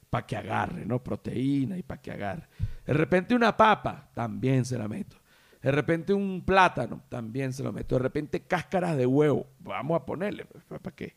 para 0.09 0.25
que 0.25 0.37
agarre, 0.37 0.85
¿no? 0.85 1.03
Proteína 1.03 1.77
y 1.77 1.83
para 1.83 2.01
que 2.01 2.11
agarre. 2.11 2.47
De 2.85 2.93
repente 2.93 3.35
una 3.35 3.55
papa, 3.57 4.09
también 4.13 4.63
se 4.63 4.77
la 4.77 4.87
meto. 4.87 5.17
De 5.61 5.71
repente 5.71 6.13
un 6.13 6.43
plátano, 6.45 7.03
también 7.09 7.51
se 7.51 7.63
lo 7.63 7.73
meto. 7.73 7.95
De 7.95 8.03
repente 8.03 8.43
cáscaras 8.43 8.95
de 8.95 9.05
huevo, 9.05 9.47
vamos 9.59 9.99
a 9.99 10.05
ponerle, 10.05 10.45
pues, 10.45 10.63
¿para 10.63 10.95
qué? 10.95 11.15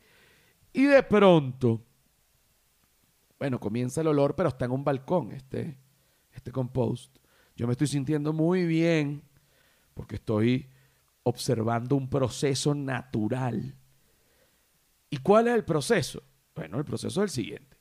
Y 0.73 0.85
de 0.85 1.03
pronto, 1.05 1.85
bueno, 3.39 3.61
comienza 3.61 4.01
el 4.01 4.09
olor, 4.09 4.35
pero 4.35 4.49
está 4.49 4.65
en 4.65 4.73
un 4.73 4.83
balcón 4.83 5.33
este, 5.33 5.79
este 6.33 6.51
compost. 6.51 7.17
Yo 7.57 7.67
me 7.67 7.73
estoy 7.73 7.87
sintiendo 7.87 8.33
muy 8.33 8.67
bien 8.67 9.23
porque 9.95 10.17
estoy 10.17 10.69
observando 11.23 11.97
un 11.97 12.09
proceso 12.09 12.75
natural. 12.75 13.77
¿Y 15.11 15.19
cuál 15.19 15.49
es 15.49 15.55
el 15.55 15.65
proceso? 15.65 16.23
Bueno, 16.55 16.79
el 16.79 16.85
proceso 16.85 17.23
es 17.23 17.31
el 17.31 17.35
siguiente. 17.35 17.77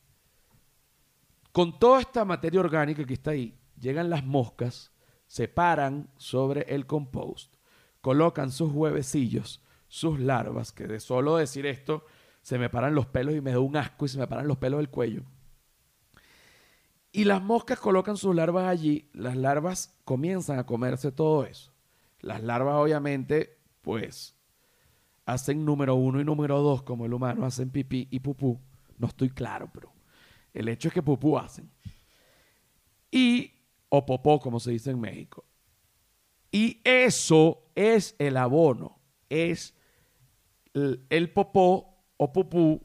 Con 1.51 1.79
toda 1.79 2.01
esta 2.01 2.23
materia 2.23 2.59
orgánica 2.59 3.03
que 3.05 3.13
está 3.13 3.31
ahí, 3.31 3.57
llegan 3.79 4.09
las 4.09 4.23
moscas, 4.25 4.91
se 5.27 5.47
paran 5.47 6.09
sobre 6.17 6.61
el 6.73 6.85
compost, 6.85 7.55
colocan 8.01 8.51
sus 8.51 8.71
huevecillos, 8.71 9.63
sus 9.87 10.19
larvas, 10.19 10.71
que 10.71 10.87
de 10.87 10.99
solo 10.99 11.37
decir 11.37 11.65
esto 11.65 12.05
se 12.41 12.57
me 12.57 12.69
paran 12.69 12.95
los 12.95 13.05
pelos 13.05 13.35
y 13.35 13.41
me 13.41 13.51
da 13.51 13.59
un 13.59 13.75
asco 13.75 14.05
y 14.05 14.09
se 14.09 14.17
me 14.17 14.27
paran 14.27 14.47
los 14.47 14.57
pelos 14.57 14.79
del 14.79 14.89
cuello. 14.89 15.23
Y 17.11 17.25
las 17.25 17.41
moscas 17.41 17.79
colocan 17.79 18.15
sus 18.17 18.35
larvas 18.35 18.67
allí, 18.67 19.09
las 19.13 19.35
larvas 19.35 19.97
comienzan 20.05 20.59
a 20.59 20.65
comerse 20.65 21.11
todo 21.11 21.45
eso. 21.45 21.73
Las 22.19 22.41
larvas 22.41 22.75
obviamente, 22.75 23.57
pues, 23.81 24.35
hacen 25.25 25.65
número 25.65 25.95
uno 25.95 26.21
y 26.21 26.23
número 26.23 26.61
dos 26.61 26.83
como 26.83 27.05
el 27.05 27.13
humano, 27.13 27.45
hacen 27.45 27.69
pipí 27.69 28.07
y 28.11 28.19
pupú. 28.19 28.59
No 28.97 29.07
estoy 29.07 29.29
claro, 29.29 29.69
pero 29.73 29.91
el 30.53 30.67
hecho 30.67 30.87
es 30.87 30.93
que 30.93 31.03
pupú 31.03 31.37
hacen. 31.37 31.69
Y, 33.09 33.51
o 33.89 34.05
popó, 34.05 34.39
como 34.39 34.59
se 34.59 34.71
dice 34.71 34.91
en 34.91 34.99
México. 34.99 35.43
Y 36.51 36.81
eso 36.83 37.63
es 37.75 38.15
el 38.19 38.37
abono, 38.37 38.99
es 39.29 39.73
el, 40.73 41.31
popó 41.31 41.97
o 42.17 42.31
pupú 42.31 42.81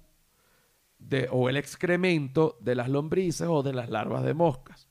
o 1.30 1.48
el 1.48 1.56
excremento 1.56 2.56
de 2.60 2.74
las 2.74 2.88
lombrices 2.88 3.46
o 3.48 3.62
de 3.62 3.72
las 3.72 3.90
larvas 3.90 4.24
de 4.24 4.34
moscas. 4.34 4.88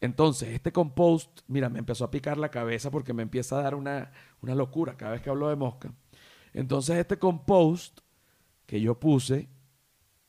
Entonces, 0.00 0.50
este 0.50 0.72
compost, 0.72 1.40
mira, 1.48 1.68
me 1.68 1.80
empezó 1.80 2.04
a 2.04 2.10
picar 2.10 2.38
la 2.38 2.50
cabeza 2.50 2.90
porque 2.90 3.12
me 3.12 3.22
empieza 3.22 3.58
a 3.58 3.62
dar 3.62 3.74
una, 3.74 4.12
una 4.40 4.54
locura 4.54 4.96
cada 4.96 5.12
vez 5.12 5.22
que 5.22 5.30
hablo 5.30 5.48
de 5.48 5.56
mosca. 5.56 5.92
Entonces, 6.52 6.96
este 6.96 7.18
compost 7.18 8.00
que 8.66 8.80
yo 8.80 9.00
puse 9.00 9.48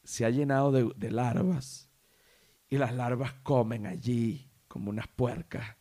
se 0.03 0.25
ha 0.25 0.29
llenado 0.29 0.71
de, 0.71 0.91
de 0.95 1.11
larvas 1.11 1.89
y 2.67 2.77
las 2.77 2.95
larvas 2.95 3.33
comen 3.43 3.85
allí 3.85 4.49
como 4.67 4.89
unas 4.89 5.07
puercas. 5.07 5.75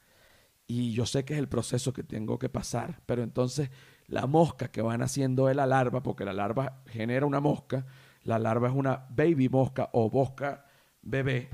Y 0.67 0.93
yo 0.93 1.07
sé 1.07 1.25
que 1.25 1.33
es 1.33 1.39
el 1.39 1.49
proceso 1.49 1.95
que 1.95 2.03
tengo 2.03 2.39
que 2.39 2.51
pasar, 2.51 3.01
pero 3.07 3.23
entonces 3.23 3.71
la 4.07 4.27
mosca 4.27 4.71
que 4.71 4.83
van 4.83 5.03
haciendo 5.03 5.47
de 5.47 5.55
la 5.55 5.67
larva, 5.67 6.03
porque 6.03 6.25
la 6.25 6.33
larva 6.35 6.83
genera 6.87 7.25
una 7.25 7.41
mosca, 7.41 7.87
la 8.29 8.39
larva 8.39 8.69
es 8.69 8.75
una 8.75 9.07
baby 9.09 9.49
mosca 9.49 9.89
o 9.95 10.11
mosca 10.11 10.63
bebé. 11.01 11.49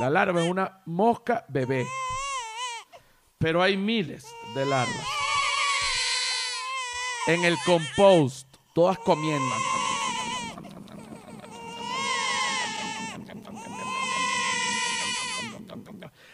La 0.00 0.08
larva 0.08 0.42
es 0.42 0.50
una 0.50 0.80
mosca 0.86 1.44
bebé. 1.48 1.86
Pero 3.36 3.62
hay 3.62 3.76
miles 3.76 4.26
de 4.54 4.64
larvas. 4.64 5.06
En 7.26 7.44
el 7.44 7.54
compost, 7.66 8.56
todas 8.74 8.98
comiendo. 9.00 9.54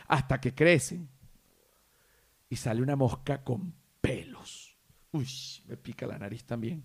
Hasta 0.07 0.41
que 0.41 0.55
crecen. 0.55 1.09
Y 2.49 2.55
sale 2.55 2.83
una 2.83 2.95
mosca 2.95 3.43
con 3.43 3.75
pelos. 4.01 4.77
Uy, 5.11 5.27
me 5.67 5.77
pica 5.77 6.07
la 6.07 6.21
nariz 6.21 6.45
también. 6.45 6.85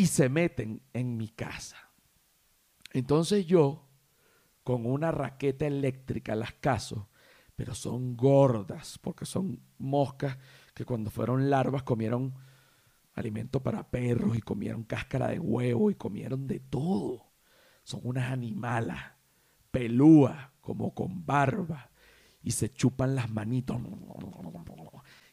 Y 0.00 0.06
se 0.06 0.30
meten 0.30 0.80
en 0.94 1.18
mi 1.18 1.28
casa. 1.28 1.76
Entonces 2.94 3.44
yo, 3.44 3.86
con 4.64 4.86
una 4.86 5.12
raqueta 5.12 5.66
eléctrica, 5.66 6.34
las 6.34 6.54
caso, 6.54 7.10
pero 7.54 7.74
son 7.74 8.16
gordas, 8.16 8.98
porque 8.98 9.26
son 9.26 9.60
moscas 9.76 10.38
que 10.72 10.86
cuando 10.86 11.10
fueron 11.10 11.50
larvas 11.50 11.82
comieron 11.82 12.32
alimento 13.12 13.62
para 13.62 13.90
perros 13.90 14.38
y 14.38 14.40
comieron 14.40 14.84
cáscara 14.84 15.28
de 15.28 15.38
huevo 15.38 15.90
y 15.90 15.96
comieron 15.96 16.46
de 16.46 16.60
todo. 16.60 17.26
Son 17.82 18.00
unas 18.02 18.32
animalas, 18.32 19.04
pelúas, 19.70 20.48
como 20.62 20.94
con 20.94 21.26
barba, 21.26 21.90
y 22.42 22.52
se 22.52 22.72
chupan 22.72 23.14
las 23.14 23.28
manitos 23.28 23.78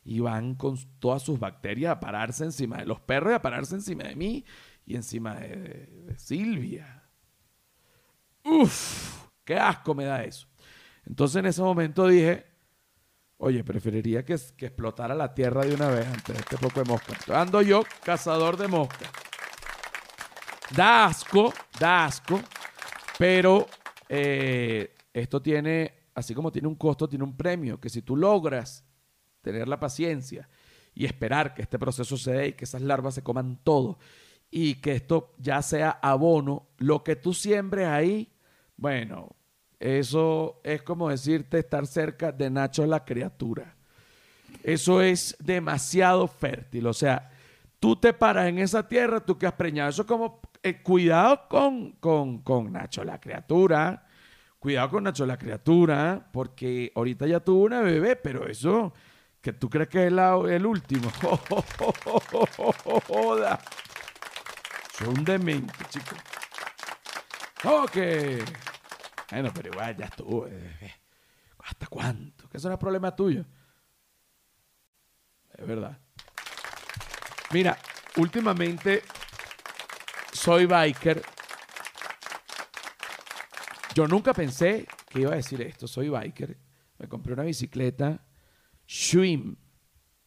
y 0.08 0.22
van 0.22 0.56
con 0.56 0.78
todas 1.00 1.22
sus 1.22 1.38
bacterias 1.38 1.92
a 1.92 2.00
pararse 2.00 2.46
encima 2.46 2.78
de 2.78 2.86
los 2.86 3.02
perros 3.02 3.34
y 3.34 3.36
a 3.36 3.42
pararse 3.42 3.76
encima 3.76 4.06
de 4.06 4.16
mí 4.16 4.46
y 4.86 4.96
encima 4.96 5.36
de, 5.36 6.16
Silvia. 6.16 7.04
Uf, 8.46 9.28
qué 9.44 9.58
asco 9.58 9.94
me 9.94 10.06
da 10.06 10.24
eso. 10.24 10.48
Entonces 11.06 11.36
en 11.36 11.48
ese 11.48 11.62
momento 11.62 12.08
dije, 12.08 12.46
oye, 13.36 13.66
preferiría 13.66 14.24
que, 14.24 14.40
que 14.56 14.68
explotara 14.68 15.14
la 15.14 15.34
tierra 15.34 15.66
de 15.66 15.76
una 15.76 15.90
vez 15.90 16.08
antes 16.08 16.36
de 16.36 16.40
este 16.40 16.58
poco 16.58 16.82
de 16.82 16.90
mosca. 16.90 17.42
Ando 17.42 17.62
yo, 17.62 17.84
cazador 18.02 18.56
de 18.56 18.70
moscas. 18.70 19.10
Da 20.74 21.04
asco, 21.04 21.54
da 21.78 22.06
asco, 22.06 22.40
pero 23.20 23.68
eh, 24.08 24.96
esto 25.12 25.42
tiene, 25.42 26.12
así 26.16 26.34
como 26.34 26.50
tiene 26.50 26.70
un 26.70 26.76
costo, 26.76 27.10
tiene 27.10 27.26
un 27.26 27.36
premio, 27.36 27.78
que 27.78 27.90
si 27.90 28.02
tú 28.04 28.16
logras 28.16 28.87
tener 29.52 29.68
la 29.68 29.80
paciencia 29.80 30.50
y 30.94 31.06
esperar 31.06 31.54
que 31.54 31.62
este 31.62 31.78
proceso 31.78 32.18
se 32.18 32.32
dé 32.32 32.48
y 32.48 32.54
que 32.54 32.66
esas 32.66 32.82
larvas 32.82 33.16
se 33.16 33.24
coman 33.24 33.60
todo 33.64 34.00
y 34.50 34.76
que 34.76 34.94
esto 34.94 35.34
ya 35.38 35.62
sea 35.62 36.00
abono, 36.02 36.68
lo 36.78 37.04
que 37.04 37.16
tú 37.16 37.34
siembres 37.34 37.88
ahí, 37.88 38.32
bueno, 38.78 39.36
eso 39.80 40.62
es 40.64 40.82
como 40.82 41.10
decirte 41.10 41.60
estar 41.60 41.86
cerca 41.86 42.32
de 42.32 42.50
Nacho 42.50 42.86
la 42.86 43.04
criatura. 43.04 43.76
Eso 44.64 45.02
es 45.02 45.36
demasiado 45.40 46.28
fértil, 46.28 46.88
o 46.88 46.94
sea, 46.94 47.32
tú 47.80 47.96
te 47.96 48.14
paras 48.14 48.48
en 48.48 48.60
esa 48.60 48.88
tierra, 48.88 49.20
tú 49.20 49.38
que 49.38 49.46
has 49.46 49.54
preñado, 49.54 49.90
eso 49.90 50.02
es 50.04 50.08
como, 50.08 50.42
eh, 50.64 50.82
cuidado 50.82 51.48
con, 51.50 51.92
con, 51.94 52.40
con 52.40 52.72
Nacho 52.72 53.04
la 53.04 53.20
criatura, 53.20 54.06
cuidado 54.60 54.90
con 54.90 55.04
Nacho 55.04 55.26
la 55.26 55.38
criatura, 55.38 56.30
porque 56.32 56.92
ahorita 56.96 57.28
ya 57.28 57.40
tuvo 57.40 57.66
una 57.66 57.82
bebé, 57.82 58.16
pero 58.16 58.48
eso 58.48 58.94
que 59.48 59.54
tú 59.54 59.70
crees 59.70 59.88
que 59.88 60.08
es 60.08 60.12
el 60.12 60.66
último. 60.66 61.10
Joda. 63.08 63.58
Soy 64.92 65.08
un 65.08 65.24
demente, 65.24 65.86
chicos. 65.90 66.20
Ok. 67.64 67.96
Bueno, 69.32 69.52
pero 69.54 69.70
igual 69.70 69.96
ya 69.96 70.06
estuvo. 70.08 70.48
Eh, 70.48 70.96
¿Hasta 71.60 71.88
cuánto? 71.88 72.50
Que 72.50 72.58
eso 72.58 72.68
no 72.68 72.74
es 72.74 72.80
problema 72.80 73.16
tuyo. 73.16 73.46
Es 75.54 75.66
verdad. 75.66 75.98
Mira, 77.52 77.78
últimamente 78.18 79.04
soy 80.34 80.66
biker. 80.66 81.24
Yo 83.96 84.10
nunca 84.10 84.34
pensé 84.34 84.86
que 85.08 85.22
iba 85.22 85.32
a 85.32 85.38
decir 85.38 85.62
esto. 85.62 85.88
Soy 85.88 86.10
biker. 86.10 86.58
Me 86.98 87.08
compré 87.08 87.32
una 87.32 87.44
bicicleta 87.44 88.27
Schwim, 88.88 89.56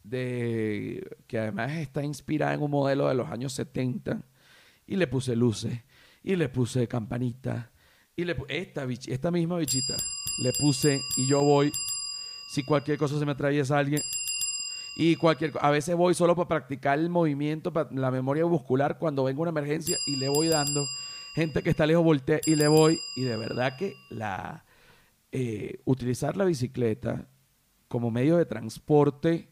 de, 0.02 1.16
que 1.26 1.38
además 1.38 1.72
está 1.72 2.04
inspirada 2.04 2.54
en 2.54 2.62
un 2.62 2.70
modelo 2.70 3.08
de 3.08 3.14
los 3.14 3.28
años 3.30 3.52
70, 3.54 4.22
y 4.86 4.96
le 4.96 5.06
puse 5.06 5.36
luces, 5.36 5.82
y 6.22 6.36
le 6.36 6.48
puse 6.48 6.86
campanita, 6.88 7.70
y 8.16 8.24
le 8.24 8.36
esta, 8.48 8.86
esta 9.06 9.30
misma 9.30 9.58
bichita, 9.58 9.96
le 10.42 10.50
puse, 10.60 11.00
y 11.16 11.28
yo 11.28 11.42
voy, 11.42 11.72
si 12.50 12.64
cualquier 12.64 12.98
cosa 12.98 13.18
se 13.18 13.24
me 13.24 13.32
atraviesa 13.32 13.78
alguien, 13.78 14.02
y 14.96 15.16
cualquier 15.16 15.52
a 15.60 15.70
veces 15.70 15.96
voy 15.96 16.14
solo 16.14 16.36
para 16.36 16.48
practicar 16.48 16.98
el 16.98 17.08
movimiento, 17.08 17.72
para 17.72 17.90
la 17.92 18.10
memoria 18.10 18.44
muscular 18.44 18.98
cuando 18.98 19.24
venga 19.24 19.40
una 19.40 19.50
emergencia 19.50 19.96
y 20.06 20.16
le 20.16 20.28
voy 20.28 20.48
dando. 20.48 20.84
Gente 21.34 21.62
que 21.62 21.70
está 21.70 21.86
lejos 21.86 22.04
voltea 22.04 22.40
y 22.44 22.56
le 22.56 22.68
voy. 22.68 22.98
Y 23.16 23.22
de 23.22 23.36
verdad 23.36 23.76
que 23.78 23.94
la 24.10 24.64
eh, 25.32 25.80
utilizar 25.84 26.36
la 26.36 26.44
bicicleta 26.44 27.28
como 27.90 28.12
medio 28.12 28.36
de 28.36 28.46
transporte, 28.46 29.48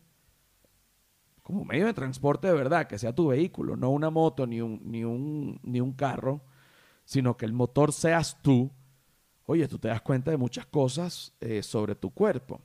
como 1.42 1.64
medio 1.64 1.86
de 1.86 1.92
transporte 1.92 2.46
de 2.46 2.52
verdad, 2.52 2.86
que 2.86 2.96
sea 2.96 3.12
tu 3.12 3.26
vehículo, 3.26 3.74
no 3.74 3.90
una 3.90 4.10
moto 4.10 4.46
ni 4.46 4.60
un, 4.60 4.80
ni 4.84 5.02
un, 5.02 5.58
ni 5.64 5.80
un 5.80 5.92
carro, 5.92 6.42
sino 7.04 7.36
que 7.36 7.46
el 7.46 7.52
motor 7.52 7.92
seas 7.92 8.40
tú, 8.40 8.70
oye, 9.46 9.66
tú 9.66 9.80
te 9.80 9.88
das 9.88 10.02
cuenta 10.02 10.30
de 10.30 10.36
muchas 10.36 10.66
cosas 10.66 11.34
eh, 11.40 11.64
sobre 11.64 11.96
tu 11.96 12.10
cuerpo. 12.10 12.60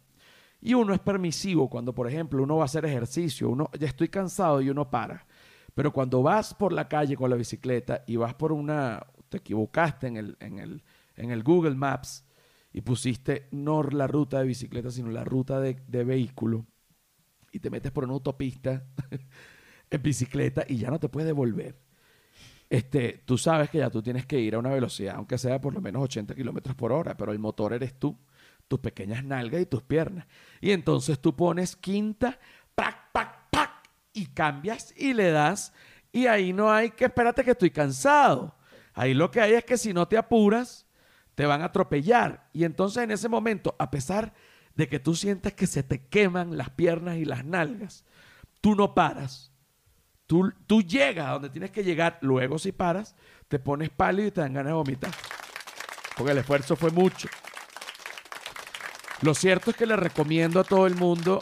Y 0.61 0.75
uno 0.75 0.93
es 0.93 0.99
permisivo 0.99 1.67
cuando, 1.67 1.91
por 1.91 2.07
ejemplo, 2.07 2.43
uno 2.43 2.57
va 2.57 2.61
a 2.61 2.65
hacer 2.65 2.85
ejercicio, 2.85 3.49
uno 3.49 3.71
ya 3.79 3.87
estoy 3.87 4.09
cansado 4.09 4.61
y 4.61 4.69
uno 4.69 4.91
para. 4.91 5.25
Pero 5.73 5.91
cuando 5.91 6.21
vas 6.21 6.53
por 6.53 6.71
la 6.71 6.87
calle 6.87 7.15
con 7.15 7.31
la 7.31 7.35
bicicleta 7.35 8.03
y 8.05 8.15
vas 8.17 8.35
por 8.35 8.51
una, 8.51 9.07
te 9.27 9.37
equivocaste 9.37 10.05
en 10.05 10.17
el, 10.17 10.37
en 10.39 10.59
el, 10.59 10.83
en 11.15 11.31
el 11.31 11.41
Google 11.41 11.73
Maps 11.73 12.23
y 12.73 12.81
pusiste 12.81 13.47
no 13.51 13.83
la 13.83 14.07
ruta 14.07 14.39
de 14.39 14.47
bicicleta, 14.47 14.91
sino 14.91 15.09
la 15.11 15.23
ruta 15.23 15.59
de, 15.59 15.75
de 15.87 16.03
vehículo, 16.03 16.65
y 17.51 17.59
te 17.59 17.69
metes 17.69 17.91
por 17.91 18.03
una 18.03 18.13
autopista 18.13 18.83
en 19.89 20.01
bicicleta 20.01 20.65
y 20.67 20.77
ya 20.77 20.89
no 20.89 20.99
te 20.99 21.07
puedes 21.07 21.27
devolver. 21.27 21.79
Este, 22.69 23.21
tú 23.25 23.37
sabes 23.37 23.69
que 23.69 23.77
ya 23.77 23.91
tú 23.91 24.01
tienes 24.01 24.25
que 24.25 24.39
ir 24.39 24.55
a 24.55 24.59
una 24.59 24.71
velocidad, 24.71 25.15
aunque 25.17 25.37
sea 25.37 25.61
por 25.61 25.73
lo 25.73 25.79
menos 25.79 26.01
80 26.01 26.33
kilómetros 26.33 26.75
por 26.75 26.91
hora, 26.91 27.15
pero 27.15 27.31
el 27.31 27.37
motor 27.37 27.73
eres 27.73 27.99
tú, 27.99 28.17
tus 28.67 28.79
pequeñas 28.79 29.23
nalgas 29.23 29.61
y 29.61 29.67
tus 29.67 29.83
piernas. 29.83 30.25
Y 30.59 30.71
entonces 30.71 31.19
tú 31.19 31.35
pones 31.35 31.75
quinta, 31.75 32.39
¡pac, 32.73 33.11
pac, 33.11 33.49
pac! 33.51 33.69
y 34.13 34.25
cambias 34.27 34.93
y 34.97 35.13
le 35.13 35.29
das. 35.29 35.73
Y 36.11 36.25
ahí 36.25 36.53
no 36.53 36.71
hay 36.71 36.89
que, 36.89 37.05
espérate 37.05 37.43
que 37.43 37.51
estoy 37.51 37.69
cansado. 37.69 38.55
Ahí 38.95 39.13
lo 39.13 39.29
que 39.29 39.41
hay 39.41 39.53
es 39.53 39.63
que 39.63 39.77
si 39.77 39.93
no 39.93 40.07
te 40.07 40.17
apuras, 40.17 40.87
te 41.35 41.45
van 41.45 41.61
a 41.61 41.65
atropellar. 41.65 42.49
Y 42.53 42.63
entonces 42.63 43.03
en 43.03 43.11
ese 43.11 43.29
momento, 43.29 43.75
a 43.79 43.91
pesar 43.91 44.33
de 44.75 44.87
que 44.87 44.99
tú 44.99 45.15
sientes 45.15 45.53
que 45.53 45.67
se 45.67 45.83
te 45.83 46.05
queman 46.07 46.57
las 46.57 46.69
piernas 46.71 47.17
y 47.17 47.25
las 47.25 47.45
nalgas, 47.45 48.05
tú 48.61 48.75
no 48.75 48.93
paras. 48.93 49.51
Tú, 50.25 50.81
llegas 50.81 51.27
a 51.27 51.33
donde 51.33 51.49
tienes 51.49 51.69
que 51.69 51.83
llegar, 51.83 52.17
luego 52.21 52.57
si 52.57 52.71
paras, 52.71 53.15
te 53.47 53.59
pones 53.59 53.91
pálido 53.91 54.29
y 54.29 54.31
te 54.31 54.41
dan 54.41 54.53
ganas 54.53 54.71
de 54.71 54.73
vomitar. 54.73 55.11
Porque 56.17 56.31
el 56.31 56.39
esfuerzo 56.39 56.75
fue 56.75 56.89
mucho. 56.89 57.27
Lo 59.21 59.35
cierto 59.35 59.71
es 59.71 59.77
que 59.77 59.85
le 59.85 59.95
recomiendo 59.95 60.59
a 60.59 60.63
todo 60.63 60.87
el 60.87 60.95
mundo 60.95 61.41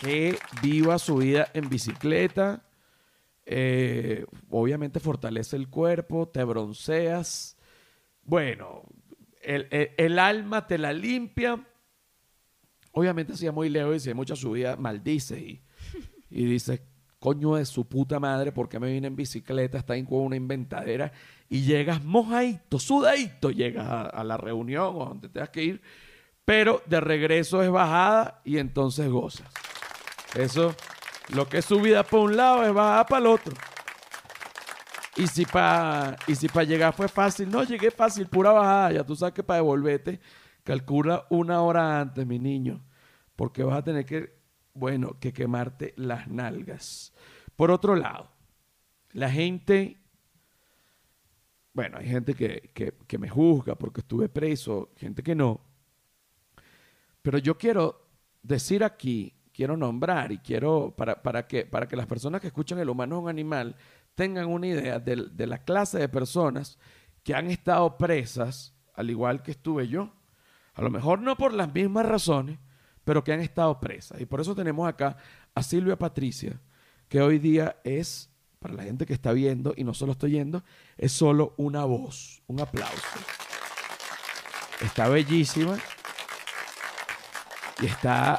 que 0.00 0.38
viva 0.62 0.98
su 0.98 1.16
vida 1.16 1.48
en 1.52 1.68
bicicleta. 1.68 2.62
Eh, 3.44 4.24
obviamente 4.48 5.00
fortalece 5.00 5.56
el 5.56 5.68
cuerpo, 5.68 6.28
te 6.28 6.42
bronceas. 6.44 7.58
Bueno, 8.22 8.84
el, 9.40 9.68
el- 9.96 10.18
alma 10.18 10.66
te 10.66 10.78
la 10.78 10.92
limpia. 10.92 11.58
Obviamente 12.92 13.36
si 13.36 13.46
es 13.46 13.52
muy 13.52 13.68
lejos 13.68 13.96
y 13.96 14.00
si 14.00 14.08
hay 14.10 14.14
mucha 14.14 14.34
subida, 14.36 14.76
maldice 14.76 15.38
y, 15.38 15.62
y 16.30 16.44
dice, 16.44 16.82
coño 17.18 17.54
de 17.54 17.64
su 17.64 17.88
puta 17.88 18.18
madre, 18.18 18.50
¿por 18.52 18.68
qué 18.68 18.80
me 18.80 18.92
vine 18.92 19.06
en 19.06 19.16
bicicleta? 19.16 19.78
Está 19.78 19.94
con 20.04 20.20
una 20.22 20.36
inventadera 20.36 21.12
y 21.48 21.62
llegas 21.62 22.02
mojadito, 22.04 22.78
sudadito, 22.78 23.50
llegas 23.50 23.86
a, 23.86 24.02
a 24.02 24.24
la 24.24 24.36
reunión 24.36 24.94
o 24.96 25.04
donde 25.06 25.28
tengas 25.28 25.50
que 25.50 25.62
ir, 25.62 25.82
pero 26.44 26.82
de 26.86 27.00
regreso 27.00 27.62
es 27.62 27.70
bajada 27.70 28.40
y 28.44 28.58
entonces 28.58 29.08
gozas. 29.08 29.46
Eso, 30.34 30.74
lo 31.34 31.48
que 31.48 31.58
es 31.58 31.64
subida 31.64 32.02
para 32.02 32.22
un 32.22 32.36
lado 32.36 32.64
es 32.64 32.72
bajada 32.72 33.06
para 33.06 33.20
el 33.20 33.26
otro. 33.26 33.54
Y 35.20 35.26
si 35.26 35.44
para 35.44 36.16
si 36.34 36.48
pa 36.48 36.64
llegar 36.64 36.94
fue 36.94 37.06
fácil, 37.06 37.50
no 37.50 37.62
llegué 37.62 37.90
fácil, 37.90 38.26
pura 38.26 38.52
bajada. 38.52 38.92
Ya 38.92 39.04
tú 39.04 39.14
sabes 39.14 39.34
que 39.34 39.42
para 39.42 39.58
devolverte, 39.58 40.18
calcula 40.64 41.26
una 41.28 41.60
hora 41.60 42.00
antes, 42.00 42.26
mi 42.26 42.38
niño. 42.38 42.82
Porque 43.36 43.62
vas 43.62 43.76
a 43.76 43.84
tener 43.84 44.06
que, 44.06 44.32
bueno, 44.72 45.18
que 45.20 45.34
quemarte 45.34 45.92
las 45.96 46.26
nalgas. 46.26 47.12
Por 47.54 47.70
otro 47.70 47.96
lado, 47.96 48.30
la 49.12 49.30
gente, 49.30 49.98
bueno, 51.74 51.98
hay 51.98 52.08
gente 52.08 52.32
que, 52.32 52.70
que, 52.72 52.94
que 53.06 53.18
me 53.18 53.28
juzga 53.28 53.74
porque 53.74 54.00
estuve 54.00 54.30
preso, 54.30 54.90
gente 54.96 55.22
que 55.22 55.34
no. 55.34 55.60
Pero 57.20 57.36
yo 57.36 57.58
quiero 57.58 58.08
decir 58.42 58.82
aquí, 58.82 59.34
quiero 59.52 59.76
nombrar 59.76 60.32
y 60.32 60.38
quiero, 60.38 60.94
para, 60.96 61.22
para, 61.22 61.46
que, 61.46 61.66
para 61.66 61.86
que 61.86 61.94
las 61.94 62.06
personas 62.06 62.40
que 62.40 62.46
escuchan 62.46 62.78
El 62.78 62.88
humano 62.88 63.16
es 63.16 63.22
un 63.24 63.28
animal 63.28 63.76
tengan 64.20 64.48
una 64.48 64.66
idea 64.66 64.98
de, 64.98 65.46
la 65.46 65.64
clase 65.64 65.98
de 65.98 66.06
personas 66.06 66.78
que 67.24 67.34
han 67.34 67.50
estado 67.50 67.96
presas, 67.96 68.74
al 68.92 69.08
igual 69.08 69.42
que 69.42 69.52
estuve 69.52 69.88
yo. 69.88 70.12
A 70.74 70.82
lo 70.82 70.90
mejor 70.90 71.22
no 71.22 71.38
por 71.38 71.54
las 71.54 71.72
mismas 71.72 72.04
razones, 72.04 72.58
pero 73.02 73.24
que 73.24 73.32
han 73.32 73.40
estado 73.40 73.80
presas. 73.80 74.20
Y 74.20 74.26
por 74.26 74.42
eso 74.42 74.54
tenemos 74.54 74.86
acá 74.86 75.16
a 75.54 75.62
Silvia 75.62 75.98
Patricia, 75.98 76.60
que 77.08 77.22
hoy 77.22 77.38
día 77.38 77.80
es, 77.82 78.30
para 78.58 78.74
la 78.74 78.82
gente 78.82 79.06
que 79.06 79.14
está 79.14 79.32
viendo 79.32 79.72
y 79.74 79.84
no 79.84 79.94
solo 79.94 80.12
estoy 80.12 80.32
yendo, 80.32 80.62
es 80.98 81.12
solo 81.12 81.54
una 81.56 81.86
voz, 81.86 82.42
un 82.46 82.60
aplauso. 82.60 83.00
Está 84.82 85.08
bellísima 85.08 85.78
y 87.80 87.86
está, 87.86 88.38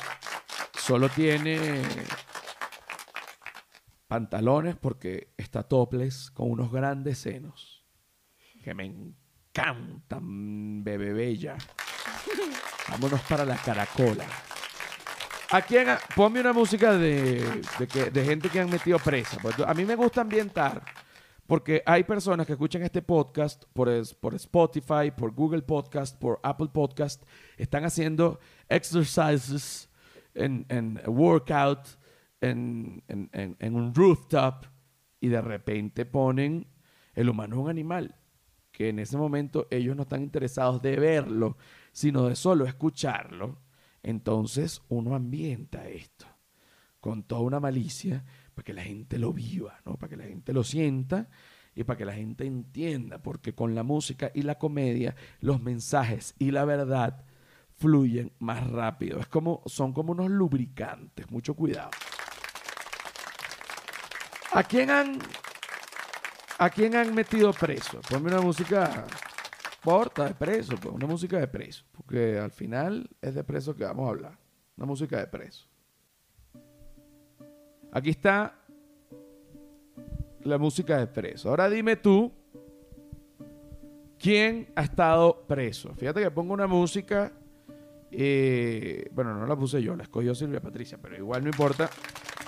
solo 0.77 1.09
tiene 1.09 1.81
pantalones 4.11 4.75
porque 4.75 5.29
está 5.37 5.63
topless 5.63 6.29
con 6.31 6.51
unos 6.51 6.69
grandes 6.69 7.17
senos 7.17 7.85
que 8.61 8.73
me 8.73 8.83
encantan, 8.85 10.83
bebé 10.83 11.13
bella. 11.13 11.55
Vámonos 12.89 13.21
para 13.21 13.45
la 13.45 13.55
caracola. 13.55 14.25
¿A 15.51 15.61
quién? 15.61 15.87
Ponme 16.13 16.41
una 16.41 16.51
música 16.51 16.91
de, 16.97 17.61
de, 17.79 17.87
que- 17.87 18.11
de 18.11 18.25
gente 18.25 18.49
que 18.49 18.59
han 18.59 18.69
metido 18.69 18.99
presa. 18.99 19.37
Pues, 19.41 19.55
a 19.65 19.73
mí 19.73 19.85
me 19.85 19.95
gusta 19.95 20.19
ambientar 20.19 20.83
porque 21.47 21.81
hay 21.85 22.03
personas 22.03 22.45
que 22.45 22.51
escuchan 22.51 22.81
este 22.83 23.01
podcast 23.01 23.63
por, 23.71 23.89
por 24.19 24.35
Spotify, 24.35 25.09
por 25.15 25.31
Google 25.31 25.61
Podcast, 25.61 26.17
por 26.19 26.37
Apple 26.43 26.67
Podcast. 26.73 27.23
Están 27.57 27.85
haciendo 27.85 28.41
exercises 28.67 29.89
en, 30.33 30.65
en 30.67 31.01
workout, 31.07 31.87
en, 32.41 33.03
en- 33.07 33.75
un 33.75 33.93
rooftop 33.93 34.65
y 35.19 35.27
de 35.29 35.41
repente 35.41 36.05
ponen 36.05 36.67
el 37.13 37.29
humano 37.29 37.55
es 37.55 37.61
un 37.61 37.69
animal 37.69 38.15
que 38.71 38.89
en 38.89 38.99
ese 38.99 39.17
momento 39.17 39.67
ellos 39.69 39.95
no 39.95 40.03
están 40.03 40.23
interesados 40.23 40.81
de 40.81 40.95
verlo, 40.97 41.57
sino 41.91 42.27
de 42.27 42.35
solo 42.35 42.65
escucharlo, 42.65 43.59
entonces 44.01 44.81
uno 44.89 45.13
ambienta 45.15 45.87
esto 45.87 46.25
con 46.99 47.23
toda 47.23 47.41
una 47.41 47.59
malicia 47.59 48.23
para 48.53 48.63
que 48.63 48.73
la 48.73 48.83
gente 48.83 49.17
lo 49.19 49.33
viva, 49.33 49.79
¿no? 49.85 49.95
Para 49.97 50.09
que 50.09 50.17
la 50.17 50.23
gente 50.25 50.53
lo 50.53 50.63
sienta 50.63 51.29
y 51.75 51.83
para 51.83 51.97
que 51.97 52.05
la 52.05 52.13
gente 52.13 52.45
entienda, 52.45 53.21
porque 53.21 53.53
con 53.53 53.75
la 53.75 53.83
música 53.83 54.31
y 54.33 54.43
la 54.43 54.57
comedia 54.57 55.15
los 55.39 55.61
mensajes 55.61 56.35
y 56.39 56.51
la 56.51 56.63
verdad 56.65 57.25
fluyen 57.75 58.31
más 58.39 58.69
rápido. 58.69 59.19
Es 59.19 59.27
como 59.27 59.63
son 59.65 59.93
como 59.93 60.11
unos 60.11 60.29
lubricantes, 60.29 61.29
mucho 61.31 61.55
cuidado. 61.55 61.89
¿A 64.53 64.63
quién 64.63 64.89
han 64.89 65.19
¿A 66.57 66.69
quién 66.69 66.95
han 66.95 67.15
metido 67.15 67.51
preso? 67.53 68.01
Ponme 68.01 68.27
una 68.27 68.41
música 68.41 69.05
corta 69.83 70.25
de 70.25 70.35
preso, 70.35 70.75
pues, 70.75 70.93
una 70.93 71.07
música 71.07 71.39
de 71.39 71.47
preso. 71.47 71.83
Porque 71.91 72.37
al 72.37 72.51
final 72.51 73.09
es 73.19 73.33
de 73.33 73.43
preso 73.43 73.75
que 73.75 73.83
vamos 73.83 74.05
a 74.05 74.09
hablar. 74.11 74.37
Una 74.77 74.85
música 74.85 75.17
de 75.17 75.25
preso. 75.25 75.67
Aquí 77.91 78.11
está 78.11 78.59
la 80.43 80.57
música 80.59 80.97
de 80.99 81.07
preso. 81.07 81.49
Ahora 81.49 81.67
dime 81.67 81.95
tú, 81.95 82.31
¿quién 84.19 84.71
ha 84.75 84.83
estado 84.83 85.45
preso? 85.47 85.95
Fíjate 85.95 86.21
que 86.21 86.29
pongo 86.29 86.53
una 86.53 86.67
música. 86.67 87.31
eh, 88.11 89.09
bueno, 89.13 89.33
no 89.33 89.47
la 89.47 89.55
puse 89.55 89.81
yo, 89.81 89.95
la 89.95 90.03
escogió 90.03 90.35
Silvia 90.35 90.61
Patricia, 90.61 90.99
pero 91.01 91.17
igual 91.17 91.41
no 91.43 91.49
importa. 91.49 91.89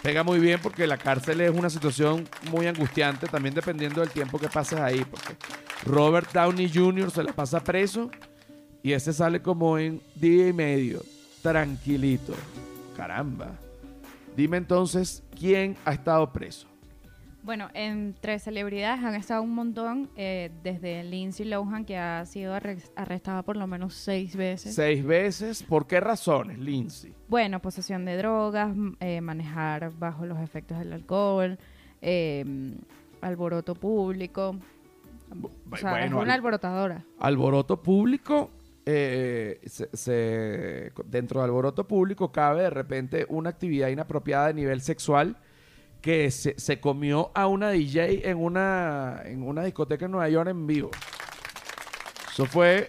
Pega 0.03 0.21
muy 0.21 0.37
bien 0.39 0.59
porque 0.61 0.85
la 0.85 0.97
cárcel 0.97 1.39
es 1.39 1.49
una 1.49 1.69
situación 1.69 2.27
muy 2.51 2.67
angustiante, 2.67 3.25
también 3.27 3.55
dependiendo 3.55 4.01
del 4.01 4.09
tiempo 4.09 4.37
que 4.37 4.49
pases 4.49 4.77
ahí. 4.79 5.05
Porque 5.09 5.37
Robert 5.85 6.29
Downey 6.33 6.69
Jr. 6.71 7.09
se 7.09 7.23
la 7.23 7.31
pasa 7.31 7.63
preso 7.63 8.11
y 8.83 8.91
ese 8.91 9.13
sale 9.13 9.41
como 9.41 9.77
en 9.77 10.01
día 10.15 10.49
y 10.49 10.53
medio, 10.53 11.01
tranquilito. 11.41 12.33
Caramba. 12.97 13.51
Dime 14.35 14.57
entonces, 14.57 15.23
¿quién 15.39 15.77
ha 15.85 15.93
estado 15.93 16.33
preso? 16.33 16.72
Bueno, 17.43 17.67
entre 17.73 18.39
celebridades 18.39 19.03
han 19.03 19.15
estado 19.15 19.41
un 19.41 19.53
montón, 19.53 20.09
eh, 20.15 20.49
desde 20.63 21.03
Lindsay 21.03 21.45
Lohan, 21.45 21.83
que 21.83 21.97
ha 21.97 22.25
sido 22.25 22.53
arre- 22.55 22.89
arrestada 22.95 23.43
por 23.43 23.57
lo 23.57 23.67
menos 23.67 23.95
seis 23.95 24.35
veces. 24.37 24.73
Seis 24.73 25.03
veces. 25.03 25.61
¿Por 25.61 25.85
qué 25.85 25.99
razones, 25.99 26.57
Lindsay? 26.57 27.13
Bueno, 27.27 27.61
posesión 27.61 28.05
de 28.05 28.15
drogas, 28.15 28.73
eh, 29.01 29.19
manejar 29.19 29.91
bajo 29.99 30.25
los 30.25 30.39
efectos 30.39 30.79
del 30.79 30.93
alcohol, 30.93 31.59
eh, 32.01 32.45
alboroto 33.19 33.75
público. 33.75 34.55
O 35.69 35.75
sea, 35.77 35.89
Bueno, 35.91 36.05
es 36.05 36.11
una 36.13 36.21
al- 36.21 36.31
alborotadora. 36.31 37.03
alboroto 37.19 37.81
público, 37.83 38.51
eh, 38.85 39.59
se- 39.65 39.89
se- 39.91 40.91
dentro 41.07 41.41
del 41.41 41.49
alboroto 41.49 41.85
público 41.87 42.31
cabe 42.31 42.63
de 42.63 42.69
repente 42.69 43.25
una 43.27 43.49
actividad 43.49 43.89
inapropiada 43.89 44.47
de 44.47 44.53
nivel 44.53 44.79
sexual 44.81 45.35
que 46.03 46.29
se, 46.31 46.53
se 46.59 46.81
comió 46.81 47.31
a 47.33 47.47
una 47.47 47.69
DJ 47.69 48.29
en 48.29 48.37
una, 48.37 49.21
en 49.23 49.41
una 49.41 49.63
discoteca 49.63 50.03
en 50.05 50.11
Nueva 50.11 50.27
York 50.29 50.49
en 50.49 50.67
vivo. 50.67 50.91
Eso 52.29 52.45
fue 52.45 52.87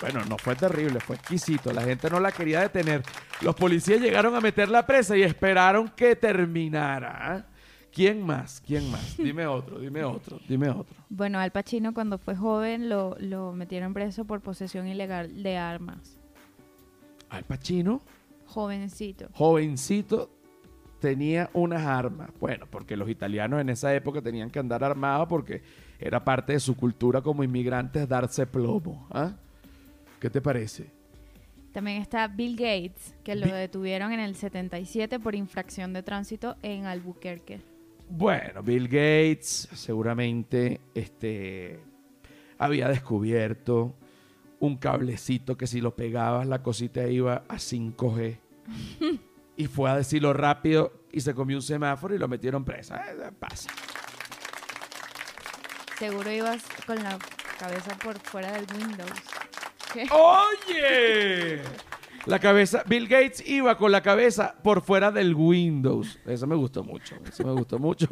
Bueno, 0.00 0.24
no 0.28 0.36
fue 0.38 0.56
terrible, 0.56 0.98
fue 0.98 1.14
exquisito. 1.16 1.72
La 1.72 1.82
gente 1.82 2.10
no 2.10 2.18
la 2.18 2.32
quería 2.32 2.60
detener. 2.62 3.02
Los 3.42 3.54
policías 3.54 4.00
llegaron 4.00 4.34
a 4.34 4.40
meterla 4.40 4.84
presa 4.86 5.16
y 5.16 5.22
esperaron 5.22 5.88
que 5.90 6.16
terminara. 6.16 7.16
¿ah? 7.34 7.46
¿Quién 7.92 8.26
más? 8.26 8.60
¿Quién 8.66 8.90
más? 8.90 9.16
Dime 9.16 9.46
otro, 9.46 9.78
dime 9.78 10.02
otro, 10.02 10.40
dime 10.48 10.68
otro. 10.70 10.96
Bueno, 11.08 11.38
Al 11.38 11.52
Pacino 11.52 11.94
cuando 11.94 12.18
fue 12.18 12.34
joven 12.34 12.88
lo, 12.88 13.16
lo 13.20 13.52
metieron 13.52 13.94
preso 13.94 14.24
por 14.24 14.40
posesión 14.40 14.88
ilegal 14.88 15.44
de 15.44 15.56
armas. 15.56 16.18
Al 17.30 17.44
Pacino, 17.44 18.02
Jovencito. 18.46 19.28
jovencito, 19.32 20.30
tenía 21.00 21.50
unas 21.52 21.84
armas. 21.86 22.30
Bueno, 22.40 22.66
porque 22.70 22.96
los 22.96 23.08
italianos 23.08 23.60
en 23.60 23.68
esa 23.70 23.94
época 23.94 24.20
tenían 24.22 24.50
que 24.50 24.58
andar 24.58 24.82
armados 24.84 25.28
porque 25.28 25.62
era 25.98 26.24
parte 26.24 26.52
de 26.54 26.60
su 26.60 26.76
cultura 26.76 27.20
como 27.22 27.42
inmigrantes 27.44 28.08
darse 28.08 28.46
plomo. 28.46 29.06
¿ah? 29.10 29.32
¿Qué 30.20 30.30
te 30.30 30.40
parece? 30.40 30.86
También 31.72 32.00
está 32.02 32.26
Bill 32.28 32.56
Gates, 32.56 33.14
que 33.22 33.34
lo 33.36 33.46
Bi- 33.46 33.52
detuvieron 33.52 34.12
en 34.12 34.20
el 34.20 34.34
77 34.34 35.20
por 35.20 35.34
infracción 35.34 35.92
de 35.92 36.02
tránsito 36.02 36.56
en 36.62 36.86
Albuquerque. 36.86 37.60
Bueno, 38.10 38.62
Bill 38.62 38.88
Gates 38.88 39.68
seguramente 39.74 40.80
este, 40.94 41.78
había 42.58 42.88
descubierto 42.88 43.94
un 44.60 44.76
cablecito 44.78 45.56
que 45.56 45.66
si 45.66 45.80
lo 45.80 45.94
pegabas 45.94 46.46
la 46.48 46.62
cosita 46.62 47.06
iba 47.06 47.44
a 47.48 47.56
5G. 47.56 48.38
y 49.58 49.66
fue 49.66 49.90
a 49.90 49.96
decirlo 49.96 50.32
rápido 50.32 50.92
y 51.10 51.20
se 51.20 51.34
comió 51.34 51.56
un 51.56 51.62
semáforo 51.62 52.14
y 52.14 52.18
lo 52.18 52.28
metieron 52.28 52.64
presa. 52.64 53.04
Eh, 53.10 53.32
pasa. 53.36 53.68
Seguro 55.98 56.30
ibas 56.30 56.62
con 56.86 57.02
la 57.02 57.18
cabeza 57.58 57.98
por 57.98 58.20
fuera 58.20 58.52
del 58.52 58.66
Windows. 58.72 59.10
¿Qué? 59.92 60.06
¡Oye! 60.12 61.60
La 62.26 62.38
cabeza, 62.38 62.84
Bill 62.86 63.08
Gates 63.08 63.48
iba 63.48 63.76
con 63.76 63.90
la 63.90 64.00
cabeza 64.00 64.54
por 64.62 64.80
fuera 64.80 65.10
del 65.10 65.34
Windows. 65.34 66.20
Eso 66.24 66.46
me 66.46 66.54
gustó 66.54 66.84
mucho, 66.84 67.16
eso 67.28 67.44
me 67.44 67.52
gustó 67.52 67.80
mucho. 67.80 68.06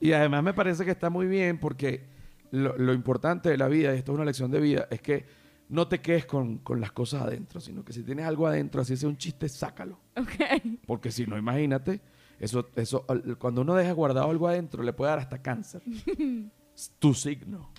Y 0.00 0.12
además 0.14 0.42
me 0.42 0.54
parece 0.54 0.86
que 0.86 0.92
está 0.92 1.10
muy 1.10 1.26
bien 1.26 1.58
porque 1.58 2.06
lo, 2.52 2.74
lo 2.78 2.94
importante 2.94 3.50
de 3.50 3.58
la 3.58 3.68
vida, 3.68 3.94
y 3.94 3.98
esto 3.98 4.12
es 4.12 4.16
una 4.16 4.24
lección 4.24 4.50
de 4.50 4.60
vida, 4.60 4.88
es 4.90 5.02
que 5.02 5.26
no 5.70 5.88
te 5.88 6.00
quedes 6.00 6.26
con, 6.26 6.58
con 6.58 6.80
las 6.80 6.92
cosas 6.92 7.22
adentro, 7.22 7.60
sino 7.60 7.84
que 7.84 7.92
si 7.92 8.02
tienes 8.02 8.26
algo 8.26 8.46
adentro, 8.46 8.82
así 8.82 8.96
sea 8.96 9.08
un 9.08 9.16
chiste, 9.16 9.48
sácalo. 9.48 9.98
Ok. 10.16 10.82
Porque 10.86 11.10
si 11.10 11.26
no, 11.26 11.38
imagínate, 11.38 12.00
eso, 12.38 12.68
eso, 12.76 13.06
cuando 13.38 13.62
uno 13.62 13.74
deja 13.74 13.92
guardado 13.92 14.28
algo 14.30 14.48
adentro, 14.48 14.82
le 14.82 14.92
puede 14.92 15.10
dar 15.10 15.18
hasta 15.20 15.40
cáncer. 15.40 15.82
Tu 16.98 17.12
signo. 17.14 17.70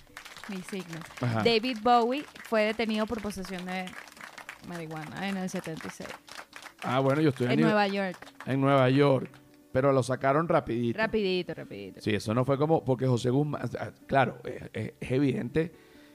Mi 0.48 0.58
signo. 0.62 1.00
Ajá. 1.20 1.42
David 1.42 1.78
Bowie 1.82 2.24
fue 2.44 2.62
detenido 2.62 3.06
por 3.06 3.20
posesión 3.20 3.64
de 3.66 3.86
marihuana 4.68 5.28
en 5.28 5.36
el 5.38 5.48
76. 5.50 6.08
Ah, 6.82 7.00
bueno, 7.00 7.20
yo 7.20 7.30
estoy 7.30 7.46
En 7.46 7.56
New- 7.56 7.64
Nueva 7.66 7.88
York. 7.88 8.16
en 8.46 8.60
Nueva 8.60 8.88
York, 8.90 9.30
pero 9.72 9.92
lo 9.92 10.02
sacaron 10.02 10.48
rapidito. 10.48 10.98
Rapidito, 10.98 11.54
rapidito. 11.54 12.00
Sí, 12.00 12.14
eso 12.14 12.32
no 12.34 12.44
fue 12.44 12.58
como, 12.58 12.84
porque 12.84 13.06
José 13.06 13.30
Guzmán, 13.30 13.62
ah, 13.78 13.90
claro, 14.06 14.38
es 14.44 14.92
evidente 15.00 15.72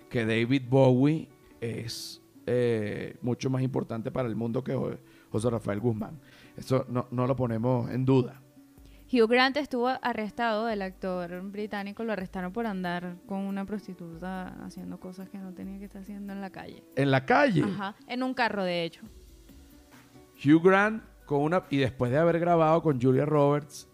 que 0.10 0.26
David 0.26 0.64
Bowie 0.70 1.28
es 1.62 2.22
eh, 2.46 3.18
mucho 3.22 3.50
más 3.50 3.62
importante 3.62 4.12
para 4.12 4.28
el 4.28 4.36
mundo 4.36 4.64
que 4.64 4.74
Jo- 4.74 4.98
José 5.32 5.50
Rafael 5.50 5.80
Guzmán. 5.80 6.20
Eso 6.56 6.86
no, 6.90 7.08
no 7.12 7.28
lo 7.28 7.36
ponemos 7.36 7.90
en 7.92 8.06
duda. 8.06 8.42
Hugh 9.12 9.28
Grant 9.30 9.56
estuvo 9.58 9.88
arrestado, 9.88 10.68
el 10.68 10.82
actor 10.82 11.42
británico 11.50 12.04
lo 12.04 12.12
arrestaron 12.14 12.52
por 12.52 12.68
andar 12.68 13.16
con 13.26 13.40
una 13.40 13.64
prostituta 13.66 14.50
haciendo 14.66 15.00
cosas 15.00 15.30
que 15.30 15.38
no 15.38 15.54
tenía 15.54 15.80
que 15.80 15.86
estar 15.86 16.02
haciendo 16.02 16.34
en 16.34 16.42
la 16.42 16.50
calle. 16.50 16.84
En 16.96 17.12
la 17.12 17.26
calle, 17.26 17.64
Ajá, 17.64 17.96
en 18.08 18.22
un 18.24 18.34
carro 18.34 18.64
de 18.66 18.84
hecho. 18.84 19.02
Hugh 20.44 20.62
Grant 20.62 21.04
con 21.26 21.42
una 21.42 21.64
y 21.70 21.78
después 21.78 22.12
de 22.12 22.18
haber 22.18 22.40
grabado 22.40 22.82
con 22.82 23.02
Julia 23.02 23.26
Roberts, 23.26 23.88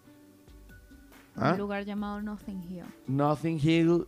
¿ah? 1.36 1.52
un 1.54 1.60
lugar 1.60 1.84
llamado 1.86 2.22
Nothing 2.22 2.64
Hill. 2.64 2.84
Nothing 3.08 3.60
Hill 3.62 4.08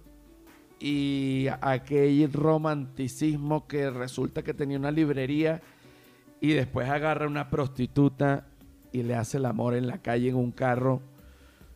y 0.79 1.47
aquel 1.61 2.31
romanticismo 2.33 3.67
que 3.67 3.89
resulta 3.89 4.43
que 4.43 4.53
tenía 4.53 4.77
una 4.77 4.91
librería 4.91 5.61
y 6.41 6.53
después 6.53 6.89
agarra 6.89 7.27
una 7.27 7.49
prostituta 7.49 8.47
y 8.91 9.03
le 9.03 9.15
hace 9.15 9.37
el 9.37 9.45
amor 9.45 9.75
en 9.75 9.87
la 9.87 9.97
calle 9.99 10.29
en 10.29 10.35
un 10.35 10.51
carro, 10.51 11.01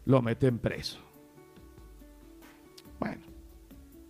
lo 0.05 0.21
meten 0.21 0.59
preso. 0.59 0.99
Bueno, 2.99 3.21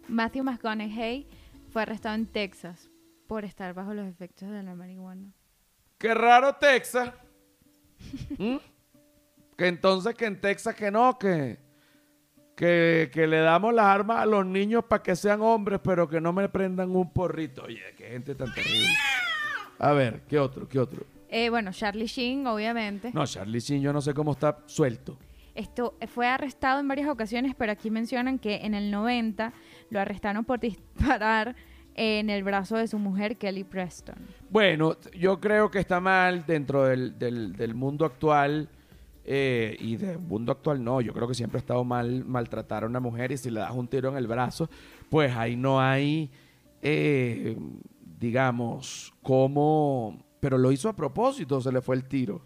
Matthew 0.07 0.43
McConaughey 0.43 1.27
fue 1.69 1.83
arrestado 1.83 2.15
en 2.15 2.25
Texas 2.25 2.89
por 3.27 3.45
estar 3.45 3.73
bajo 3.73 3.93
los 3.93 4.07
efectos 4.07 4.49
de 4.49 4.63
la 4.63 4.75
marihuana. 4.75 5.31
qué 5.97 6.13
raro 6.13 6.55
Texas. 6.55 7.11
¿Mm? 8.37 8.57
Que 9.55 9.67
entonces 9.67 10.15
que 10.15 10.25
en 10.25 10.39
Texas 10.39 10.73
que 10.73 10.89
no, 10.89 11.17
que, 11.19 11.59
que, 12.59 13.09
que 13.13 13.25
le 13.25 13.37
damos 13.39 13.73
las 13.73 13.85
armas 13.85 14.17
a 14.21 14.25
los 14.25 14.45
niños 14.45 14.83
para 14.83 15.01
que 15.01 15.15
sean 15.15 15.41
hombres, 15.41 15.79
pero 15.81 16.09
que 16.09 16.19
no 16.19 16.33
me 16.33 16.49
prendan 16.49 16.93
un 16.93 17.09
porrito. 17.13 17.63
Oye, 17.63 17.79
qué 17.97 18.09
gente 18.09 18.35
tan 18.35 18.53
terrible. 18.53 18.89
A 19.79 19.93
ver, 19.93 20.23
¿qué 20.27 20.37
otro? 20.39 20.67
¿Qué 20.67 20.77
otro? 20.77 21.03
Eh, 21.29 21.49
bueno, 21.49 21.71
Charlie 21.71 22.07
Sheen, 22.07 22.45
obviamente. 22.47 23.11
No, 23.13 23.25
Charlie 23.25 23.61
Sheen, 23.61 23.81
yo 23.81 23.93
no 23.93 24.01
sé 24.01 24.13
cómo 24.13 24.33
está 24.33 24.57
suelto. 24.65 25.17
Esto 25.55 25.95
eh, 26.01 26.07
fue 26.07 26.27
arrestado 26.27 26.81
en 26.81 26.87
varias 26.89 27.07
ocasiones, 27.07 27.55
pero 27.57 27.71
aquí 27.71 27.89
mencionan 27.89 28.39
que 28.39 28.57
en 28.65 28.73
el 28.73 28.91
90 28.91 29.53
lo 29.89 29.99
arrestaron 30.01 30.43
por 30.43 30.59
disparar 30.59 31.55
en 31.95 32.29
el 32.29 32.43
brazo 32.43 32.75
de 32.75 32.89
su 32.89 32.99
mujer, 32.99 33.37
Kelly 33.37 33.63
Preston. 33.63 34.15
Bueno, 34.49 34.97
yo 35.17 35.39
creo 35.39 35.71
que 35.71 35.79
está 35.79 36.01
mal 36.01 36.45
dentro 36.45 36.83
del, 36.83 37.17
del- 37.17 37.53
del 37.53 37.73
mundo 37.73 38.03
actual. 38.05 38.67
Eh, 39.31 39.77
y 39.79 39.95
del 39.95 40.17
mundo 40.17 40.51
actual 40.51 40.83
no, 40.83 41.01
yo 41.01 41.13
creo 41.13 41.27
que 41.27 41.35
siempre 41.35 41.59
ha 41.59 41.61
estado 41.61 41.83
mal 41.83 42.25
maltratar 42.25 42.83
a 42.83 42.87
una 42.87 42.99
mujer 42.99 43.31
y 43.31 43.37
si 43.37 43.51
le 43.51 43.59
das 43.59 43.73
un 43.75 43.87
tiro 43.87 44.09
en 44.09 44.17
el 44.17 44.25
brazo, 44.25 44.67
pues 45.07 45.35
ahí 45.37 45.55
no 45.55 45.79
hay, 45.79 46.31
eh, 46.81 47.55
digamos, 48.19 49.13
cómo... 49.21 50.17
Pero 50.39 50.57
lo 50.57 50.71
hizo 50.71 50.89
a 50.89 50.95
propósito, 50.95 51.61
se 51.61 51.71
le 51.71 51.79
fue 51.79 51.95
el 51.95 52.05
tiro. 52.05 52.41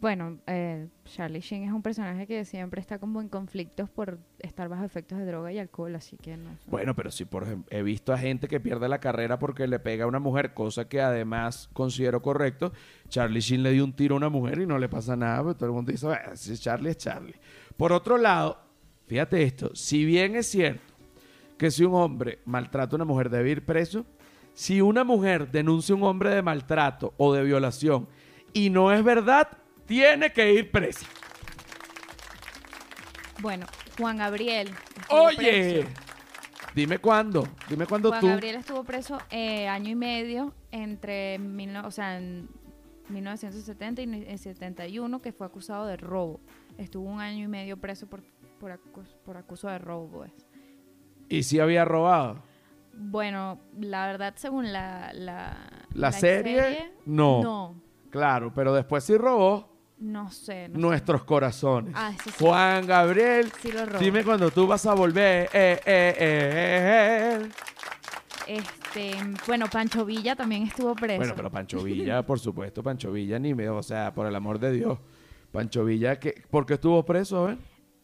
Bueno, 0.00 0.38
eh, 0.46 0.88
Charlie 1.04 1.40
Sheen 1.40 1.64
es 1.64 1.72
un 1.72 1.82
personaje 1.82 2.26
que 2.26 2.46
siempre 2.46 2.80
está 2.80 2.98
como 2.98 3.20
en 3.20 3.28
conflictos 3.28 3.90
por 3.90 4.18
estar 4.38 4.66
bajo 4.66 4.82
efectos 4.82 5.18
de 5.18 5.26
droga 5.26 5.52
y 5.52 5.58
alcohol, 5.58 5.94
así 5.94 6.16
que 6.16 6.38
no. 6.38 6.56
Bueno, 6.66 6.96
pero 6.96 7.10
sí, 7.10 7.26
por 7.26 7.42
ejemplo, 7.42 7.66
he 7.70 7.82
visto 7.82 8.14
a 8.14 8.18
gente 8.18 8.48
que 8.48 8.60
pierde 8.60 8.88
la 8.88 8.98
carrera 8.98 9.38
porque 9.38 9.66
le 9.66 9.78
pega 9.78 10.04
a 10.04 10.06
una 10.06 10.18
mujer, 10.18 10.54
cosa 10.54 10.88
que 10.88 11.02
además 11.02 11.68
considero 11.74 12.22
correcto. 12.22 12.72
Charlie 13.10 13.40
Sheen 13.40 13.62
le 13.62 13.72
dio 13.72 13.84
un 13.84 13.92
tiro 13.92 14.14
a 14.14 14.18
una 14.18 14.30
mujer 14.30 14.60
y 14.60 14.66
no 14.66 14.78
le 14.78 14.88
pasa 14.88 15.16
nada, 15.16 15.42
pero 15.42 15.54
todo 15.54 15.66
el 15.66 15.74
mundo 15.74 15.92
dice, 15.92 16.06
"Bueno, 16.06 16.34
si 16.34 16.56
Charlie 16.56 16.90
es 16.90 16.96
Charlie. 16.96 17.34
Por 17.76 17.92
otro 17.92 18.16
lado, 18.16 18.58
fíjate 19.06 19.42
esto, 19.42 19.74
si 19.74 20.06
bien 20.06 20.34
es 20.34 20.46
cierto 20.46 20.94
que 21.58 21.70
si 21.70 21.84
un 21.84 21.94
hombre 21.94 22.38
maltrata 22.46 22.94
a 22.94 22.96
una 22.96 23.04
mujer 23.04 23.28
debe 23.28 23.50
ir 23.50 23.66
preso, 23.66 24.06
si 24.54 24.80
una 24.80 25.04
mujer 25.04 25.50
denuncia 25.50 25.94
a 25.94 25.98
un 25.98 26.04
hombre 26.04 26.30
de 26.30 26.40
maltrato 26.40 27.12
o 27.18 27.34
de 27.34 27.44
violación 27.44 28.08
y 28.54 28.70
no 28.70 28.92
es 28.92 29.04
verdad, 29.04 29.59
tiene 29.90 30.32
que 30.32 30.52
ir 30.52 30.70
presa. 30.70 31.04
Bueno, 33.40 33.66
Juan 33.98 34.18
Gabriel. 34.18 34.70
Oye, 35.08 35.82
preso. 35.84 35.88
dime 36.76 36.98
cuándo, 36.98 37.48
dime 37.68 37.86
cuándo 37.86 38.10
Juan 38.10 38.20
tú... 38.20 38.26
Gabriel 38.28 38.56
estuvo 38.56 38.84
preso 38.84 39.18
eh, 39.30 39.66
año 39.66 39.90
y 39.90 39.94
medio 39.96 40.54
entre 40.70 41.38
mil 41.40 41.72
no- 41.72 41.86
o 41.86 41.90
sea, 41.90 42.18
en 42.18 42.48
1970 43.08 44.02
y 44.02 44.06
ni- 44.06 44.38
71, 44.38 45.20
que 45.20 45.32
fue 45.32 45.46
acusado 45.46 45.86
de 45.86 45.96
robo. 45.96 46.40
Estuvo 46.78 47.08
un 47.08 47.20
año 47.20 47.44
y 47.44 47.48
medio 47.48 47.76
preso 47.78 48.06
por, 48.06 48.22
por, 48.60 48.70
acus- 48.70 49.16
por 49.24 49.36
acuso 49.36 49.66
de 49.68 49.78
robo. 49.78 50.18
pues. 50.18 50.32
¿Y 51.28 51.42
si 51.42 51.58
había 51.58 51.84
robado? 51.84 52.42
Bueno, 52.92 53.58
la 53.80 54.06
verdad, 54.06 54.34
según 54.36 54.72
la... 54.72 55.10
¿La, 55.14 55.56
¿La 55.94 56.12
serie? 56.12 56.92
No. 57.06 57.42
No, 57.42 57.74
Claro, 58.10 58.52
pero 58.54 58.74
después 58.74 59.02
sí 59.04 59.16
robó 59.16 59.69
no 60.00 60.30
sé. 60.30 60.68
no 60.68 60.74
sé. 60.74 60.80
nuestros 60.80 61.24
corazones. 61.24 61.94
Ah, 61.96 62.12
eso 62.14 62.30
sí. 62.30 62.44
Juan 62.44 62.86
Gabriel, 62.86 63.50
Sí 63.60 63.70
lo 63.70 63.86
robó. 63.86 63.98
dime 63.98 64.24
cuando 64.24 64.50
tú 64.50 64.66
vas 64.66 64.84
a 64.86 64.94
volver. 64.94 65.48
Eh, 65.52 65.80
eh, 65.84 66.14
eh, 66.16 67.42
eh. 67.44 67.48
Este, 68.46 69.12
bueno, 69.46 69.66
Pancho 69.70 70.04
Villa 70.04 70.34
también 70.34 70.64
estuvo 70.64 70.94
preso. 70.94 71.18
Bueno, 71.18 71.34
pero 71.36 71.50
Pancho 71.50 71.82
Villa, 71.82 72.22
por 72.26 72.40
supuesto, 72.40 72.82
Pancho 72.82 73.12
Villa 73.12 73.38
ni 73.38 73.54
me, 73.54 73.68
o 73.68 73.82
sea, 73.82 74.12
por 74.12 74.26
el 74.26 74.34
amor 74.34 74.58
de 74.58 74.72
Dios. 74.72 74.98
Pancho 75.52 75.84
Villa, 75.84 76.18
que, 76.18 76.42
¿por 76.50 76.66
qué 76.66 76.74
estuvo 76.74 77.04
preso? 77.04 77.44
A 77.44 77.46
ver? 77.48 77.58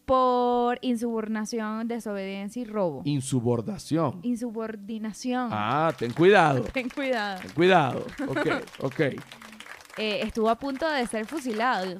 Por 0.05 0.79
insubordinación, 0.81 1.87
desobediencia 1.89 2.61
y 2.61 2.65
robo. 2.65 3.01
Insubordación. 3.03 4.19
Insubordinación. 4.23 5.49
Ah, 5.51 5.91
ten 5.97 6.13
cuidado. 6.13 6.63
Ten 6.73 6.89
cuidado. 6.89 7.41
Ten 7.41 7.51
cuidado. 7.51 8.05
Ok, 8.25 8.47
ok. 8.83 9.01
Eh, 9.97 10.21
estuvo 10.23 10.49
a 10.49 10.57
punto 10.59 10.89
de 10.89 11.05
ser 11.07 11.25
fusilado, 11.25 11.97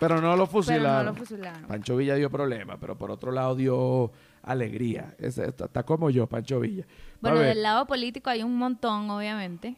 Pero 0.00 0.16
no 0.20 0.30
lo 0.36 0.46
pero 0.46 0.46
fusilaron. 0.46 1.04
no 1.06 1.12
lo 1.12 1.14
fusilaron. 1.16 1.62
Pancho 1.64 1.96
Villa 1.96 2.14
dio 2.14 2.30
problema, 2.30 2.78
pero 2.78 2.96
por 2.96 3.10
otro 3.10 3.30
lado 3.30 3.54
dio 3.54 4.10
alegría. 4.42 5.14
Está, 5.18 5.46
está 5.46 5.82
como 5.84 6.10
yo, 6.10 6.26
Pancho 6.26 6.58
Villa. 6.60 6.84
Bueno, 7.20 7.38
del 7.40 7.62
lado 7.62 7.86
político 7.86 8.30
hay 8.30 8.42
un 8.42 8.56
montón, 8.56 9.08
obviamente. 9.10 9.76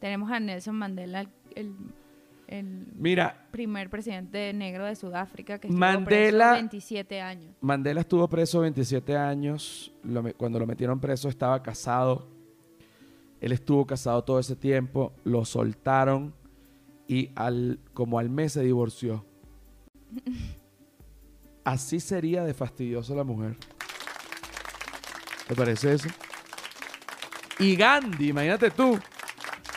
Tenemos 0.00 0.30
a 0.30 0.38
Nelson 0.40 0.74
Mandela, 0.76 1.20
el, 1.22 1.28
el- 1.54 1.74
el 2.46 2.86
Mira, 2.96 3.46
primer 3.50 3.90
presidente 3.90 4.52
negro 4.54 4.86
de 4.86 4.96
Sudáfrica, 4.96 5.58
que 5.58 5.66
estuvo 5.68 5.78
Mandela- 5.80 6.04
preso 6.04 6.52
27 6.54 7.20
años. 7.20 7.54
Mandela 7.60 8.00
estuvo 8.00 8.26
preso 8.28 8.60
27 8.60 9.16
años. 9.16 9.92
Lo 10.02 10.22
cuando 10.34 10.58
lo 10.58 10.66
metieron 10.66 10.98
preso 10.98 11.28
estaba 11.28 11.62
casado. 11.62 12.26
Él 13.40 13.52
estuvo 13.52 13.86
casado 13.86 14.22
todo 14.24 14.38
ese 14.38 14.56
tiempo. 14.56 15.12
Lo 15.24 15.44
soltaron 15.44 16.34
y 17.06 17.30
al, 17.34 17.78
como 17.94 18.18
al 18.18 18.30
mes 18.30 18.52
se 18.52 18.62
divorció. 18.62 19.24
Así 21.64 22.00
sería 22.00 22.44
de 22.44 22.54
fastidiosa 22.54 23.14
la 23.14 23.24
mujer. 23.24 23.56
¿Te 25.46 25.54
parece 25.54 25.94
eso? 25.94 26.08
Y 27.58 27.76
Gandhi, 27.76 28.28
imagínate 28.28 28.70
tú. 28.70 28.98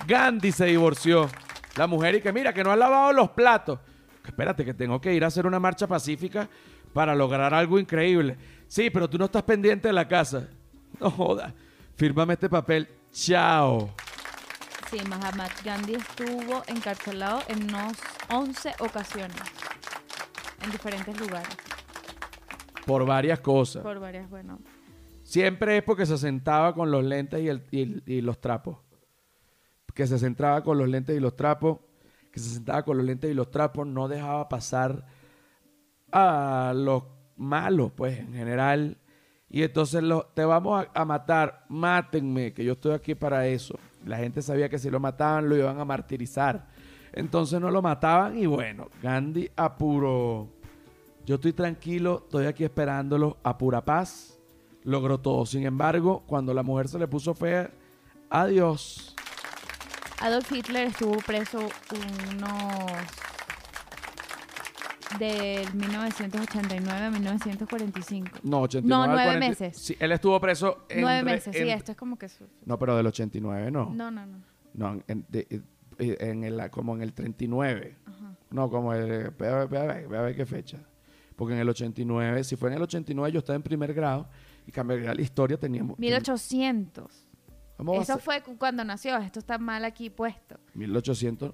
Gandhi 0.08 0.52
se 0.52 0.66
divorció. 0.66 1.30
La 1.78 1.88
mujer 1.88 2.16
y 2.16 2.22
que 2.22 2.32
mira, 2.32 2.54
que 2.54 2.64
no 2.64 2.72
ha 2.72 2.76
lavado 2.76 3.14
los 3.14 3.30
platos. 3.32 3.80
Espérate, 4.26 4.64
que 4.66 4.74
tengo 4.74 5.02
que 5.02 5.14
ir 5.14 5.24
a 5.24 5.28
hacer 5.28 5.46
una 5.46 5.60
marcha 5.60 5.88
pacífica 5.88 6.48
para 6.94 7.16
lograr 7.16 7.54
algo 7.54 7.80
increíble. 7.80 8.38
Sí, 8.68 8.90
pero 8.90 9.10
tú 9.10 9.18
no 9.18 9.26
estás 9.26 9.44
pendiente 9.44 9.88
de 9.88 9.94
la 9.94 10.08
casa. 10.08 10.48
No 11.00 11.10
joda. 11.10 11.54
Fírmame 11.96 12.34
este 12.34 12.50
papel. 12.50 12.88
Chao. 13.12 13.90
Sí, 14.90 14.98
Mahatma 15.08 15.48
Gandhi 15.64 15.96
estuvo 15.96 16.64
encarcelado 16.68 17.42
en 17.48 17.64
unos 17.64 17.94
11 18.30 18.74
ocasiones, 18.80 19.38
en 20.64 20.72
diferentes 20.72 21.18
lugares, 21.20 21.56
Por 22.86 23.06
varias 23.06 23.40
cosas. 23.40 23.84
por 23.84 24.00
varias, 24.00 24.30
bueno. 24.30 24.60
Siempre 25.24 25.78
es 25.78 25.84
porque 25.84 26.06
se 26.06 26.18
sentaba 26.18 26.74
con 26.74 26.92
los 26.92 27.04
lentes 27.06 27.42
y, 27.42 27.48
el- 27.48 27.64
y 27.72 27.82
el- 27.84 28.04
y 28.06 28.22
los 28.22 28.42
trapos. 28.42 28.78
Que 29.94 30.08
se 30.08 30.20
sentaba 30.20 30.62
con 30.64 30.78
los 30.78 30.90
lentes 30.90 31.16
y 31.16 31.20
los 31.22 31.36
trapos. 31.38 31.80
Que 32.32 32.40
se 32.40 32.50
sentaba 32.50 32.84
con 32.84 32.98
los 32.98 33.06
lentes 33.06 33.30
y 33.32 33.34
los 33.34 33.50
trapos. 33.52 33.86
No 33.88 34.08
dejaba 34.10 34.48
pasar 34.50 35.06
a 36.12 36.74
los 36.76 37.04
malos, 37.38 37.92
pues, 37.96 38.20
en 38.20 38.34
general. 38.34 38.98
Y 39.54 39.64
entonces 39.64 40.02
lo- 40.02 40.26
te 40.34 40.46
vamos 40.46 40.86
a, 40.94 41.02
a 41.02 41.06
matar. 41.06 41.66
Mátenme, 41.68 42.54
que 42.54 42.64
yo 42.64 42.74
estoy 42.74 42.94
aquí 42.94 43.16
para 43.16 43.46
eso. 43.48 43.78
La 44.06 44.18
gente 44.18 44.42
sabía 44.42 44.70
que 44.70 44.80
si 44.80 44.90
lo 44.90 45.00
mataban 45.00 45.50
lo 45.50 45.58
iban 45.58 45.80
a 45.80 45.86
martirizar. 45.86 46.68
Entonces 47.14 47.60
no 47.60 47.70
lo 47.70 47.82
mataban 47.82 48.38
y 48.38 48.46
bueno, 48.46 48.88
Gandhi 49.04 49.52
a 49.56 49.78
puro... 49.78 50.48
Yo 51.26 51.36
estoy 51.36 51.54
tranquilo, 51.54 52.22
estoy 52.24 52.46
aquí 52.48 52.64
esperándolo 52.64 53.38
a 53.44 53.58
pura 53.58 53.84
paz. 53.84 54.40
Logró 54.84 55.20
todo. 55.20 55.46
Sin 55.46 55.66
embargo, 55.66 56.24
cuando 56.26 56.54
la 56.54 56.64
mujer 56.64 56.88
se 56.88 56.98
le 56.98 57.08
puso 57.08 57.36
fea, 57.36 57.70
adiós. 58.30 59.16
Adolf 60.22 60.52
Hitler 60.52 60.88
estuvo 60.88 61.18
preso 61.18 61.60
unos 62.30 62.92
del 65.20 65.74
1989 65.76 67.06
a 67.06 67.12
1945. 67.12 68.30
No, 68.44 68.62
89 68.62 68.88
No, 68.90 69.08
nueve 69.14 69.24
40 69.40 69.48
meses. 69.50 69.78
Sí, 69.82 69.96
él 70.00 70.12
estuvo 70.12 70.40
preso 70.40 70.86
en... 70.90 71.02
Nueve 71.02 71.24
meses, 71.24 71.56
sí, 71.56 71.70
esto 71.70 71.92
es 71.92 71.98
como 71.98 72.18
que... 72.18 72.30
su- 72.30 72.48
No, 72.66 72.78
pero 72.80 72.96
del 72.98 73.08
89 73.08 73.72
no. 73.72 73.90
No, 73.94 74.12
no, 74.12 74.26
no. 74.26 74.38
No, 74.74 75.04
en, 75.08 75.26
de- 75.30 75.48
eh, 76.00 76.18
en 76.20 76.44
el, 76.44 76.70
como 76.70 76.96
en 76.96 77.02
el 77.02 77.14
39. 77.14 77.98
Ajá. 78.06 78.36
No, 78.52 78.70
como 78.70 78.94
el... 78.94 79.32
Ve 79.32 79.48
a, 79.48 79.56
ver, 79.56 79.68
ve 79.68 79.78
a 79.80 79.84
ver, 79.84 80.08
ve 80.08 80.18
a 80.18 80.22
ver 80.22 80.36
qué 80.36 80.46
fecha. 80.46 80.78
Porque 81.36 81.54
en 81.54 81.60
el 81.60 81.70
89, 81.70 82.44
si 82.44 82.56
fue 82.56 82.70
en 82.70 82.76
el 82.76 82.82
89 82.84 83.32
yo 83.32 83.40
estaba 83.40 83.56
en 83.56 83.64
primer 83.64 83.94
grado 83.94 84.30
y 84.68 84.72
cambiaría 84.72 85.14
la 85.14 85.22
historia, 85.22 85.58
teníamos... 85.58 85.98
1800. 86.00 87.28
¿Cómo 87.78 87.94
va 87.94 88.00
a 88.00 88.02
Eso 88.04 88.18
fue 88.20 88.42
cu- 88.44 88.58
cuando 88.58 88.84
nació. 88.84 89.18
Esto 89.18 89.40
está 89.40 89.58
mal 89.58 89.84
aquí 89.86 90.10
puesto. 90.10 90.58
1800... 90.76 91.54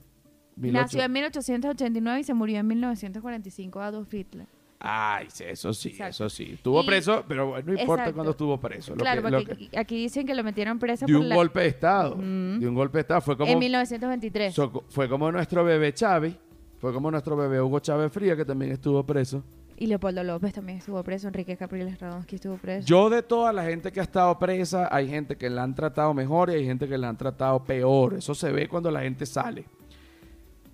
Nació 0.58 1.00
1800. 1.00 1.06
en 1.06 1.12
1889 1.14 2.20
y 2.20 2.24
se 2.24 2.34
murió 2.34 2.60
en 2.60 2.68
1945 2.68 3.80
Adolf 3.80 4.14
Hitler. 4.14 4.48
Ay, 4.80 5.28
eso 5.40 5.74
sí, 5.74 5.90
Exacto. 5.90 6.10
eso 6.12 6.30
sí. 6.30 6.52
Estuvo 6.54 6.84
Y- 6.84 6.86
preso, 6.86 7.24
pero 7.28 7.48
bueno, 7.48 7.66
no 7.66 7.72
importa 7.80 8.04
Exacto. 8.04 8.14
cuando 8.16 8.32
estuvo 8.32 8.60
preso. 8.60 8.92
Lo 8.92 8.98
claro, 8.98 9.24
que- 9.24 9.30
lo 9.32 9.38
porque 9.44 9.70
que- 9.70 9.80
aquí- 9.80 9.96
dicen 9.98 10.28
que 10.28 10.36
lo 10.36 10.44
metieron 10.44 10.78
preso 10.78 11.06
de 11.08 11.14
por 11.14 11.22
un 11.24 11.30
la- 11.30 11.36
golpe 11.36 11.62
de 11.62 11.68
Estado. 11.68 12.16
De 12.16 12.68
un 12.68 12.76
golpe 12.76 13.00
de 13.00 13.02
Estado. 13.02 13.22
Fue 13.22 13.36
como, 13.36 13.52
en 13.52 13.58
1923. 13.60 14.54
so- 14.54 14.84
fue 14.90 15.10
como 15.10 15.32
nuestro 15.32 15.64
bebé 15.64 15.94
Chávez. 15.94 16.36
Fue 16.80 16.94
como 16.94 17.10
nuestro 17.10 17.36
bebé 17.36 17.60
Hugo 17.60 17.80
Chávez 17.80 18.12
Fría, 18.12 18.36
que 18.36 18.46
también 18.46 18.72
estuvo 18.72 19.04
preso. 19.04 19.44
Y 19.80 19.88
Leopoldo 19.88 20.24
López 20.24 20.54
también 20.54 20.78
estuvo 20.78 21.04
preso. 21.04 21.28
Enrique 21.28 21.58
Capriles 21.58 22.00
Radonsky 22.00 22.36
estuvo 22.36 22.58
preso. 22.58 22.86
Yo 22.88 23.10
de 23.10 23.24
toda 23.24 23.52
la 23.54 23.64
gente 23.64 23.92
que 23.92 24.00
ha 24.00 24.04
estado 24.04 24.38
presa, 24.38 24.88
hay 24.92 25.08
gente 25.10 25.38
que 25.38 25.50
la 25.50 25.64
han 25.64 25.74
tratado 25.74 26.14
mejor 26.14 26.52
y 26.52 26.54
hay 26.54 26.66
gente 26.66 26.88
que 26.88 26.98
la 27.00 27.10
han 27.10 27.18
tratado 27.18 27.64
peor. 27.64 28.14
Eso 28.16 28.36
se 28.36 28.52
ve 28.52 28.68
cuando 28.68 28.92
la 28.92 29.02
gente 29.02 29.26
sale. 29.26 29.66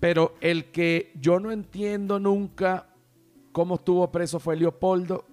Pero 0.04 0.34
el 0.42 0.66
que 0.66 1.12
yo 1.18 1.40
no 1.40 1.50
entiendo 1.50 2.20
nunca 2.20 2.88
cómo 3.52 3.76
estuvo 3.76 4.12
preso 4.12 4.38
fue 4.38 4.54
Leopoldo, 4.54 5.24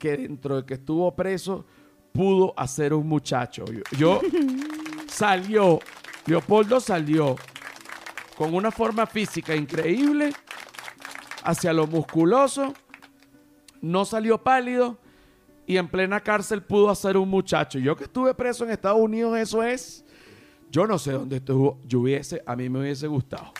que 0.00 0.16
dentro 0.16 0.56
de 0.56 0.66
que 0.66 0.74
estuvo 0.74 1.14
preso 1.14 1.64
pudo 2.10 2.52
hacer 2.56 2.92
un 2.92 3.06
muchacho. 3.06 3.64
Yo, 3.66 3.82
yo- 3.96 4.20
salió, 5.06 5.78
Leopoldo 6.26 6.80
salió 6.80 7.36
con 8.36 8.52
una 8.56 8.72
forma 8.72 9.06
física 9.06 9.54
increíble 9.54 10.32
hacia 11.44 11.72
lo 11.72 11.86
musculoso, 11.86 12.74
no 13.80 14.04
salió 14.04 14.42
pálido 14.42 14.98
y 15.68 15.76
en 15.76 15.86
plena 15.86 16.18
cárcel 16.18 16.64
pudo 16.64 16.90
hacer 16.90 17.16
un 17.16 17.28
muchacho. 17.30 17.78
Yo 17.78 17.94
que 17.94 18.02
estuve 18.02 18.34
preso 18.34 18.64
en 18.64 18.72
Estados 18.72 18.98
Unidos, 19.00 19.38
eso 19.38 19.62
es, 19.62 20.04
yo 20.68 20.84
no 20.84 20.98
sé 20.98 21.12
dónde 21.12 21.36
estuvo, 21.36 21.78
yo 21.86 22.00
hubiese, 22.00 22.42
a 22.44 22.56
mí 22.56 22.68
me 22.68 22.80
hubiese 22.80 23.06
gustado. 23.06 23.52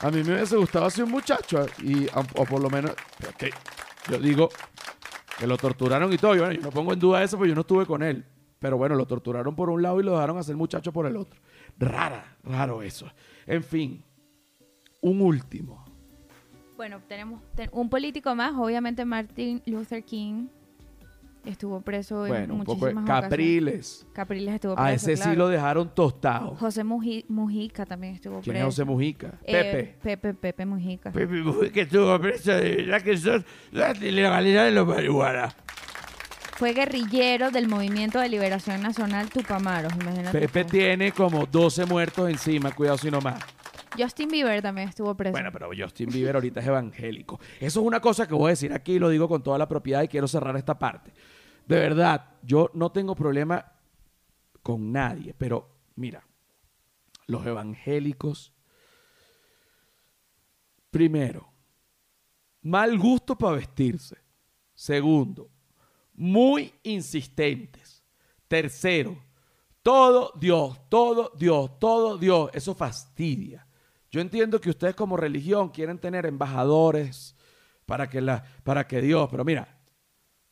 A 0.00 0.10
mí 0.10 0.22
me 0.22 0.34
hubiese 0.34 0.56
gustado 0.56 0.84
hacer 0.86 1.04
un 1.04 1.10
muchacho 1.10 1.66
y, 1.82 2.06
o 2.34 2.44
por 2.44 2.60
lo 2.60 2.68
menos, 2.68 2.92
que 3.38 3.50
yo 4.10 4.18
digo 4.18 4.48
que 5.38 5.46
lo 5.46 5.56
torturaron 5.56 6.12
y 6.12 6.16
todo. 6.18 6.34
Yo, 6.34 6.50
yo 6.52 6.60
no 6.60 6.70
pongo 6.70 6.92
en 6.92 6.98
duda 6.98 7.22
eso 7.22 7.36
porque 7.36 7.48
yo 7.50 7.54
no 7.54 7.62
estuve 7.62 7.86
con 7.86 8.02
él. 8.02 8.24
Pero 8.58 8.76
bueno, 8.76 8.94
lo 8.94 9.06
torturaron 9.06 9.54
por 9.54 9.68
un 9.70 9.82
lado 9.82 10.00
y 10.00 10.02
lo 10.02 10.12
dejaron 10.12 10.38
hacer 10.38 10.56
muchacho 10.56 10.92
por 10.92 11.06
el 11.06 11.16
otro. 11.16 11.40
Rara, 11.78 12.36
raro 12.44 12.82
eso. 12.82 13.10
En 13.46 13.62
fin, 13.62 14.02
un 15.00 15.20
último. 15.20 15.84
Bueno, 16.76 17.00
tenemos 17.08 17.40
ten- 17.54 17.70
un 17.72 17.88
político 17.88 18.34
más. 18.34 18.52
Obviamente 18.56 19.04
Martin 19.04 19.62
Luther 19.66 20.02
King 20.04 20.48
estuvo 21.44 21.80
preso 21.80 22.26
en 22.26 22.32
Bueno, 22.32 22.54
un 22.54 22.64
poco 22.64 22.86
de 22.86 22.94
muchísimas 22.94 23.04
ocasiones. 23.04 23.30
Capriles. 23.30 24.06
Capriles 24.12 24.54
estuvo 24.54 24.74
preso, 24.74 24.86
A 24.86 24.92
ese 24.92 25.16
sí 25.16 25.34
lo 25.36 25.48
dejaron 25.48 25.94
tostado. 25.94 26.54
José 26.56 26.84
Muji- 26.84 27.24
Mujica 27.28 27.84
también 27.86 28.14
estuvo 28.14 28.40
¿Quién 28.40 28.54
preso. 28.54 28.68
es 28.68 28.74
José 28.74 28.84
Mujica? 28.84 29.34
Eh, 29.44 29.52
Pepe. 29.52 29.96
Pepe, 30.02 30.34
Pepe 30.34 30.66
Mujica. 30.66 31.10
Pepe 31.12 31.42
Mujica 31.42 31.80
estuvo 31.82 32.18
preso 32.20 32.52
de 32.52 32.82
la 32.86 33.00
que 33.00 33.16
son 33.16 33.44
las 33.72 34.00
ilegalidades 34.00 34.72
de 34.72 34.80
los 34.80 34.86
marihuana. 34.88 35.54
Fue 36.56 36.72
guerrillero 36.72 37.50
del 37.50 37.66
Movimiento 37.68 38.20
de 38.20 38.28
Liberación 38.28 38.80
Nacional 38.80 39.28
Tupamaros, 39.28 39.92
imagínate. 40.00 40.38
Pepe 40.38 40.64
tú. 40.64 40.70
tiene 40.70 41.10
como 41.12 41.46
12 41.46 41.84
muertos 41.84 42.30
encima, 42.30 42.70
cuidado 42.72 42.96
si 42.98 43.10
no 43.10 43.20
más. 43.20 43.40
Justin 43.98 44.28
Bieber 44.28 44.60
también 44.62 44.88
estuvo 44.88 45.14
preso. 45.16 45.32
Bueno, 45.32 45.50
pero 45.52 45.70
Justin 45.76 46.08
Bieber 46.10 46.34
ahorita 46.36 46.60
es 46.60 46.66
evangélico. 46.66 47.38
Eso 47.60 47.80
es 47.80 47.86
una 47.86 48.00
cosa 48.00 48.26
que 48.26 48.34
voy 48.34 48.46
a 48.46 48.50
decir 48.50 48.72
aquí 48.72 48.94
y 48.94 48.98
lo 48.98 49.08
digo 49.08 49.28
con 49.28 49.42
toda 49.42 49.56
la 49.58 49.68
propiedad 49.68 50.02
y 50.02 50.08
quiero 50.08 50.26
cerrar 50.28 50.56
esta 50.56 50.76
parte. 50.78 51.12
De 51.66 51.76
verdad, 51.76 52.36
yo 52.42 52.70
no 52.74 52.92
tengo 52.92 53.14
problema 53.14 53.72
con 54.62 54.92
nadie, 54.92 55.34
pero 55.36 55.68
mira, 55.96 56.26
los 57.26 57.44
evangélicos, 57.46 58.52
primero, 60.90 61.52
mal 62.62 62.98
gusto 62.98 63.36
para 63.36 63.56
vestirse. 63.56 64.16
Segundo, 64.74 65.50
muy 66.14 66.72
insistentes. 66.82 68.02
Tercero, 68.48 69.16
todo 69.82 70.32
Dios, 70.38 70.80
todo 70.88 71.32
Dios, 71.36 71.78
todo 71.78 72.18
Dios. 72.18 72.50
Eso 72.52 72.74
fastidia. 72.74 73.66
Yo 74.10 74.20
entiendo 74.20 74.60
que 74.60 74.70
ustedes 74.70 74.94
como 74.94 75.16
religión 75.16 75.70
quieren 75.70 75.98
tener 75.98 76.26
embajadores 76.26 77.34
para 77.86 78.08
que, 78.08 78.20
la, 78.20 78.44
para 78.62 78.86
que 78.86 79.00
Dios, 79.00 79.28
pero 79.30 79.44
mira, 79.44 79.73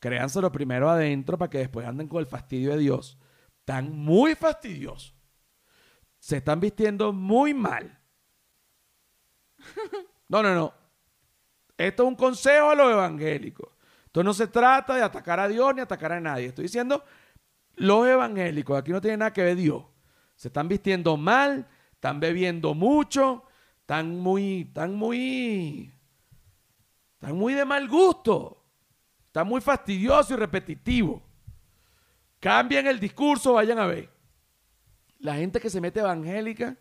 créanselo 0.02 0.50
primero 0.50 0.90
adentro 0.90 1.38
para 1.38 1.48
que 1.48 1.58
después 1.58 1.86
anden 1.86 2.08
con 2.08 2.18
el 2.18 2.26
fastidio 2.26 2.72
de 2.72 2.78
Dios. 2.78 3.16
Están 3.60 3.96
muy 3.96 4.34
fastidiosos. 4.34 5.14
Se 6.18 6.38
están 6.38 6.58
vistiendo 6.58 7.12
muy 7.12 7.54
mal. 7.54 8.00
No, 10.28 10.42
no, 10.42 10.54
no. 10.54 10.72
Esto 11.76 12.04
es 12.04 12.08
un 12.08 12.16
consejo 12.16 12.70
a 12.70 12.74
los 12.74 12.90
evangélicos. 12.90 13.68
Esto 14.06 14.24
no 14.24 14.32
se 14.32 14.46
trata 14.46 14.94
de 14.94 15.02
atacar 15.02 15.38
a 15.38 15.46
Dios 15.46 15.74
ni 15.74 15.82
atacar 15.82 16.12
a 16.12 16.20
nadie. 16.20 16.46
Estoy 16.46 16.62
diciendo 16.62 17.04
los 17.74 18.08
evangélicos. 18.08 18.78
Aquí 18.78 18.92
no 18.92 19.00
tiene 19.00 19.18
nada 19.18 19.32
que 19.32 19.42
ver 19.42 19.56
Dios. 19.56 19.84
Se 20.34 20.48
están 20.48 20.68
vistiendo 20.68 21.18
mal, 21.18 21.68
están 21.92 22.18
bebiendo 22.18 22.72
mucho, 22.72 23.44
están 23.80 24.18
muy, 24.18 24.62
están 24.62 24.94
muy, 24.94 25.92
están 27.20 27.36
muy 27.36 27.52
de 27.52 27.66
mal 27.66 27.86
gusto. 27.88 28.61
Está 29.32 29.44
muy 29.44 29.62
fastidioso 29.62 30.34
y 30.34 30.36
repetitivo. 30.36 31.22
Cambien 32.38 32.86
el 32.86 33.00
discurso, 33.00 33.54
vayan 33.54 33.78
a 33.78 33.86
ver. 33.86 34.10
La 35.20 35.36
gente 35.36 35.58
que 35.58 35.70
se 35.70 35.80
mete 35.80 36.00
evangélica 36.00 36.76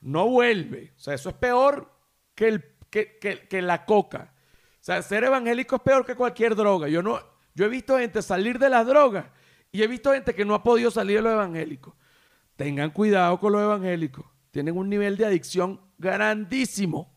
no 0.00 0.28
vuelve. 0.28 0.94
O 0.96 0.98
sea, 0.98 1.12
eso 1.12 1.28
es 1.28 1.34
peor 1.34 1.92
que, 2.34 2.48
el, 2.48 2.64
que, 2.88 3.18
que 3.18 3.60
la 3.60 3.84
coca. 3.84 4.32
O 4.34 4.78
sea, 4.80 5.02
ser 5.02 5.24
evangélico 5.24 5.76
es 5.76 5.82
peor 5.82 6.06
que 6.06 6.14
cualquier 6.14 6.56
droga. 6.56 6.88
Yo, 6.88 7.02
no, 7.02 7.20
yo 7.54 7.66
he 7.66 7.68
visto 7.68 7.98
gente 7.98 8.22
salir 8.22 8.58
de 8.58 8.70
las 8.70 8.86
drogas 8.86 9.26
y 9.70 9.82
he 9.82 9.86
visto 9.86 10.14
gente 10.14 10.34
que 10.34 10.46
no 10.46 10.54
ha 10.54 10.62
podido 10.62 10.90
salir 10.90 11.18
de 11.18 11.22
los 11.24 11.32
evangélicos. 11.34 11.92
Tengan 12.56 12.92
cuidado 12.92 13.38
con 13.38 13.52
los 13.52 13.60
evangélicos. 13.60 14.24
Tienen 14.52 14.74
un 14.78 14.88
nivel 14.88 15.18
de 15.18 15.26
adicción 15.26 15.82
grandísimo. 15.98 17.12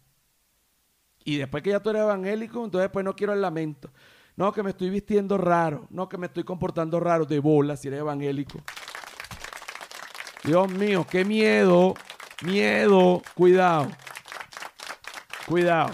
Y 1.24 1.38
después 1.38 1.64
que 1.64 1.70
ya 1.70 1.80
tú 1.80 1.92
eres 1.92 2.02
evangélico, 2.02 2.66
entonces 2.66 2.84
después 2.84 3.06
no 3.06 3.16
quiero 3.16 3.32
el 3.32 3.42
lamento. 3.42 3.94
No, 4.36 4.52
que 4.52 4.64
me 4.64 4.72
estoy 4.72 4.90
vistiendo 4.90 5.38
raro. 5.38 5.88
No, 5.90 6.10
que 6.10 6.18
me 6.18 6.28
estoy 6.28 6.44
comportando 6.44 7.00
raro. 7.00 7.26
De 7.26 7.40
bola 7.40 7.78
si 7.78 7.88
eres 7.88 8.02
evangélico. 8.02 8.62
Dios 10.44 10.70
mío, 10.72 11.06
qué 11.10 11.24
miedo. 11.24 11.94
Miedo. 12.44 13.22
Cuidado. 13.34 13.90
Cuidado. 15.48 15.92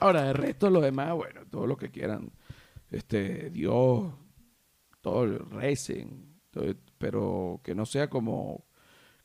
Ahora, 0.00 0.22
de 0.24 0.32
resto, 0.34 0.68
lo 0.68 0.80
demás, 0.80 1.14
bueno, 1.14 1.42
todo 1.50 1.66
lo 1.66 1.76
que 1.76 1.90
quieran. 1.90 2.30
Este, 2.90 3.48
Dios, 3.50 4.12
todo 5.00 5.38
recen, 5.38 6.40
pero 6.98 7.60
que 7.62 7.74
no 7.74 7.86
sea 7.86 8.10
como, 8.10 8.66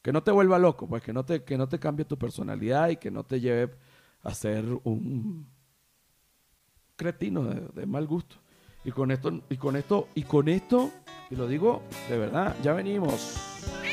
que 0.01 0.13
no 0.13 0.23
te 0.23 0.31
vuelva 0.31 0.57
loco, 0.57 0.87
pues 0.87 1.03
que 1.03 1.11
no 1.11 1.25
te, 1.25 1.43
que 1.43 1.57
no 1.57 1.67
te 1.67 1.79
cambie 1.79 2.05
tu 2.05 2.17
personalidad 2.17 2.89
y 2.89 2.97
que 2.97 3.11
no 3.11 3.25
te 3.25 3.39
lleve 3.39 3.75
a 4.23 4.33
ser 4.33 4.65
un 4.83 5.49
cretino 6.99 7.45
de, 7.45 7.61
de 7.73 7.85
mal 7.85 8.05
gusto. 8.05 8.35
Y 8.83 8.91
con 8.91 9.09
esto, 9.11 9.41
y 9.49 9.57
con 9.57 9.75
esto, 9.77 10.07
y 10.15 10.23
con 10.23 10.49
esto, 10.49 10.91
y 11.29 11.35
lo 11.35 11.47
digo 11.47 11.81
de 12.09 12.17
verdad, 12.17 12.55
ya 12.61 12.73
venimos. 12.73 13.88